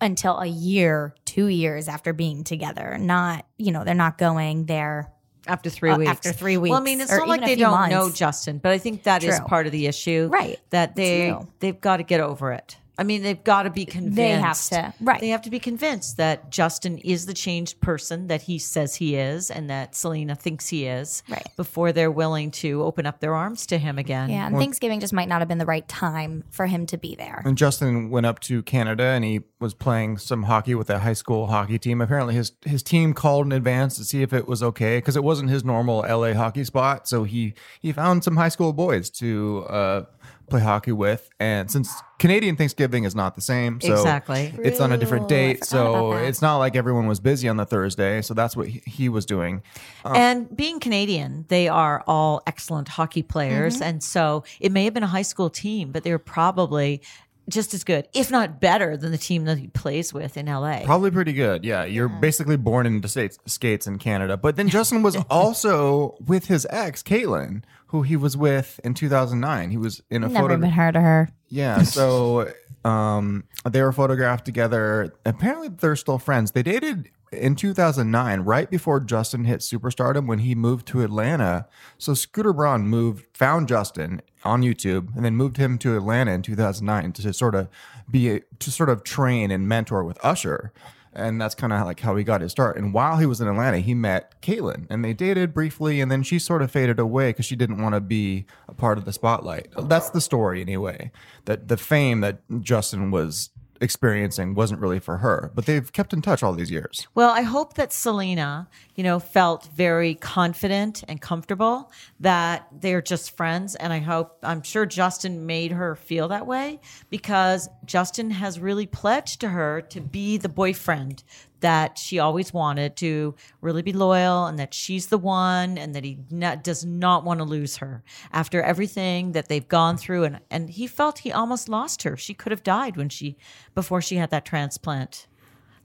until 0.00 0.38
a 0.38 0.46
year, 0.46 1.14
two 1.24 1.46
years 1.46 1.88
after 1.88 2.12
being 2.12 2.44
together. 2.44 2.98
Not, 2.98 3.46
you 3.56 3.72
know, 3.72 3.84
they're 3.84 3.94
not 3.94 4.18
going 4.18 4.66
there 4.66 5.12
after 5.46 5.70
three 5.70 5.90
uh, 5.90 5.98
weeks. 5.98 6.10
After 6.10 6.32
three 6.32 6.56
weeks. 6.56 6.70
Well, 6.70 6.80
I 6.80 6.84
mean, 6.84 7.00
it's 7.00 7.10
not 7.10 7.28
like 7.28 7.44
they 7.44 7.56
don't 7.56 7.88
know. 7.88 8.10
Justin, 8.10 8.58
but 8.58 8.72
I 8.72 8.78
think 8.78 9.04
that 9.04 9.22
is 9.24 9.38
True. 9.38 9.46
part 9.46 9.66
of 9.66 9.72
the 9.72 9.86
issue, 9.86 10.28
Right. 10.30 10.58
That 10.70 10.94
they 10.96 11.34
they've 11.60 11.80
got 11.80 11.98
to 11.98 12.02
get 12.02 12.20
over 12.20 12.52
it. 12.52 12.76
I 12.98 13.05
mean, 13.05 13.22
they've 13.22 13.42
got 13.42 13.62
to 13.62 13.70
be 13.70 13.87
convinced. 13.87 14.70
They 14.70 14.76
have 14.76 14.92
to, 14.94 15.05
right. 15.05 15.20
They 15.20 15.28
have 15.28 15.42
to 15.42 15.50
be 15.50 15.59
convinced 15.59 16.18
that 16.18 16.50
Justin 16.50 16.98
is 16.98 17.26
the 17.26 17.35
changed 17.35 17.81
person 17.81 18.26
that 18.26 18.42
he 18.42 18.59
says 18.59 18.94
he 18.96 19.16
is, 19.16 19.50
and 19.50 19.70
that 19.70 19.94
Selena 19.94 20.35
thinks 20.35 20.68
he 20.68 20.87
is, 20.87 21.22
Right. 21.28 21.46
Before 21.57 21.92
they're 21.92 22.11
willing 22.11 22.50
to 22.52 22.83
open 22.83 23.07
up 23.07 23.20
their 23.20 23.35
arms 23.35 23.66
to 23.66 23.78
him 23.78 23.98
again. 23.98 24.28
Yeah, 24.28 24.46
and 24.46 24.57
Thanksgiving 24.57 25.00
just 25.00 25.12
might 25.12 25.28
not 25.28 25.40
have 25.40 25.48
been 25.48 25.59
the 25.59 25.66
right 25.66 25.87
time 25.88 26.44
for 26.50 26.66
him 26.66 26.87
to 26.87 26.98
be 26.98 27.14
there. 27.14 27.42
And 27.44 27.57
Justin 27.57 28.11
went 28.11 28.26
up 28.26 28.40
to 28.40 28.62
Canada 28.62 29.05
and 29.05 29.24
he 29.24 29.40
was 29.59 29.72
playing 29.74 30.18
some 30.18 30.44
hockey 30.44 30.74
with 30.74 30.90
a 30.90 30.98
high 30.98 31.12
school 31.12 31.46
hockey 31.46 31.78
team. 31.78 32.00
Apparently, 32.00 32.35
his 32.35 32.52
his 32.64 32.83
team 32.83 33.14
called 33.14 33.46
in 33.46 33.52
advance 33.52 33.96
to 33.96 34.05
see 34.05 34.22
if 34.22 34.33
it 34.33 34.46
was 34.46 34.62
okay 34.62 34.98
because 34.98 35.16
it 35.16 35.24
wasn't 35.24 35.48
his 35.48 35.64
normal 35.64 36.00
LA 36.00 36.35
hockey 36.35 36.64
spot. 36.64 37.09
So 37.09 37.24
he 37.24 37.55
he 37.81 37.92
found 37.92 38.24
some 38.24 38.37
high 38.37 38.48
school 38.50 38.72
boys 38.72 39.09
to 39.11 39.64
uh, 39.68 40.05
play 40.52 40.60
hockey 40.60 40.92
with. 40.92 41.28
And 41.40 41.70
since 41.70 41.92
Canadian 42.18 42.56
Thanksgiving 42.56 43.04
is 43.04 43.14
not 43.14 43.34
the 43.34 43.40
same, 43.40 43.80
so 43.80 43.92
Exactly. 43.92 44.54
it's 44.62 44.80
on 44.80 44.92
a 44.92 44.96
different 44.96 45.28
date. 45.28 45.64
So 45.64 46.12
it's 46.12 46.40
not 46.40 46.58
like 46.58 46.76
everyone 46.76 47.06
was 47.06 47.18
busy 47.20 47.48
on 47.48 47.56
the 47.56 47.64
Thursday. 47.64 48.22
So 48.22 48.34
that's 48.34 48.56
what 48.56 48.68
he, 48.68 48.82
he 48.86 49.08
was 49.08 49.26
doing. 49.26 49.62
And 50.04 50.54
being 50.54 50.78
Canadian, 50.78 51.46
they 51.48 51.68
are 51.68 52.04
all 52.06 52.42
excellent 52.46 52.88
hockey 52.88 53.22
players. 53.22 53.74
Mm-hmm. 53.74 53.82
And 53.84 54.04
so 54.04 54.44
it 54.60 54.70
may 54.70 54.84
have 54.84 54.94
been 54.94 55.02
a 55.02 55.08
high 55.08 55.22
school 55.22 55.50
team, 55.50 55.90
but 55.90 56.04
they 56.04 56.12
were 56.12 56.18
probably 56.18 57.02
just 57.48 57.74
as 57.74 57.85
good, 57.85 58.09
if 58.14 58.31
not 58.31 58.61
better, 58.61 58.96
than 58.96 59.11
the 59.11 59.18
team 59.18 59.44
that 59.46 59.59
he 59.59 59.68
plays 59.68 60.12
with 60.12 60.37
in 60.37 60.46
LA. 60.46 60.83
Probably 60.85 61.11
pretty 61.11 61.33
good. 61.33 61.64
Yeah, 61.64 61.85
you're 61.85 62.09
basically 62.09 62.57
born 62.57 62.87
into 62.87 63.09
states, 63.09 63.38
skates 63.46 63.87
in 63.87 63.98
Canada. 63.98 64.37
But 64.37 64.57
then 64.57 64.68
Justin 64.68 65.02
was 65.02 65.16
also 65.31 66.16
with 66.24 66.46
his 66.46 66.66
ex, 66.70 67.02
Caitlin, 67.02 67.62
who 67.88 68.02
he 68.02 68.16
was 68.16 68.37
with 68.37 68.81
in 68.85 68.94
2009. 68.94 69.70
He 69.70 69.76
was 69.76 70.02
in 70.11 70.24
a 70.24 70.28
Never 70.28 70.44
photo. 70.48 70.57
even 70.59 70.70
heard 70.70 70.96
of 70.96 71.02
her. 71.02 71.28
Yeah, 71.48 71.83
so 71.83 72.52
um, 72.85 73.44
they 73.68 73.83
were 73.83 73.92
photographed 73.92 74.44
together. 74.44 75.12
Apparently, 75.24 75.68
they're 75.68 75.96
still 75.96 76.18
friends. 76.18 76.52
They 76.52 76.62
dated 76.62 77.11
in 77.33 77.57
2009, 77.57 78.40
right 78.40 78.70
before 78.70 79.00
Justin 79.00 79.44
hit 79.44 79.61
superstardom 79.61 80.26
when 80.26 80.40
he 80.40 80.55
moved 80.55 80.87
to 80.88 81.02
Atlanta. 81.02 81.66
So 81.98 82.14
Scooter 82.14 82.52
Braun 82.52 82.87
moved, 82.87 83.26
found 83.35 83.68
Justin 83.68 84.20
on 84.44 84.62
YouTube, 84.62 85.14
and 85.14 85.24
then 85.24 85.37
moved 85.37 85.57
him 85.57 85.78
to 85.78 85.96
Atlanta 85.96 86.33
in 86.33 86.42
2009 86.42 87.12
to 87.12 87.33
sort 87.33 87.55
of 87.55 87.68
be 88.11 88.40
to 88.59 88.70
sort 88.70 88.88
of 88.88 89.05
train 89.05 89.50
and 89.50 89.68
mentor 89.68 90.05
with 90.05 90.18
Usher. 90.24 90.72
And 91.14 91.38
that's 91.40 91.55
kind 91.55 91.74
of 91.74 91.85
like 91.85 92.00
how 92.00 92.16
he 92.16 92.24
got 92.24 92.40
his 92.40 92.52
start. 92.52 92.78
And 92.78 92.94
while 92.94 93.18
he 93.18 93.26
was 93.26 93.40
in 93.40 93.46
Atlanta, 93.46 93.81
he 93.81 93.92
met 93.92 94.40
Caitlyn 94.40 94.87
and 94.88 95.05
they 95.05 95.12
dated 95.12 95.52
briefly. 95.52 96.00
And 96.00 96.11
then 96.11 96.22
she 96.22 96.38
sort 96.38 96.62
of 96.62 96.70
faded 96.70 96.98
away 96.98 97.31
because 97.31 97.44
she 97.44 97.55
didn't 97.55 97.83
want 97.83 97.94
to 97.94 98.00
be 98.00 98.46
a 98.66 98.72
part 98.72 98.96
of 98.96 99.05
the 99.05 99.12
spotlight. 99.12 99.68
That's 99.76 100.09
the 100.09 100.22
story, 100.22 100.62
anyway. 100.62 101.12
That 101.44 101.68
the 101.68 101.76
fame 101.76 102.22
that 102.22 102.38
Justin 102.62 103.11
was 103.11 103.50
experiencing 103.83 104.55
wasn't 104.55 104.81
really 104.81 105.01
for 105.01 105.18
her. 105.18 105.51
But 105.55 105.66
they've 105.66 105.92
kept 105.92 106.12
in 106.12 106.23
touch 106.23 106.42
all 106.42 106.53
these 106.53 106.71
years. 106.71 107.07
Well, 107.14 107.31
I 107.31 107.42
hope 107.42 107.75
that 107.75 107.92
Selena, 107.92 108.68
you 108.95 109.05
know, 109.05 109.18
felt 109.18 109.68
very 109.75 110.14
confident 110.14 111.03
and 111.09 111.21
comfortable 111.21 111.90
that 112.21 112.68
they're 112.73 113.03
just 113.03 113.37
friends. 113.37 113.75
And 113.75 113.92
I 113.92 113.99
hope, 113.99 114.38
I'm 114.42 114.62
sure 114.62 114.87
Justin 114.87 115.45
made 115.47 115.73
her 115.73 115.97
feel 115.97 116.29
that 116.29 116.47
way 116.47 116.81
because 117.11 117.68
Justin 117.85 118.31
has 118.31 118.61
really 118.61 118.87
pledged 118.87 119.40
to 119.40 119.49
her 119.49 119.83
to 119.83 120.01
be 120.01 120.37
the 120.38 120.49
boyfriend 120.49 121.25
that 121.62 121.98
she 121.98 122.18
always 122.18 122.53
wanted 122.53 122.96
to 122.96 123.35
really 123.61 123.83
be 123.83 123.92
loyal 123.92 124.46
and 124.46 124.59
that 124.59 124.72
she's 124.75 125.07
the 125.07 125.18
one 125.18 125.79
and 125.79 125.94
that 125.94 126.05
he 126.05 126.18
not, 126.31 126.62
does 126.62 126.85
not 126.85 127.25
want 127.25 127.38
to 127.38 127.44
lose 127.44 127.79
her 127.79 128.05
after 128.33 128.62
everything 128.62 129.33
that 129.33 129.48
they've 129.48 129.66
gone 129.68 129.96
through 129.96 130.25
and 130.25 130.38
and 130.51 130.70
he 130.70 130.87
felt 130.87 131.18
he 131.20 131.33
almost 131.33 131.68
lost 131.68 132.03
her 132.03 132.16
she 132.16 132.35
could 132.35 132.53
have 132.53 132.62
died 132.62 132.96
when 132.96 133.09
she 133.09 133.37
before 133.75 134.01
she 134.03 134.16
had 134.16 134.31
that 134.31 134.44
transplant 134.44 135.27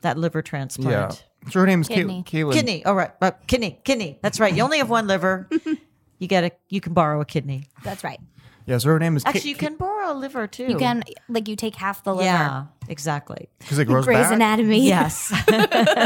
that 0.02 0.18
liver 0.18 0.42
transplant 0.42 0.92
Yeah. 0.92 1.50
So 1.52 1.60
her 1.62 1.66
name's 1.66 1.88
Kidney. 1.88 2.24
Kay- 2.24 2.42
Caitlin. 2.42 2.54
Kidney. 2.54 2.86
All 2.86 2.96
right. 2.96 3.12
Uh, 3.22 3.32
kidney. 3.48 3.80
Kidney. 3.86 4.20
That's 4.22 4.40
right. 4.40 4.54
You 4.54 4.64
only 4.64 4.80
have 4.80 4.90
one 4.90 5.08
liver. 5.08 5.48
you 6.20 6.28
get 6.28 6.44
a. 6.44 6.52
You 6.68 6.82
can 6.82 6.94
borrow 6.94 7.22
a 7.22 7.26
kidney. 7.26 7.70
That's 7.84 8.04
right. 8.04 8.20
Yeah, 8.68 8.78
so 8.78 8.90
her 8.90 9.00
name 9.00 9.16
is 9.18 9.24
Ka- 9.24 9.30
Actually, 9.30 9.50
you 9.52 9.56
can 9.56 9.76
borrow 9.76 10.12
a 10.12 10.14
liver 10.14 10.46
too. 10.46 10.66
You 10.68 10.78
can 10.78 11.04
like 11.30 11.48
you 11.48 11.56
take 11.56 11.74
half 11.76 12.04
the 12.04 12.14
liver. 12.14 12.26
Yeah. 12.26 12.66
Exactly. 12.90 13.50
because 13.60 13.80
it 13.80 13.86
grows 13.86 14.06
Grey's 14.06 14.18
back. 14.20 14.34
Anatomy. 14.34 14.86
Yes. 14.86 15.32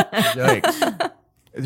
Yikes. 0.06 1.12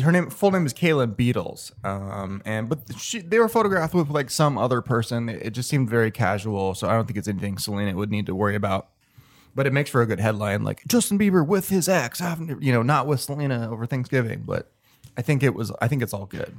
Her 0.02 0.10
name, 0.10 0.30
full 0.30 0.50
name 0.50 0.66
is 0.66 0.74
Kayla 0.74 1.14
Beadles, 1.14 1.70
um, 1.84 2.42
and 2.44 2.68
but 2.68 2.80
she, 2.98 3.20
they 3.20 3.38
were 3.38 3.48
photographed 3.48 3.94
with 3.94 4.08
like 4.10 4.30
some 4.30 4.58
other 4.58 4.80
person. 4.82 5.28
It, 5.28 5.42
it 5.42 5.50
just 5.50 5.68
seemed 5.68 5.88
very 5.88 6.10
casual, 6.10 6.74
so 6.74 6.88
I 6.88 6.94
don't 6.94 7.06
think 7.06 7.16
it's 7.18 7.28
anything 7.28 7.56
Selena 7.56 7.94
would 7.94 8.10
need 8.10 8.26
to 8.26 8.34
worry 8.34 8.56
about. 8.56 8.88
But 9.54 9.66
it 9.66 9.72
makes 9.72 9.88
for 9.88 10.02
a 10.02 10.06
good 10.06 10.18
headline, 10.18 10.64
like 10.64 10.82
Justin 10.88 11.18
Bieber 11.18 11.46
with 11.46 11.68
his 11.68 11.88
ex, 11.88 12.18
having 12.18 12.48
to- 12.48 12.58
you 12.60 12.72
know, 12.72 12.82
not 12.82 13.06
with 13.06 13.20
Selena 13.20 13.70
over 13.70 13.86
Thanksgiving. 13.86 14.42
But 14.44 14.72
I 15.16 15.22
think 15.22 15.42
it 15.44 15.54
was. 15.54 15.70
I 15.80 15.86
think 15.88 16.02
it's 16.02 16.12
all 16.12 16.26
good. 16.26 16.56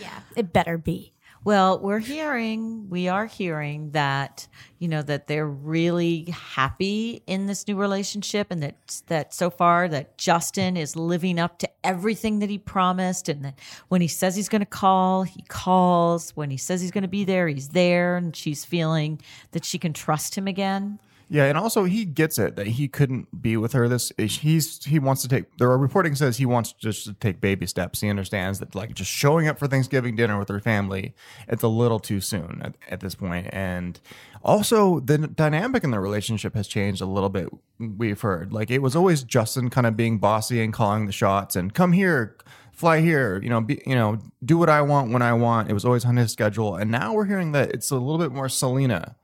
Yeah, 0.00 0.20
it 0.36 0.52
better 0.52 0.76
be. 0.76 1.12
Well, 1.42 1.78
we're 1.78 2.00
hearing, 2.00 2.90
we 2.90 3.08
are 3.08 3.24
hearing 3.24 3.92
that, 3.92 4.46
you 4.78 4.88
know, 4.88 5.00
that 5.00 5.26
they're 5.26 5.48
really 5.48 6.24
happy 6.30 7.22
in 7.26 7.46
this 7.46 7.66
new 7.66 7.76
relationship 7.76 8.48
and 8.50 8.62
that 8.62 9.02
that 9.06 9.32
so 9.32 9.48
far 9.48 9.88
that 9.88 10.18
Justin 10.18 10.76
is 10.76 10.96
living 10.96 11.38
up 11.38 11.58
to 11.60 11.70
everything 11.82 12.40
that 12.40 12.50
he 12.50 12.58
promised 12.58 13.30
and 13.30 13.42
that 13.42 13.58
when 13.88 14.02
he 14.02 14.08
says 14.08 14.36
he's 14.36 14.50
going 14.50 14.60
to 14.60 14.66
call, 14.66 15.22
he 15.22 15.40
calls. 15.48 16.32
When 16.36 16.50
he 16.50 16.58
says 16.58 16.82
he's 16.82 16.90
going 16.90 17.02
to 17.02 17.08
be 17.08 17.24
there, 17.24 17.48
he's 17.48 17.68
there 17.68 18.16
and 18.16 18.36
she's 18.36 18.66
feeling 18.66 19.18
that 19.52 19.64
she 19.64 19.78
can 19.78 19.94
trust 19.94 20.34
him 20.36 20.46
again. 20.46 20.98
Yeah, 21.32 21.44
and 21.44 21.56
also 21.56 21.84
he 21.84 22.04
gets 22.06 22.38
it 22.38 22.56
that 22.56 22.66
he 22.66 22.88
couldn't 22.88 23.40
be 23.40 23.56
with 23.56 23.72
her. 23.72 23.86
This 23.86 24.10
he's 24.18 24.84
he 24.84 24.98
wants 24.98 25.22
to 25.22 25.28
take. 25.28 25.56
The 25.58 25.68
reporting 25.68 26.16
says 26.16 26.38
he 26.38 26.44
wants 26.44 26.72
just 26.72 27.04
to 27.04 27.12
take 27.12 27.40
baby 27.40 27.66
steps. 27.66 28.00
He 28.00 28.10
understands 28.10 28.58
that 28.58 28.74
like 28.74 28.94
just 28.94 29.12
showing 29.12 29.46
up 29.46 29.56
for 29.56 29.68
Thanksgiving 29.68 30.16
dinner 30.16 30.40
with 30.40 30.48
her 30.48 30.58
family, 30.58 31.14
it's 31.46 31.62
a 31.62 31.68
little 31.68 32.00
too 32.00 32.20
soon 32.20 32.60
at, 32.64 32.74
at 32.90 32.98
this 32.98 33.14
point. 33.14 33.46
And 33.52 34.00
also 34.42 34.98
the 34.98 35.18
dynamic 35.18 35.84
in 35.84 35.92
the 35.92 36.00
relationship 36.00 36.56
has 36.56 36.66
changed 36.66 37.00
a 37.00 37.06
little 37.06 37.28
bit. 37.28 37.48
We've 37.78 38.20
heard 38.20 38.52
like 38.52 38.68
it 38.68 38.80
was 38.82 38.96
always 38.96 39.22
Justin 39.22 39.70
kind 39.70 39.86
of 39.86 39.96
being 39.96 40.18
bossy 40.18 40.60
and 40.60 40.72
calling 40.72 41.06
the 41.06 41.12
shots 41.12 41.54
and 41.54 41.72
come 41.72 41.92
here, 41.92 42.36
fly 42.72 43.02
here, 43.02 43.40
you 43.40 43.50
know, 43.50 43.60
be, 43.60 43.80
you 43.86 43.94
know, 43.94 44.18
do 44.44 44.58
what 44.58 44.68
I 44.68 44.82
want 44.82 45.12
when 45.12 45.22
I 45.22 45.34
want. 45.34 45.70
It 45.70 45.74
was 45.74 45.84
always 45.84 46.04
on 46.04 46.16
his 46.16 46.32
schedule, 46.32 46.74
and 46.74 46.90
now 46.90 47.12
we're 47.12 47.26
hearing 47.26 47.52
that 47.52 47.70
it's 47.70 47.92
a 47.92 47.96
little 47.96 48.18
bit 48.18 48.32
more 48.32 48.48
Selena 48.48 49.14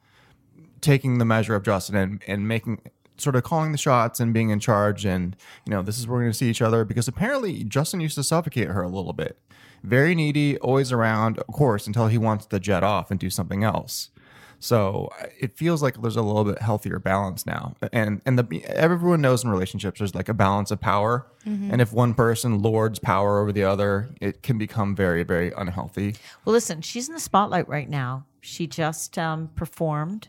taking 0.87 1.19
the 1.19 1.25
measure 1.25 1.55
of 1.55 1.63
Justin 1.65 1.97
and, 1.97 2.23
and 2.27 2.49
making 2.49 2.81
sort 3.19 3.35
of 3.37 3.43
calling 3.43 3.73
the 3.73 3.79
shots 3.79 4.21
and 4.21 4.33
being 4.33 4.51
in 4.51 4.61
charge 4.61 5.05
and 5.05 5.37
you 5.65 5.71
know 5.71 5.83
this 5.83 5.99
is 5.99 6.07
where 6.07 6.17
we're 6.17 6.23
going 6.23 6.33
to 6.33 6.39
see 6.39 6.49
each 6.51 6.63
other 6.63 6.85
because 6.85 7.09
apparently 7.09 7.65
Justin 7.65 8.01
used 8.01 8.15
to 8.15 8.23
suffocate 8.23 8.69
her 8.69 8.83
a 8.83 8.89
little 8.89 9.13
bit. 9.15 9.39
Very 9.83 10.15
needy 10.15 10.59
always 10.59 10.93
around 10.93 11.39
of 11.39 11.47
course 11.49 11.87
until 11.87 12.07
he 12.09 12.19
wants 12.19 12.47
to 12.47 12.61
jet 12.61 12.83
off 12.85 13.11
and 13.11 13.19
do 13.21 13.31
something 13.31 13.65
else. 13.65 14.11
So 14.59 15.11
it 15.39 15.57
feels 15.57 15.83
like 15.83 16.01
there's 16.01 16.17
a 16.17 16.23
little 16.23 16.45
bit 16.45 16.61
healthier 16.61 16.99
balance 16.99 17.45
now. 17.47 17.75
And 17.93 18.21
and 18.27 18.39
the 18.39 18.65
everyone 18.69 19.21
knows 19.21 19.45
in 19.45 19.51
relationships 19.51 19.99
there's 19.99 20.15
like 20.15 20.29
a 20.29 20.35
balance 20.35 20.71
of 20.71 20.81
power. 20.81 21.27
Mhm. 21.47 21.73
and 21.73 21.81
if 21.81 21.93
one 21.93 22.13
person 22.13 22.61
lords 22.61 22.99
power 22.99 23.39
over 23.41 23.53
the 23.53 23.63
other 23.65 24.09
it 24.21 24.43
can 24.43 24.59
become 24.59 24.95
very 24.95 25.23
very 25.23 25.53
unhealthy. 25.57 26.17
Well, 26.45 26.53
listen, 26.53 26.81
she's 26.83 27.09
in 27.09 27.15
the 27.15 27.21
spotlight 27.21 27.69
right 27.69 27.89
now. 27.89 28.27
She 28.41 28.67
just 28.67 29.17
um, 29.19 29.49
performed 29.57 30.29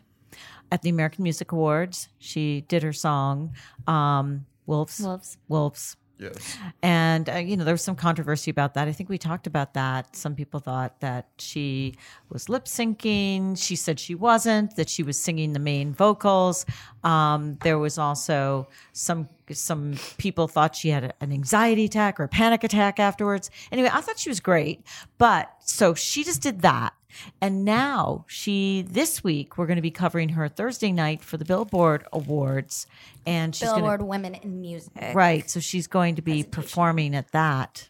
at 0.72 0.82
the 0.82 0.90
American 0.90 1.24
Music 1.24 1.52
Awards. 1.52 2.10
She 2.20 2.62
did 2.68 2.84
her 2.84 2.94
song, 2.94 3.54
um, 3.88 4.46
Wolves. 4.66 5.00
Wolves. 5.00 5.38
Wolves. 5.48 5.96
Yes. 6.20 6.58
And, 6.82 7.30
uh, 7.30 7.36
you 7.36 7.56
know, 7.56 7.64
there 7.64 7.76
was 7.76 7.84
some 7.84 7.96
controversy 7.96 8.50
about 8.50 8.74
that. 8.74 8.88
I 8.88 8.92
think 8.92 9.08
we 9.08 9.20
talked 9.20 9.46
about 9.46 9.76
that. 9.76 10.16
Some 10.16 10.34
people 10.34 10.60
thought 10.60 11.00
that 11.00 11.28
she 11.38 11.94
was 12.30 12.50
lip 12.50 12.66
syncing. 12.66 13.56
She 13.56 13.76
said 13.76 14.00
she 14.00 14.16
wasn't, 14.16 14.76
that 14.78 14.90
she 14.90 15.04
was 15.04 15.20
singing 15.20 15.54
the 15.54 15.60
main 15.60 15.94
vocals. 15.94 16.66
Um, 17.04 17.60
there 17.62 17.78
was 17.78 18.00
also 18.00 18.68
some 18.94 19.30
some 19.52 19.94
people 20.18 20.48
thought 20.48 20.76
she 20.76 20.90
had 20.90 21.04
a- 21.06 21.14
an 21.22 21.32
anxiety 21.32 21.86
attack 21.86 22.20
or 22.20 22.24
a 22.24 22.28
panic 22.28 22.64
attack 22.64 23.00
afterwards. 23.00 23.52
Anyway, 23.72 23.90
I 23.94 24.02
thought 24.02 24.18
she 24.18 24.30
was 24.30 24.40
great. 24.40 24.82
But 25.20 25.54
so 25.60 25.94
she 25.94 26.24
just 26.24 26.42
did 26.42 26.62
that. 26.64 26.94
And 27.42 27.66
now 27.66 28.26
she, 28.28 28.84
this 28.88 29.24
week, 29.24 29.58
we're 29.58 29.68
going 29.68 29.78
to 29.78 29.82
be 29.82 29.92
covering 29.92 30.30
her 30.30 30.48
Thursday 30.48 30.92
night 30.92 31.22
for 31.24 31.38
the 31.38 31.46
Billboard 31.46 32.06
Awards. 32.14 32.88
And 33.26 33.56
she's 33.56 33.68
going 33.68 33.82
to. 33.82 33.82
Billboard 33.82 34.02
Women 34.04 34.36
in 34.36 34.62
Music. 34.62 35.14
Right. 35.14 35.50
So 35.50 35.60
she's 35.60 35.88
going 35.88 36.16
to 36.16 36.22
be 36.22 36.44
performing 36.44 37.16
at 37.16 37.32
that. 37.32 37.90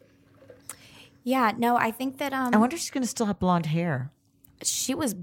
Yeah, 1.24 1.52
no, 1.58 1.76
I 1.76 1.92
think 1.92 2.20
that 2.20 2.32
um 2.32 2.54
I 2.54 2.58
wonder 2.58 2.76
if 2.76 2.82
she's 2.82 2.92
going 2.92 3.04
to 3.04 3.08
still 3.08 3.26
have 3.26 3.38
blonde 3.40 3.66
hair. 3.66 4.12
she 4.64 4.96
was 4.96 5.14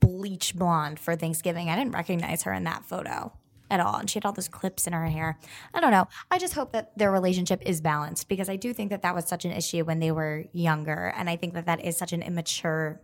bleach 0.00 0.56
blonde 0.56 0.98
for 0.98 1.14
Thanksgiving. 1.16 1.70
I 1.70 1.76
didn't 1.76 1.92
recognize 1.92 2.42
her 2.42 2.52
in 2.52 2.64
that 2.64 2.84
photo 2.84 3.32
at 3.70 3.80
all. 3.80 3.96
And 3.96 4.08
she 4.10 4.16
had 4.16 4.24
all 4.24 4.32
those 4.32 4.48
clips 4.48 4.86
in 4.86 4.92
her 4.92 5.06
hair. 5.06 5.38
I 5.74 5.80
don't 5.80 5.90
know. 5.90 6.06
I 6.30 6.38
just 6.38 6.54
hope 6.54 6.72
that 6.72 6.96
their 6.98 7.10
relationship 7.10 7.62
is 7.64 7.80
balanced 7.80 8.28
because 8.28 8.48
I 8.48 8.56
do 8.56 8.72
think 8.72 8.90
that 8.90 9.02
that 9.02 9.14
was 9.14 9.26
such 9.26 9.44
an 9.44 9.52
issue 9.52 9.84
when 9.84 9.98
they 10.00 10.10
were 10.12 10.44
younger. 10.52 11.12
And 11.16 11.28
I 11.30 11.36
think 11.36 11.54
that 11.54 11.66
that 11.66 11.84
is 11.84 11.96
such 11.96 12.12
an 12.12 12.22
immature 12.22 13.00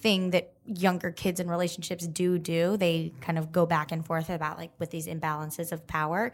thing 0.00 0.30
that 0.30 0.52
younger 0.64 1.10
kids 1.10 1.40
in 1.40 1.48
relationships 1.48 2.06
do 2.06 2.38
do. 2.38 2.76
They 2.76 3.12
kind 3.20 3.38
of 3.38 3.52
go 3.52 3.66
back 3.66 3.92
and 3.92 4.04
forth 4.04 4.30
about 4.30 4.58
like 4.58 4.72
with 4.78 4.90
these 4.90 5.06
imbalances 5.06 5.72
of 5.72 5.86
power 5.86 6.32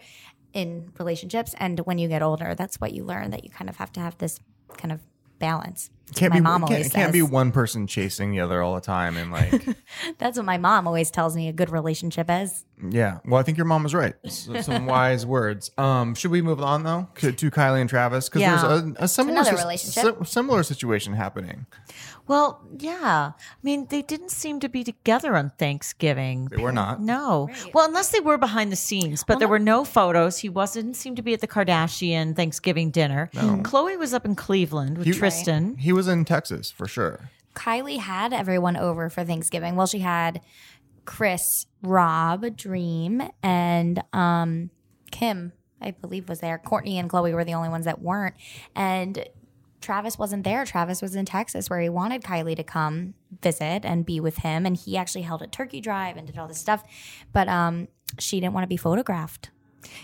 in 0.52 0.92
relationships. 0.98 1.54
And 1.58 1.80
when 1.80 1.98
you 1.98 2.08
get 2.08 2.22
older, 2.22 2.54
that's 2.54 2.80
what 2.80 2.92
you 2.92 3.04
learn 3.04 3.30
that 3.30 3.44
you 3.44 3.50
kind 3.50 3.68
of 3.68 3.76
have 3.76 3.92
to 3.92 4.00
have 4.00 4.18
this 4.18 4.40
kind 4.76 4.92
of 4.92 5.00
balance. 5.38 5.90
Can't 6.14 6.32
my 6.32 6.38
be 6.38 6.42
mom 6.42 6.60
can't, 6.62 6.70
always 6.72 6.92
can't 6.92 7.12
be 7.12 7.20
one 7.22 7.50
person 7.52 7.86
chasing 7.88 8.30
the 8.30 8.40
other 8.40 8.62
all 8.62 8.74
the 8.76 8.80
time 8.80 9.16
and 9.16 9.32
like 9.32 9.66
That's 10.18 10.36
what 10.36 10.46
my 10.46 10.56
mom 10.56 10.86
always 10.86 11.10
tells 11.10 11.34
me 11.34 11.48
a 11.48 11.52
good 11.52 11.68
relationship 11.70 12.30
is. 12.30 12.64
Yeah. 12.90 13.18
Well, 13.24 13.40
I 13.40 13.42
think 13.42 13.58
your 13.58 13.64
mom 13.64 13.82
was 13.82 13.94
right. 13.94 14.14
S- 14.24 14.48
Some 14.66 14.86
wise 14.86 15.26
words. 15.26 15.70
Um, 15.78 16.14
should 16.14 16.30
we 16.30 16.42
move 16.42 16.60
on 16.62 16.84
though 16.84 17.08
to, 17.16 17.32
to 17.32 17.50
Kylie 17.50 17.80
and 17.80 17.90
Travis 17.90 18.28
because 18.28 18.42
Yeah. 18.42 18.56
there's 18.68 18.82
a, 18.82 18.94
a 19.04 19.08
similar 19.08 19.40
another 19.40 19.56
relationship. 19.56 20.16
si- 20.20 20.24
similar 20.30 20.62
situation 20.62 21.12
happening. 21.14 21.66
Well, 22.28 22.60
yeah. 22.78 23.32
I 23.36 23.42
mean, 23.62 23.86
they 23.88 24.02
didn't 24.02 24.30
seem 24.32 24.58
to 24.60 24.68
be 24.68 24.82
together 24.82 25.36
on 25.36 25.52
Thanksgiving. 25.58 26.46
They 26.46 26.60
were 26.60 26.72
not. 26.72 27.00
No. 27.00 27.48
Well, 27.72 27.86
unless 27.86 28.08
they 28.08 28.18
were 28.20 28.36
behind 28.36 28.72
the 28.72 28.76
scenes, 28.76 29.22
but 29.22 29.38
there 29.38 29.46
were 29.48 29.60
no 29.60 29.84
photos. 29.84 30.38
He 30.38 30.48
wasn't 30.48 30.76
didn't 30.86 30.96
seem 30.96 31.16
to 31.16 31.22
be 31.22 31.32
at 31.32 31.40
the 31.40 31.48
Kardashian 31.48 32.36
Thanksgiving 32.36 32.90
dinner. 32.90 33.30
no. 33.32 33.56
Khloé 33.62 33.98
was 33.98 34.12
up 34.12 34.24
in 34.26 34.34
Cleveland 34.34 34.98
with 34.98 35.06
He- 35.06 35.12
Tristan. 35.14 35.76
He 35.76 35.92
was 35.96 36.08
in 36.08 36.24
Texas 36.24 36.70
for 36.70 36.86
sure. 36.86 37.30
Kylie 37.54 37.98
had 37.98 38.32
everyone 38.32 38.76
over 38.76 39.08
for 39.08 39.24
Thanksgiving. 39.24 39.76
Well, 39.76 39.86
she 39.86 40.00
had 40.00 40.42
Kris, 41.06 41.66
Rob, 41.82 42.56
Dream, 42.56 43.22
and 43.42 44.02
um, 44.12 44.70
Kim, 45.10 45.52
I 45.80 45.92
believe, 45.92 46.28
was 46.28 46.40
there. 46.40 46.60
Kourtney 46.64 46.94
and 46.94 47.08
Khloé 47.08 47.32
were 47.32 47.44
the 47.44 47.54
only 47.54 47.70
ones 47.70 47.86
that 47.86 48.02
weren't. 48.02 48.34
And 48.74 49.26
Travis 49.80 50.18
wasn't 50.18 50.44
there. 50.44 50.64
Travis 50.64 51.00
was 51.00 51.14
in 51.14 51.24
Texas 51.24 51.70
where 51.70 51.80
he 51.80 51.88
wanted 51.88 52.22
Kylie 52.22 52.56
to 52.56 52.64
come 52.64 53.14
visit 53.40 53.84
and 53.84 54.04
be 54.04 54.20
with 54.20 54.38
him. 54.38 54.66
And 54.66 54.76
he 54.76 54.96
actually 54.96 55.22
held 55.22 55.42
a 55.42 55.46
turkey 55.46 55.80
drive 55.80 56.16
and 56.16 56.26
did 56.26 56.38
all 56.38 56.48
this 56.48 56.58
stuff. 56.58 56.82
But 57.32 57.48
um, 57.48 57.88
she 58.18 58.40
didn't 58.40 58.52
want 58.52 58.64
to 58.64 58.68
be 58.68 58.76
photographed. 58.76 59.50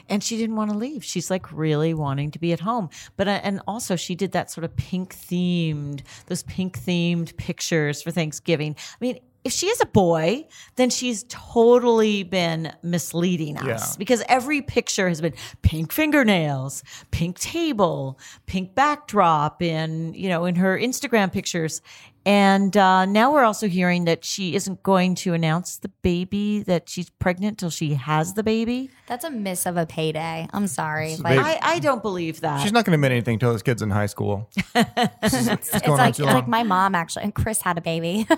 And 0.08 0.22
she 0.22 0.36
didn't 0.36 0.56
want 0.56 0.70
to 0.70 0.76
leave. 0.76 1.04
She's 1.04 1.30
like 1.30 1.52
really 1.52 1.94
wanting 1.94 2.30
to 2.32 2.38
be 2.38 2.52
at 2.52 2.60
home. 2.60 2.90
But 3.16 3.28
uh, 3.28 3.40
and 3.42 3.60
also 3.66 3.96
she 3.96 4.14
did 4.14 4.32
that 4.32 4.50
sort 4.50 4.64
of 4.64 4.76
pink 4.76 5.14
themed, 5.14 6.02
those 6.26 6.42
pink 6.44 6.78
themed 6.78 7.36
pictures 7.36 8.02
for 8.02 8.10
Thanksgiving. 8.10 8.76
I 8.78 8.96
mean, 9.00 9.18
if 9.44 9.52
she 9.52 9.66
is 9.66 9.80
a 9.80 9.86
boy, 9.86 10.46
then 10.76 10.88
she's 10.90 11.24
totally 11.28 12.22
been 12.22 12.72
misleading 12.82 13.56
us 13.58 13.66
Yeah. 13.66 13.98
because 13.98 14.22
every 14.28 14.62
picture 14.62 15.08
has 15.08 15.20
been 15.20 15.34
pink 15.62 15.92
fingernails, 15.92 16.82
pink 17.10 17.38
table, 17.38 18.18
pink 18.46 18.74
backdrop 18.74 19.60
in, 19.62 20.14
you 20.14 20.28
know, 20.28 20.44
in 20.44 20.54
her 20.56 20.78
Instagram 20.78 21.32
pictures. 21.32 21.82
And 22.24 22.76
uh, 22.76 23.04
now 23.04 23.32
we're 23.32 23.42
also 23.42 23.66
hearing 23.66 24.04
that 24.04 24.24
she 24.24 24.54
isn't 24.54 24.84
going 24.84 25.16
to 25.16 25.34
announce 25.34 25.78
the 25.78 25.88
baby 26.02 26.62
that 26.62 26.88
she's 26.88 27.10
pregnant 27.10 27.58
till 27.58 27.70
she 27.70 27.94
has 27.94 28.34
the 28.34 28.44
baby. 28.44 28.90
That's 29.08 29.24
a 29.24 29.30
miss 29.30 29.66
of 29.66 29.76
a 29.76 29.86
payday. 29.86 30.46
I'm 30.52 30.68
sorry. 30.68 31.16
So 31.16 31.22
Like, 31.24 31.40
I, 31.40 31.58
I 31.60 31.78
don't 31.80 32.00
believe 32.00 32.40
that. 32.42 32.60
She's 32.62 32.70
not 32.70 32.84
going 32.84 32.92
to 32.92 32.94
admit 32.94 33.10
anything 33.10 33.40
till 33.40 33.52
this 33.52 33.62
kid's 33.62 33.82
in 33.82 33.90
high 33.90 34.06
school. 34.06 34.48
This 35.20 35.34
is- 35.34 35.48
it's 35.48 35.74
it's 35.74 35.88
like, 35.88 36.14
too 36.14 36.22
like 36.24 36.46
my 36.46 36.62
mom 36.62 36.94
actually, 36.94 37.24
and 37.24 37.34
Kris 37.34 37.60
had 37.62 37.76
a 37.76 37.80
baby. 37.80 38.24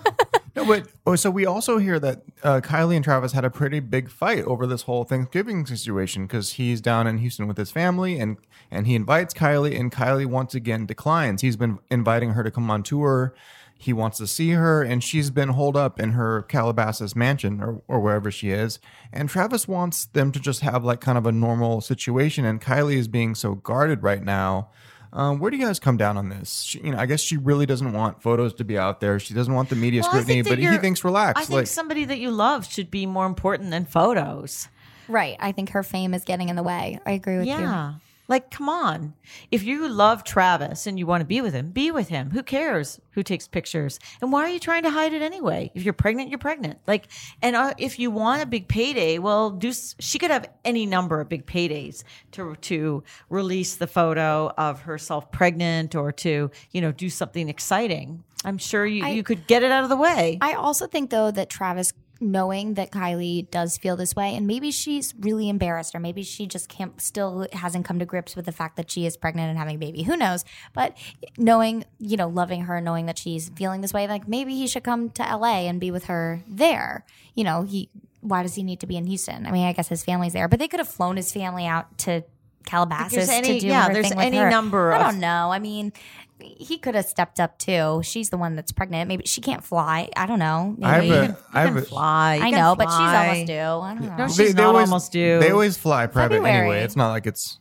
No, 0.57 0.65
but 0.65 0.87
oh, 1.05 1.17
so 1.17 1.31
we 1.31 1.47
also 1.47 1.79
hear 1.79 1.99
that 1.99 2.23
uh, 2.45 2.61
Kylie 2.61 2.95
and 2.95 3.05
Travis 3.05 3.33
had 3.33 3.45
a 3.45 3.51
pretty 3.51 3.81
big 3.81 4.09
fight 4.09 4.45
over 4.45 4.67
this 4.67 4.83
whole 4.83 5.05
Thanksgiving 5.05 5.67
situation 5.67 6.27
because 6.27 6.53
he's 6.53 6.81
down 6.81 7.09
in 7.09 7.19
Houston 7.19 7.49
with 7.49 7.57
his 7.57 7.73
family 7.73 8.21
and 8.21 8.37
and 8.71 8.87
he 8.87 8.95
invites 8.95 9.35
Kylie 9.35 9.79
and 9.79 9.91
Kylie 9.91 10.27
once 10.27 10.55
again 10.55 10.87
declines. 10.87 11.43
He's 11.43 11.57
been 11.57 11.79
inviting 11.91 12.31
her 12.31 12.45
to 12.45 12.53
come 12.53 12.71
on 12.71 12.85
tour. 12.85 13.35
He 13.77 13.93
wants 13.93 14.19
to 14.19 14.29
see 14.29 14.51
her 14.51 14.83
and 14.83 15.03
she's 15.03 15.31
been 15.31 15.51
holed 15.51 15.77
up 15.77 15.99
in 15.99 16.13
her 16.13 16.43
Calabasas 16.43 17.17
mansion 17.17 17.61
or, 17.61 17.83
or 17.89 18.01
wherever 18.01 18.31
she 18.31 18.51
is. 18.51 18.79
And 19.13 19.29
Travis 19.29 19.67
wants 19.67 20.07
them 20.07 20.31
to 20.33 20.41
just 20.41 20.61
have 20.61 20.85
like 20.85 21.01
kind 21.01 21.19
of 21.19 21.27
a 21.27 21.33
normal 21.33 21.81
situation. 21.81 22.45
And 22.45 22.61
Kylie 22.61 22.97
is 22.97 23.09
being 23.09 23.35
so 23.35 23.55
guarded 23.57 24.05
right 24.05 24.23
now. 24.23 24.71
Um, 25.15 25.39
where 25.39 25.49
do 25.51 25.57
you 25.57 25.65
guys 25.65 25.79
come 25.79 25.97
down 25.97 26.17
on 26.17 26.29
this? 26.29 26.62
She, 26.62 26.81
you 26.81 26.91
know, 26.91 26.99
I 26.99 27.07
guess 27.07 27.21
she 27.21 27.37
really 27.37 27.67
doesn't 27.67 27.93
want 27.93 28.21
photos 28.21 28.53
to 28.55 28.65
be 28.65 28.77
out 28.77 28.99
there. 28.99 29.21
She 29.21 29.33
doesn't 29.33 29.55
want 29.55 29.69
the 29.69 29.77
media 29.77 30.01
Well, 30.01 30.11
scrutiny, 30.11 30.43
think 30.43 30.49
but 30.49 30.59
he 30.59 30.79
thinks 30.79 31.05
relax. 31.05 31.41
I 31.41 31.45
think 31.45 31.57
like, 31.57 31.67
somebody 31.69 32.05
that 32.05 32.19
you 32.19 32.33
love 32.33 32.67
should 32.71 32.91
be 32.91 33.07
more 33.07 33.25
important 33.25 33.71
than 33.71 33.85
photos. 33.87 34.69
right. 35.07 35.37
I 35.39 35.53
think 35.53 35.71
her 35.71 35.85
fame 35.85 36.15
is 36.15 36.25
getting 36.25 36.49
in 36.49 36.57
the 36.57 36.65
way. 36.65 36.99
I 37.07 37.12
agree 37.12 37.37
with 37.39 37.47
you. 37.47 37.53
Yeah. 37.53 37.95
Like, 38.27 38.51
come 38.51 38.68
on. 38.70 39.14
If 39.51 39.64
you 39.64 39.87
love 39.89 40.25
Travis 40.25 40.87
and 40.87 40.99
you 40.99 41.07
want 41.07 41.20
to 41.20 41.27
be 41.27 41.41
with 41.43 41.53
him, 41.53 41.70
be 41.70 41.91
with 41.91 42.09
him. 42.09 42.31
Who 42.31 42.43
cares 42.43 42.99
who 43.11 43.22
takes 43.22 43.47
pictures? 43.47 44.01
And 44.22 44.33
why 44.33 44.45
are 44.45 44.49
you 44.49 44.59
trying 44.59 44.83
to 44.85 44.91
hide 44.91 45.12
it 45.12 45.20
anyway? 45.22 45.70
If 45.75 45.85
you're 45.85 45.93
pregnant, 45.93 46.31
you're 46.31 46.39
pregnant. 46.39 46.79
Like, 46.87 47.09
and 47.43 47.55
uh, 47.55 47.75
if 47.79 47.99
you 47.99 48.11
want 48.11 48.43
a 48.43 48.47
big 48.47 48.66
payday, 48.66 49.18
well, 49.18 49.51
do 49.51 49.72
she 49.99 50.18
could 50.18 50.31
have 50.31 50.49
any 50.64 50.87
number 50.87 51.20
of 51.20 51.29
big 51.29 51.45
paydays 51.47 52.03
to 52.33 52.57
to 52.62 53.05
release 53.29 53.77
the 53.77 53.87
photo 53.87 54.51
of 54.57 54.81
herself 54.81 55.31
pregnant 55.31 55.95
or 55.95 56.11
to 56.12 56.51
you 56.72 56.81
know 56.81 56.93
do 56.93 57.11
something 57.11 57.49
exciting. 57.49 58.25
I'm 58.47 58.59
sure 58.59 58.85
you, 58.85 59.05
I- 59.05 59.11
you 59.11 59.22
could 59.22 59.47
get 59.47 59.62
it 59.62 59.70
out 59.70 59.85
of 59.85 59.91
the 59.91 59.97
way. 59.97 60.39
I 60.41 60.55
also 60.55 60.87
think 60.87 61.11
though 61.11 61.31
that 61.31 61.49
Travis 61.51 61.93
knowing 62.21 62.75
that 62.75 62.91
Kylie 62.91 63.51
does 63.51 63.77
feel 63.77 63.97
this 63.97 64.15
way 64.15 64.35
and 64.35 64.47
maybe 64.47 64.71
she's 64.71 65.15
really 65.19 65.49
embarrassed 65.49 65.95
or 65.95 66.01
maybe 66.01 66.23
she 66.23 66.47
just 66.47 66.69
can't 66.69 67.01
still 67.01 67.47
hasn't 67.53 67.85
come 67.85 67.99
to 67.99 68.05
grips 68.05 68.37
with 68.37 68.47
the 68.47 68.53
fact 68.53 68.77
that 68.77 68.91
she 68.91 69.07
is 69.07 69.17
pregnant 69.17 69.51
and 69.51 69.59
having 69.59 69.77
a 69.77 69.79
baby. 69.79 70.03
Who 70.03 70.17
knows? 70.17 70.45
But 70.73 70.97
knowing 71.37 71.85
you 71.99 72.17
know 72.17 72.29
loving 72.29 72.62
her 72.62 72.81
knowing 72.81 73.07
that 73.07 73.19
she's 73.19 73.49
feeling 73.51 73.81
this 73.81 73.93
way 73.93 74.07
like 74.07 74.29
maybe 74.29 74.55
he 74.55 74.67
should 74.67 74.85
come 74.85 75.11
to 75.11 75.23
LA 75.23 75.67
and 75.69 75.81
be 75.81 75.91
with 75.91 76.05
her 76.05 76.43
there. 76.47 77.05
You 77.35 77.45
know 77.45 77.62
he 77.62 77.91
why 78.21 78.43
does 78.43 78.55
he 78.55 78.62
need 78.62 78.81
to 78.81 78.87
be 78.87 78.97
in 78.97 79.07
Houston? 79.07 79.47
I 79.47 79.51
mean 79.51 79.67
I 79.67 79.73
guess 79.73 79.89
his 79.89 80.05
family's 80.05 80.33
there 80.33 80.49
but 80.49 80.59
they 80.59 80.69
could 80.69 80.81
have 80.81 80.89
flown 80.89 81.17
his 81.17 81.33
family 81.33 81.67
out 81.67 81.99
to 81.99 82.25
Calabasas 82.65 83.29
any- 83.29 83.55
to 83.55 83.61
do 83.61 83.67
yeah, 83.67 83.87
her 83.89 83.93
there's 83.95 84.09
thing 84.09 84.17
with 84.17 84.27
any 84.27 84.39
her. 84.39 84.51
number 84.51 84.93
I 84.93 84.99
of- 84.99 85.11
don't 85.12 85.21
know 85.21 85.51
I 85.53 85.59
mean 85.59 85.93
he 86.41 86.77
could 86.79 86.95
have 86.95 87.07
stepped 87.07 87.39
up 87.41 87.59
too. 87.59 88.01
She's 88.03 88.29
the 88.31 88.37
one 88.37 88.57
that's 88.57 88.73
pregnant. 88.73 89.09
Maybe 89.09 89.25
she 89.25 89.41
can't 89.41 89.62
fly. 89.65 90.11
I 90.17 90.27
don't 90.27 90.41
know. 90.41 90.75
Maybe 90.77 90.85
I 90.85 90.95
have 90.97 91.05
you 91.05 91.15
a- 91.15 91.27
can, 91.29 91.37
I 91.55 91.61
have 91.62 91.77
a- 91.77 91.83
fly. 91.83 92.35
I 92.43 92.51
can 92.51 92.59
know, 92.59 92.75
but 92.77 92.87
she's 92.89 92.97
fly. 92.97 93.29
almost 93.29 93.47
due. 93.47 93.55
I 93.55 93.95
don't 93.95 94.01
know. 94.03 94.17
No, 94.17 94.27
she's 94.27 94.37
They- 94.37 94.47
they 94.53 94.62
not 94.62 94.67
always- 94.75 94.89
almost 94.89 95.12
due. 95.12 95.39
They 95.41 95.51
always 95.51 95.77
fly 95.79 96.07
private 96.07 96.35
February. 96.35 96.59
anyway. 96.59 96.83
It's 96.83 96.97
not 96.97 97.11
like 97.11 97.27
it's. 97.27 97.61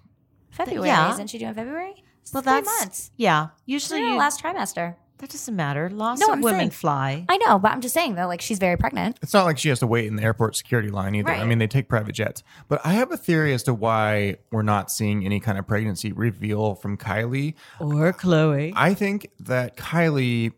February. 0.49 0.87
Yeah. 0.87 1.13
Isn't 1.13 1.27
she 1.29 1.37
doing 1.37 1.53
February? 1.53 1.93
It's 2.23 2.33
well, 2.33 2.41
three 2.43 2.51
that's 2.53 2.79
months. 2.81 3.11
yeah. 3.15 3.47
Usually, 3.65 3.99
Usually 3.99 4.13
you, 4.13 4.17
last 4.19 4.41
trimester. 4.43 4.95
That 5.19 5.29
doesn't 5.29 5.55
matter. 5.55 5.89
Lots 5.89 6.19
No, 6.19 6.27
of 6.27 6.33
I'm 6.33 6.41
women 6.41 6.59
saying- 6.59 6.69
fly. 6.71 7.25
I 7.29 7.37
know, 7.37 7.57
but 7.57 7.71
I'm 7.71 7.79
just 7.81 7.93
saying 7.93 8.15
though, 8.15 8.27
like 8.27 8.41
she's 8.41 8.59
very 8.59 8.75
pregnant. 8.77 9.19
It's 9.21 9.33
not 9.33 9.45
like 9.45 9.57
she 9.57 9.69
has 9.69 9.79
to 9.79 9.87
wait 9.87 10.07
in 10.07 10.17
the 10.17 10.23
airport 10.23 10.55
security 10.57 10.89
line 10.89 11.15
either. 11.15 11.31
I 11.31 11.45
mean, 11.45 11.59
they 11.59 11.67
take 11.67 11.87
private 11.87 12.13
jets. 12.13 12.43
But 12.67 12.81
I 12.85 12.93
have 12.93 13.11
a 13.11 13.17
theory 13.17 13.53
as 13.53 13.63
to 13.63 13.73
why 13.73 14.35
we're 14.51 14.63
not 14.63 14.91
seeing 14.91 15.23
any 15.25 15.39
kind 15.39 15.57
of 15.57 15.65
pregnancy 15.67 16.11
reveal 16.11 16.75
from 16.75 16.97
Kylie. 16.97 17.53
or 17.79 18.11
Khloé. 18.11 18.73
I 18.75 18.93
think 18.93 19.29
that 19.39 19.77
Kylie 19.77 20.51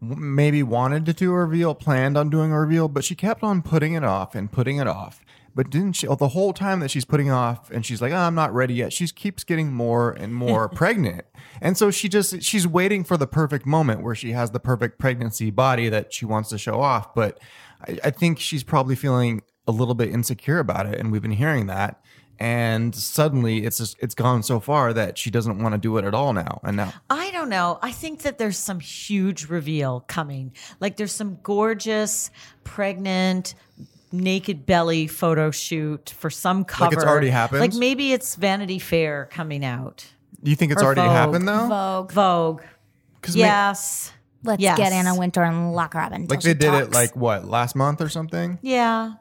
maybe 0.00 0.62
wanted 0.62 1.04
to 1.06 1.12
do 1.12 1.30
a 1.30 1.34
reveal, 1.44 1.74
planned 1.74 2.16
on 2.16 2.30
doing 2.30 2.50
a 2.52 2.58
reveal, 2.58 2.88
but 2.88 3.04
she 3.04 3.14
kept 3.14 3.42
on 3.42 3.62
putting 3.62 3.92
it 3.92 4.02
off 4.02 4.34
and 4.34 4.50
putting 4.50 4.78
it 4.78 4.88
off. 4.88 5.20
But 5.54 5.70
didn't 5.70 5.94
she? 5.94 6.06
Oh, 6.06 6.14
the 6.14 6.28
whole 6.28 6.52
time 6.52 6.80
that 6.80 6.90
she's 6.90 7.04
putting 7.04 7.30
off, 7.30 7.70
and 7.70 7.84
she's 7.84 8.00
like, 8.00 8.12
oh, 8.12 8.16
"I'm 8.16 8.34
not 8.34 8.54
ready 8.54 8.74
yet." 8.74 8.92
She 8.92 9.06
keeps 9.08 9.44
getting 9.44 9.72
more 9.72 10.10
and 10.12 10.34
more 10.34 10.68
pregnant, 10.82 11.26
and 11.60 11.76
so 11.76 11.90
she 11.90 12.08
just 12.08 12.42
she's 12.42 12.66
waiting 12.66 13.04
for 13.04 13.16
the 13.16 13.26
perfect 13.26 13.66
moment 13.66 14.02
where 14.02 14.14
she 14.14 14.32
has 14.32 14.52
the 14.52 14.60
perfect 14.60 14.98
pregnancy 14.98 15.50
body 15.50 15.88
that 15.88 16.12
she 16.12 16.24
wants 16.24 16.50
to 16.50 16.58
show 16.58 16.80
off. 16.80 17.14
But 17.14 17.40
I, 17.86 17.98
I 18.04 18.10
think 18.10 18.38
she's 18.38 18.62
probably 18.62 18.94
feeling 18.94 19.42
a 19.66 19.72
little 19.72 19.94
bit 19.94 20.10
insecure 20.10 20.58
about 20.58 20.86
it, 20.86 20.98
and 20.98 21.10
we've 21.10 21.22
been 21.22 21.30
hearing 21.30 21.66
that. 21.66 22.00
And 22.40 22.94
suddenly, 22.94 23.66
it's 23.66 23.76
just, 23.76 23.98
it's 24.00 24.14
gone 24.14 24.42
so 24.42 24.60
far 24.60 24.94
that 24.94 25.18
she 25.18 25.30
doesn't 25.30 25.62
want 25.62 25.74
to 25.74 25.78
do 25.78 25.98
it 25.98 26.06
at 26.06 26.14
all 26.14 26.32
now. 26.32 26.60
And 26.64 26.78
now, 26.78 26.94
I 27.10 27.30
don't 27.32 27.50
know. 27.50 27.78
I 27.82 27.92
think 27.92 28.22
that 28.22 28.38
there's 28.38 28.56
some 28.56 28.80
huge 28.80 29.50
reveal 29.50 30.00
coming. 30.08 30.54
Like 30.80 30.96
there's 30.96 31.12
some 31.12 31.38
gorgeous, 31.42 32.30
pregnant, 32.64 33.54
naked 34.12 34.66
belly 34.66 35.06
photo 35.06 35.50
shoot 35.50 36.14
for 36.16 36.30
some 36.30 36.64
cover. 36.64 36.86
Like 36.90 36.94
it's 36.98 37.04
already 37.04 37.30
happened? 37.30 37.60
Like 37.60 37.74
maybe 37.74 38.12
it's 38.12 38.34
Vanity 38.36 38.78
Fair 38.78 39.28
coming 39.30 39.64
out. 39.64 40.06
you 40.42 40.56
think 40.56 40.72
it's 40.72 40.82
Or 40.82 40.86
already 40.86 41.02
Vogue. 41.02 41.10
happened 41.10 41.48
though? 41.48 41.66
Vogue. 41.68 42.12
Vogue. 42.12 42.62
'Cause 43.22 43.36
ma- 43.36 43.40
Yes. 43.42 44.12
Let's 44.42 44.62
Yes. 44.62 44.78
get 44.78 44.92
Anna 44.92 45.14
Wintour 45.14 45.42
and 45.44 45.72
lock 45.74 45.92
her 45.92 46.00
up 46.00 46.12
until 46.12 46.34
like 46.34 46.40
she 46.40 46.48
they 46.48 46.54
did 46.54 46.72
it 46.74 46.92
like 46.92 47.14
what 47.14 47.44
last 47.46 47.76
month 47.76 48.00
or 48.00 48.08
something 48.08 48.58
Yeah. 48.62 49.12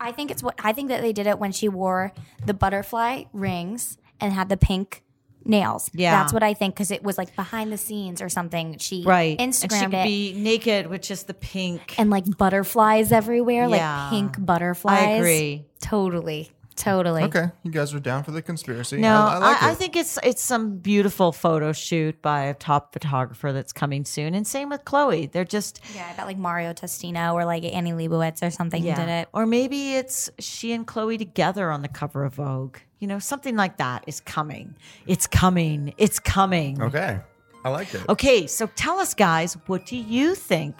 I 0.00 0.10
think 0.12 0.30
it's 0.30 0.42
what 0.42 0.54
I 0.62 0.72
think 0.72 0.88
that 0.88 1.02
they 1.02 1.12
did 1.12 1.26
it 1.26 1.38
when 1.38 1.52
she 1.52 1.68
wore 1.68 2.12
the 2.44 2.54
butterfly 2.54 3.24
rings 3.32 3.98
and 4.20 4.32
had 4.32 4.48
the 4.48 4.56
pink 4.56 5.02
nails. 5.44 5.90
Yeah. 5.94 6.12
that's 6.22 6.32
what 6.32 6.42
I 6.42 6.54
think 6.54 6.74
because 6.74 6.90
it 6.90 7.02
was 7.02 7.18
like 7.18 7.34
behind 7.36 7.72
the 7.72 7.78
scenes 7.78 8.20
or 8.22 8.28
something. 8.28 8.78
She 8.78 9.02
Right. 9.04 9.36
and 9.38 9.54
she 9.54 9.66
Instagrammed 9.66 9.84
could 9.90 9.94
it 9.94 10.04
be 10.04 10.32
naked 10.36 10.86
with 10.88 11.02
just 11.02 11.26
the 11.26 11.34
pink. 11.34 11.94
and 11.98 12.10
like 12.10 12.24
butterflies 12.36 13.12
everywhere, 13.12 13.68
Yeah. 13.68 14.02
like 14.02 14.10
pink 14.10 14.44
butterflies. 14.44 15.02
I 15.06 15.10
agree. 15.12 15.64
Totally, 15.80 16.50
totally. 16.76 17.22
okay 17.24 17.50
you 17.62 17.70
guys 17.70 17.94
are 17.94 18.00
down 18.00 18.24
for 18.24 18.32
the 18.32 18.42
conspiracy 18.42 18.96
No, 18.96 19.14
i, 19.14 19.34
I 19.34 19.34
I, 19.34 19.38
like 19.38 19.62
I 19.62 19.70
it 19.72 19.76
think 19.78 19.96
it's 19.96 20.18
it's 20.24 20.42
some 20.42 20.78
beautiful 20.78 21.30
photo 21.30 21.72
shoot 21.72 22.20
by 22.20 22.44
a 22.46 22.54
top 22.54 22.92
photographer 22.92 23.52
that's 23.52 23.72
coming 23.72 24.04
soon, 24.04 24.34
and 24.34 24.44
same 24.46 24.70
with 24.70 24.84
Khloé. 24.84 25.30
They're 25.30 25.44
just 25.44 25.78
Yeah, 25.94 26.08
I 26.10 26.16
bet 26.16 26.26
like 26.26 26.38
Mario 26.38 26.72
Testino 26.72 27.34
or 27.34 27.44
like 27.44 27.64
Annie 27.64 27.92
Leibovitz 27.92 28.42
or 28.42 28.50
something 28.50 28.82
did 28.82 28.98
it. 28.98 29.28
Or 29.32 29.46
maybe 29.46 29.94
it's 29.94 30.30
she 30.40 30.72
and 30.72 30.84
Khloé 30.86 31.16
together 31.18 31.70
on 31.70 31.82
the 31.82 31.88
cover 31.88 32.24
of 32.24 32.34
Vogue. 32.34 32.78
You 33.04 33.08
know, 33.08 33.18
something 33.18 33.54
like 33.54 33.76
that 33.76 34.02
is 34.06 34.20
coming. 34.20 34.76
It's 35.06 35.26
coming. 35.26 35.92
It's 35.98 36.18
coming. 36.18 36.80
okay 36.80 37.20
i 37.62 37.68
like 37.68 37.92
it 37.94 38.00
Okay, 38.08 38.46
so 38.46 38.66
tell 38.76 38.98
us, 38.98 39.12
guys, 39.12 39.58
what 39.66 39.84
do 39.84 39.98
you 39.98 40.34
think? 40.34 40.74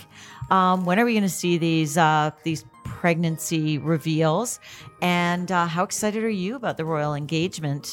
Um, 0.50 0.86
when 0.86 0.98
are 0.98 1.04
we 1.04 1.12
going 1.12 1.22
to 1.24 1.28
see 1.28 1.58
these 1.58 1.98
uh, 1.98 2.30
these 2.42 2.64
pregnancy 2.84 3.76
reveals? 3.76 4.58
And 5.02 5.52
uh, 5.52 5.66
how 5.66 5.84
excited 5.84 6.24
are 6.24 6.38
you 6.44 6.56
about 6.56 6.78
the 6.78 6.86
royal 6.86 7.14
engagement? 7.14 7.92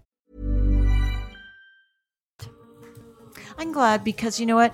I'm 3.57 3.71
glad 3.71 4.03
because 4.03 4.39
you 4.39 4.45
know 4.45 4.55
what? 4.55 4.73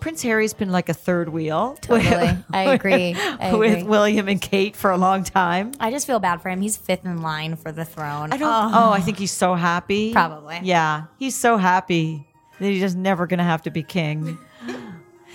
Prince 0.00 0.22
Harry's 0.22 0.52
been 0.52 0.72
like 0.72 0.88
a 0.88 0.94
third 0.94 1.28
wheel. 1.28 1.76
Totally. 1.80 2.36
I 2.52 2.72
agree. 2.74 3.14
I 3.14 3.54
with 3.54 3.72
agree. 3.72 3.82
William 3.84 4.28
and 4.28 4.42
Kate 4.42 4.74
for 4.74 4.90
a 4.90 4.96
long 4.96 5.22
time. 5.22 5.72
I 5.78 5.92
just 5.92 6.08
feel 6.08 6.18
bad 6.18 6.42
for 6.42 6.48
him. 6.48 6.60
He's 6.60 6.76
fifth 6.76 7.04
in 7.04 7.22
line 7.22 7.54
for 7.54 7.70
the 7.70 7.84
throne. 7.84 8.32
I 8.32 8.36
don't. 8.36 8.74
Oh, 8.74 8.90
I 8.90 9.00
think 9.00 9.18
he's 9.18 9.30
so 9.30 9.54
happy. 9.54 10.12
Probably. 10.12 10.58
Yeah, 10.62 11.04
he's 11.18 11.36
so 11.36 11.56
happy 11.56 12.26
that 12.58 12.66
he's 12.66 12.80
just 12.80 12.96
never 12.96 13.28
going 13.28 13.38
to 13.38 13.44
have 13.44 13.62
to 13.62 13.70
be 13.70 13.84
king. 13.84 14.38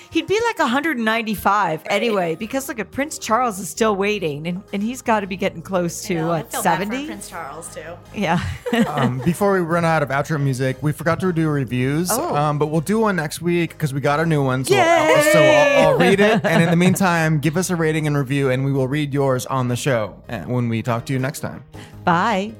He'd 0.09 0.27
be 0.27 0.39
like 0.41 0.59
195 0.59 1.83
anyway, 1.87 2.35
because 2.35 2.67
look 2.67 2.79
at 2.79 2.91
Prince 2.91 3.17
Charles 3.17 3.59
is 3.59 3.69
still 3.69 3.95
waiting, 3.95 4.47
and, 4.47 4.63
and 4.73 4.81
he's 4.81 5.01
got 5.01 5.19
to 5.21 5.27
be 5.27 5.35
getting 5.37 5.61
close 5.61 6.01
to 6.03 6.25
what 6.27 6.51
70. 6.53 7.05
Prince 7.07 7.29
Charles 7.29 7.73
too. 7.73 7.81
Yeah. 8.15 8.39
um, 8.87 9.19
before 9.19 9.53
we 9.53 9.59
run 9.59 9.85
out 9.85 10.03
of 10.03 10.09
outro 10.09 10.41
music, 10.41 10.81
we 10.81 10.91
forgot 10.91 11.19
to 11.19 11.31
do 11.33 11.49
reviews, 11.49 12.09
Oh. 12.11 12.35
um, 12.35 12.57
but 12.57 12.67
we'll 12.67 12.81
do 12.81 12.99
one 12.99 13.15
next 13.15 13.41
week 13.41 13.71
because 13.71 13.93
we 13.93 14.01
got 14.01 14.19
a 14.19 14.25
new 14.25 14.43
one. 14.43 14.63
So, 14.65 14.75
I'll, 14.77 15.23
so 15.33 15.39
I'll, 15.41 15.89
I'll 15.89 15.97
read 15.97 16.19
it, 16.19 16.45
and 16.45 16.63
in 16.63 16.69
the 16.69 16.75
meantime, 16.85 17.39
give 17.39 17.57
us 17.57 17.69
a 17.69 17.75
rating 17.75 18.07
and 18.07 18.17
review, 18.17 18.49
and 18.49 18.63
we 18.65 18.71
will 18.71 18.87
read 18.87 19.13
yours 19.13 19.45
on 19.45 19.67
the 19.67 19.75
show 19.75 20.21
uh, 20.29 20.39
when 20.43 20.69
we 20.69 20.81
talk 20.81 21.05
to 21.07 21.13
you 21.13 21.19
next 21.19 21.41
time. 21.41 21.63
Bye. 22.03 22.53